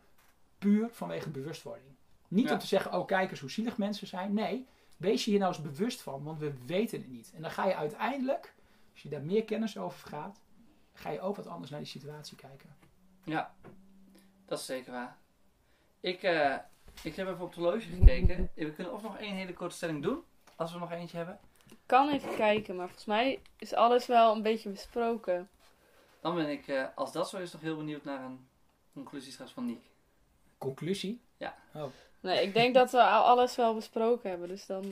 puur 0.57 0.89
vanwege 0.91 1.29
bewustwording. 1.29 1.95
Niet 2.27 2.47
Ja. 2.47 2.53
om 2.53 2.59
te 2.59 2.67
zeggen, 2.67 2.93
oh 2.93 3.05
kijk 3.07 3.31
eens 3.31 3.39
hoe 3.39 3.51
zielig 3.51 3.77
mensen 3.77 4.07
zijn. 4.07 4.33
Nee, 4.33 4.67
wees 4.97 5.25
je 5.25 5.29
hier 5.31 5.39
nou 5.39 5.53
eens 5.53 5.61
bewust 5.61 6.01
van, 6.01 6.23
want 6.23 6.39
we 6.39 6.53
weten 6.65 6.99
het 6.99 7.09
niet. 7.09 7.31
En 7.35 7.41
dan 7.41 7.51
ga 7.51 7.65
je 7.67 7.75
uiteindelijk, 7.75 8.53
als 8.91 9.01
je 9.01 9.09
daar 9.09 9.21
meer 9.21 9.43
kennis 9.43 9.77
over 9.77 10.07
gaat, 10.07 10.41
ga 10.93 11.09
je 11.09 11.21
ook 11.21 11.35
wat 11.35 11.47
anders 11.47 11.71
naar 11.71 11.79
die 11.79 11.89
situatie 11.89 12.37
kijken. 12.37 12.75
Ja, 13.23 13.55
dat 14.45 14.59
is 14.59 14.65
zeker 14.65 14.91
waar. 14.91 15.17
Ik, 15.99 16.23
uh, 16.23 16.55
ik 17.03 17.15
heb 17.15 17.27
even 17.27 17.41
op 17.41 17.47
het 17.47 17.55
horloge 17.55 17.79
gekeken. 17.79 18.49
We 18.53 18.73
kunnen 18.73 18.93
of 18.93 19.01
nog 19.01 19.17
één 19.17 19.35
hele 19.35 19.53
korte 19.53 19.75
stelling 19.75 20.03
doen, 20.03 20.23
als 20.55 20.73
we 20.73 20.79
nog 20.79 20.91
eentje 20.91 21.17
hebben. 21.17 21.39
Ik 21.87 21.93
kan 21.93 22.09
even 22.09 22.35
kijken, 22.35 22.75
maar 22.75 22.85
volgens 22.85 23.07
mij 23.07 23.41
is 23.57 23.73
alles 23.73 24.05
wel 24.05 24.35
een 24.35 24.41
beetje 24.41 24.69
besproken. 24.69 25.49
Dan 26.21 26.35
ben 26.35 26.49
ik, 26.49 26.67
uh, 26.67 26.85
als 26.95 27.11
dat 27.11 27.29
zo 27.29 27.37
is, 27.37 27.51
toch 27.51 27.61
heel 27.61 27.77
benieuwd 27.77 28.03
naar 28.03 28.23
een 28.23 28.47
conclusie 28.93 29.31
straks 29.31 29.51
van 29.51 29.65
Niek. 29.65 29.81
Conclusie? 30.57 31.21
Ja. 31.37 31.57
Oh. 31.73 31.83
Nee, 32.19 32.43
ik 32.43 32.53
denk 32.53 32.73
dat 32.73 32.91
we 32.91 33.03
alles 33.03 33.55
wel 33.55 33.73
besproken 33.73 34.29
hebben, 34.29 34.47
dus 34.47 34.65
dan... 34.65 34.85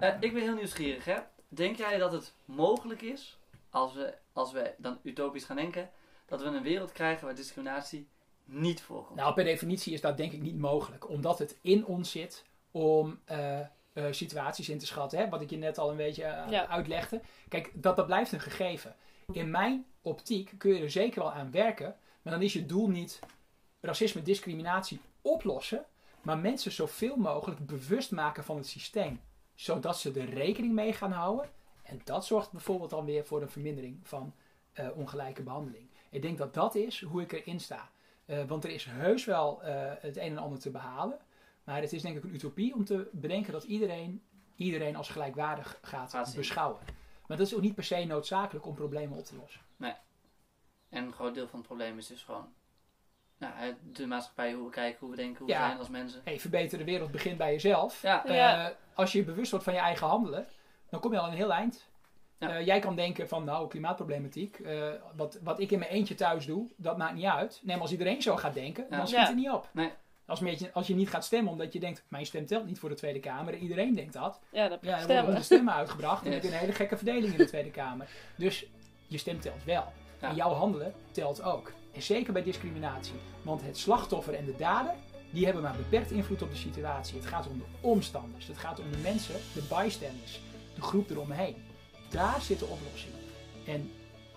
Uh... 0.00 0.14
ik 0.20 0.32
ben 0.32 0.42
heel 0.42 0.54
nieuwsgierig, 0.54 1.04
hè. 1.04 1.16
Denk 1.48 1.76
jij 1.76 1.98
dat 1.98 2.12
het 2.12 2.32
mogelijk 2.44 3.02
is, 3.02 3.38
als 3.70 3.94
we, 3.94 4.14
als 4.32 4.52
we 4.52 4.74
dan 4.76 4.98
utopisch 5.02 5.44
gaan 5.44 5.56
denken, 5.56 5.90
dat 6.26 6.42
we 6.42 6.46
een 6.46 6.62
wereld 6.62 6.92
krijgen 6.92 7.26
waar 7.26 7.34
discriminatie 7.34 8.08
niet 8.44 8.82
voorkomt? 8.82 9.18
Nou, 9.18 9.34
per 9.34 9.44
definitie 9.44 9.92
is 9.92 10.00
dat 10.00 10.16
denk 10.16 10.32
ik 10.32 10.40
niet 10.40 10.58
mogelijk. 10.58 11.08
Omdat 11.08 11.38
het 11.38 11.58
in 11.60 11.86
ons 11.86 12.10
zit 12.10 12.44
om 12.70 13.20
uh, 13.30 13.60
uh, 13.94 14.04
situaties 14.10 14.68
in 14.68 14.78
te 14.78 14.86
schatten. 14.86 15.18
Hè? 15.18 15.28
Wat 15.28 15.40
ik 15.40 15.50
je 15.50 15.56
net 15.56 15.78
al 15.78 15.90
een 15.90 15.96
beetje 15.96 16.22
uh, 16.22 16.50
ja. 16.50 16.66
uitlegde. 16.66 17.20
Kijk, 17.48 17.70
dat, 17.74 17.96
dat 17.96 18.06
blijft 18.06 18.32
een 18.32 18.40
gegeven. 18.40 18.94
In 19.32 19.50
mijn 19.50 19.86
optiek 20.02 20.54
kun 20.58 20.74
je 20.74 20.82
er 20.82 20.90
zeker 20.90 21.22
wel 21.22 21.32
aan 21.32 21.50
werken. 21.50 21.96
Maar 22.22 22.32
dan 22.32 22.42
is 22.42 22.52
je 22.52 22.66
doel 22.66 22.88
niet 22.88 23.18
racisme, 23.80 24.22
discriminatie 24.22 25.00
oplossen. 25.22 25.84
Maar 26.22 26.38
mensen 26.38 26.72
zoveel 26.72 27.16
mogelijk 27.16 27.66
bewust 27.66 28.10
maken 28.10 28.44
van 28.44 28.56
het 28.56 28.66
systeem. 28.66 29.20
Zodat 29.54 29.98
ze 29.98 30.12
er 30.12 30.28
rekening 30.28 30.72
mee 30.72 30.92
gaan 30.92 31.12
houden. 31.12 31.50
En 31.82 32.00
dat 32.04 32.26
zorgt 32.26 32.52
bijvoorbeeld 32.52 32.90
dan 32.90 33.04
weer 33.04 33.24
voor 33.24 33.42
een 33.42 33.50
vermindering 33.50 33.98
van 34.02 34.34
uh, 34.74 34.88
ongelijke 34.96 35.42
behandeling. 35.42 35.88
Ik 36.10 36.22
denk 36.22 36.38
dat 36.38 36.54
dat 36.54 36.74
is 36.74 37.02
hoe 37.02 37.22
ik 37.22 37.32
erin 37.32 37.60
sta. 37.60 37.90
Want 38.46 38.64
er 38.64 38.70
is 38.70 38.84
heus 38.84 39.24
wel 39.24 39.58
het 40.00 40.16
een 40.16 40.22
en 40.22 40.38
ander 40.38 40.58
te 40.58 40.70
behalen. 40.70 41.18
Maar 41.64 41.80
het 41.80 41.92
is 41.92 42.02
denk 42.02 42.16
ik 42.16 42.24
een 42.24 42.34
utopie 42.34 42.74
om 42.74 42.84
te 42.84 43.08
bedenken 43.12 43.52
dat 43.52 43.64
iedereen, 43.64 44.22
iedereen 44.56 44.96
als 44.96 45.08
gelijkwaardig 45.08 45.78
gaat, 45.82 46.10
gaat 46.10 46.34
beschouwen. 46.36 46.80
Maar 47.26 47.36
dat 47.36 47.46
is 47.46 47.54
ook 47.54 47.60
niet 47.60 47.74
per 47.74 47.84
se 47.84 48.04
noodzakelijk 48.04 48.66
om 48.66 48.74
problemen 48.74 49.18
op 49.18 49.24
te 49.24 49.36
lossen. 49.36 49.60
Nee. 49.76 49.94
En 50.88 51.04
een 51.04 51.12
groot 51.12 51.34
deel 51.34 51.48
van 51.48 51.58
het 51.58 51.68
probleem 51.68 51.98
is 51.98 52.06
dus 52.06 52.22
gewoon 52.22 52.48
nou, 53.40 53.74
de 53.92 54.06
maatschappij, 54.06 54.52
hoe 54.52 54.64
we 54.64 54.70
kijken, 54.70 54.98
hoe 55.00 55.10
we 55.10 55.16
denken, 55.16 55.38
hoe 55.38 55.48
ja. 55.48 55.60
we 55.60 55.66
zijn 55.66 55.78
als 55.78 55.88
mensen. 55.88 56.20
Hey, 56.24 56.40
verbeter 56.40 56.78
de 56.78 56.84
wereld 56.84 57.10
begint 57.10 57.38
bij 57.38 57.52
jezelf. 57.52 58.02
Ja. 58.02 58.26
Uh, 58.26 58.34
ja. 58.34 58.72
Als 58.94 59.12
je 59.12 59.24
bewust 59.24 59.50
wordt 59.50 59.64
van 59.64 59.74
je 59.74 59.80
eigen 59.80 60.06
handelen, 60.06 60.46
dan 60.88 61.00
kom 61.00 61.12
je 61.12 61.18
al 61.18 61.28
een 61.28 61.34
heel 61.34 61.52
eind. 61.52 61.88
Ja. 62.38 62.58
Uh, 62.58 62.66
jij 62.66 62.78
kan 62.78 62.96
denken 62.96 63.28
van, 63.28 63.44
nou, 63.44 63.68
klimaatproblematiek, 63.68 64.58
uh, 64.58 64.88
wat, 65.16 65.38
wat 65.42 65.60
ik 65.60 65.70
in 65.70 65.78
mijn 65.78 65.90
eentje 65.90 66.14
thuis 66.14 66.46
doe, 66.46 66.70
dat 66.76 66.96
maakt 66.96 67.14
niet 67.14 67.24
uit. 67.24 67.60
Nee, 67.62 67.74
maar 67.74 67.82
als 67.82 67.92
iedereen 67.92 68.22
zo 68.22 68.36
gaat 68.36 68.54
denken, 68.54 68.86
dan 68.90 69.08
schiet 69.08 69.26
het 69.26 69.36
niet 69.36 69.50
op. 69.50 69.68
Nee. 69.72 69.92
Als, 70.30 70.38
je, 70.38 70.70
als 70.72 70.86
je 70.86 70.94
niet 70.94 71.08
gaat 71.08 71.24
stemmen 71.24 71.52
omdat 71.52 71.72
je 71.72 71.80
denkt, 71.80 72.04
mijn 72.08 72.26
stem 72.26 72.46
telt 72.46 72.66
niet 72.66 72.78
voor 72.78 72.88
de 72.88 72.94
Tweede 72.94 73.20
Kamer, 73.20 73.56
iedereen 73.56 73.94
denkt 73.94 74.12
dat. 74.12 74.40
Ja, 74.52 74.68
dat 74.68 74.78
ja, 74.82 74.96
dan 74.96 75.06
worden 75.06 75.24
honderd 75.24 75.44
stemmen 75.44 75.74
uitgebracht 75.74 76.24
en 76.24 76.30
yes. 76.30 76.42
dan 76.42 76.50
heb 76.50 76.50
je 76.50 76.56
een 76.56 76.64
hele 76.64 76.72
gekke 76.72 76.96
verdeling 76.96 77.32
in 77.32 77.38
de 77.38 77.44
Tweede 77.44 77.70
Kamer. 77.70 78.08
Dus 78.36 78.66
je 79.06 79.18
stem 79.18 79.40
telt 79.40 79.64
wel. 79.64 79.92
En 80.20 80.34
jouw 80.34 80.52
handelen 80.52 80.94
telt 81.10 81.42
ook. 81.42 81.72
En 81.94 82.02
zeker 82.02 82.32
bij 82.32 82.42
discriminatie. 82.42 83.14
Want 83.42 83.62
het 83.62 83.78
slachtoffer 83.78 84.34
en 84.34 84.44
de 84.44 84.56
dader, 84.56 84.94
die 85.30 85.44
hebben 85.44 85.62
maar 85.62 85.76
beperkt 85.76 86.10
invloed 86.10 86.42
op 86.42 86.50
de 86.50 86.56
situatie. 86.56 87.16
Het 87.16 87.26
gaat 87.26 87.48
om 87.48 87.58
de 87.58 87.64
omstanders. 87.80 88.46
Het 88.46 88.58
gaat 88.58 88.80
om 88.80 88.90
de 88.90 88.98
mensen, 88.98 89.34
de 89.34 89.62
bystanders. 89.68 90.40
De 90.74 90.82
groep 90.82 91.10
eromheen. 91.10 91.56
Daar 92.08 92.40
zit 92.40 92.58
de 92.58 92.66
oplossing. 92.66 93.14
En 93.66 93.90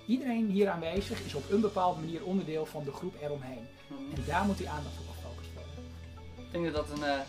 iedereen 0.05 0.49
hier 0.49 0.69
aanwezig 0.69 1.25
is 1.25 1.33
op 1.33 1.51
een 1.51 1.61
bepaalde 1.61 1.99
manier 1.99 2.23
onderdeel 2.23 2.65
van 2.65 2.83
de 2.83 2.91
groep 2.91 3.15
eromheen. 3.21 3.67
Mhm. 3.87 4.15
En 4.15 4.23
daar 4.27 4.45
moet 4.45 4.57
die 4.57 4.69
aandacht. 4.69 4.95
Ik 4.95 5.12
denk 6.53 6.73
dat 6.73 6.87
dat 6.87 6.97
een 6.97 7.03
uh, 7.03 7.19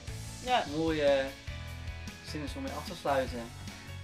ja. 0.45 0.65
mooie 0.77 1.25
zin 2.31 2.43
is 2.43 2.55
om 2.57 2.63
mee 2.63 2.73
af 2.73 2.85
te 2.85 2.95
sluiten. 3.01 3.39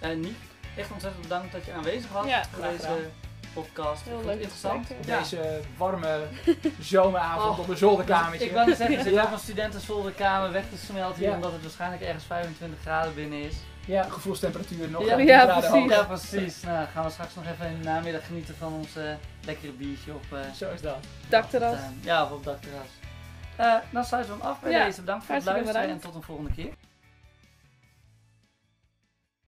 Uh, 0.03 0.16
Niek, 0.16 0.39
echt 0.77 0.91
ontzettend 0.91 1.23
bedankt 1.23 1.53
dat 1.53 1.64
je 1.64 1.73
aanwezig 1.73 2.11
was 2.11 2.27
ja, 2.27 2.45
voor 2.53 2.62
deze 2.62 3.11
podcast. 3.55 4.05
Heel 4.05 4.23
leuk 4.25 4.41
interessant. 4.41 4.91
Op 4.91 4.97
ja. 5.07 5.18
deze 5.18 5.61
warme 5.77 6.27
zomeravond 6.81 7.53
oh, 7.53 7.59
op 7.59 7.68
een 7.68 7.77
zolderkamertje. 7.77 8.47
Ik 8.47 8.53
wou 8.53 8.66
net 8.66 8.77
zeggen, 8.77 9.03
zit 9.03 9.12
ja. 9.12 9.33
een 9.33 9.39
studentenzolderkamer 9.39 10.53
weg 10.53 10.64
te 10.71 10.87
smelten 10.87 11.18
hier, 11.18 11.29
ja. 11.29 11.35
omdat 11.35 11.53
het 11.53 11.62
waarschijnlijk 11.62 12.03
ergens 12.03 12.25
25 12.25 12.81
graden 12.81 13.14
binnen 13.14 13.43
is. 13.43 13.57
Ja, 13.85 14.03
gevoelstemperatuur 14.03 14.91
nog 14.91 15.05
ja, 15.05 15.14
precies. 15.59 15.91
Ja, 15.91 16.05
precies. 16.05 16.62
Nou, 16.62 16.87
gaan 16.93 17.05
we 17.05 17.11
straks 17.11 17.35
nog 17.35 17.45
even 17.53 17.66
in 17.66 17.79
de 17.79 17.85
namiddag 17.85 18.27
genieten 18.27 18.55
van 18.57 18.73
ons 18.73 18.97
uh, 18.97 19.05
lekkere 19.45 19.73
biertje 19.73 20.12
op... 20.12 20.25
Uh, 20.33 20.39
Zo 20.57 20.71
is 20.71 20.81
dat. 20.81 20.97
Dakterras. 21.29 21.79
ja, 22.01 22.25
op 22.25 22.45
dakterras. 22.45 22.99
Uh, 23.61 23.74
dan 23.90 24.04
sluiten 24.04 24.34
we 24.34 24.40
hem 24.40 24.50
af 24.50 24.61
bij 24.61 24.84
deze. 24.84 25.00
Bedankt 25.00 25.24
voor 25.24 25.34
het 25.34 25.44
luisteren 25.44 25.88
en 25.88 26.00
tot 26.00 26.14
een 26.14 26.22
volgende 26.22 26.52
keer. 26.52 26.72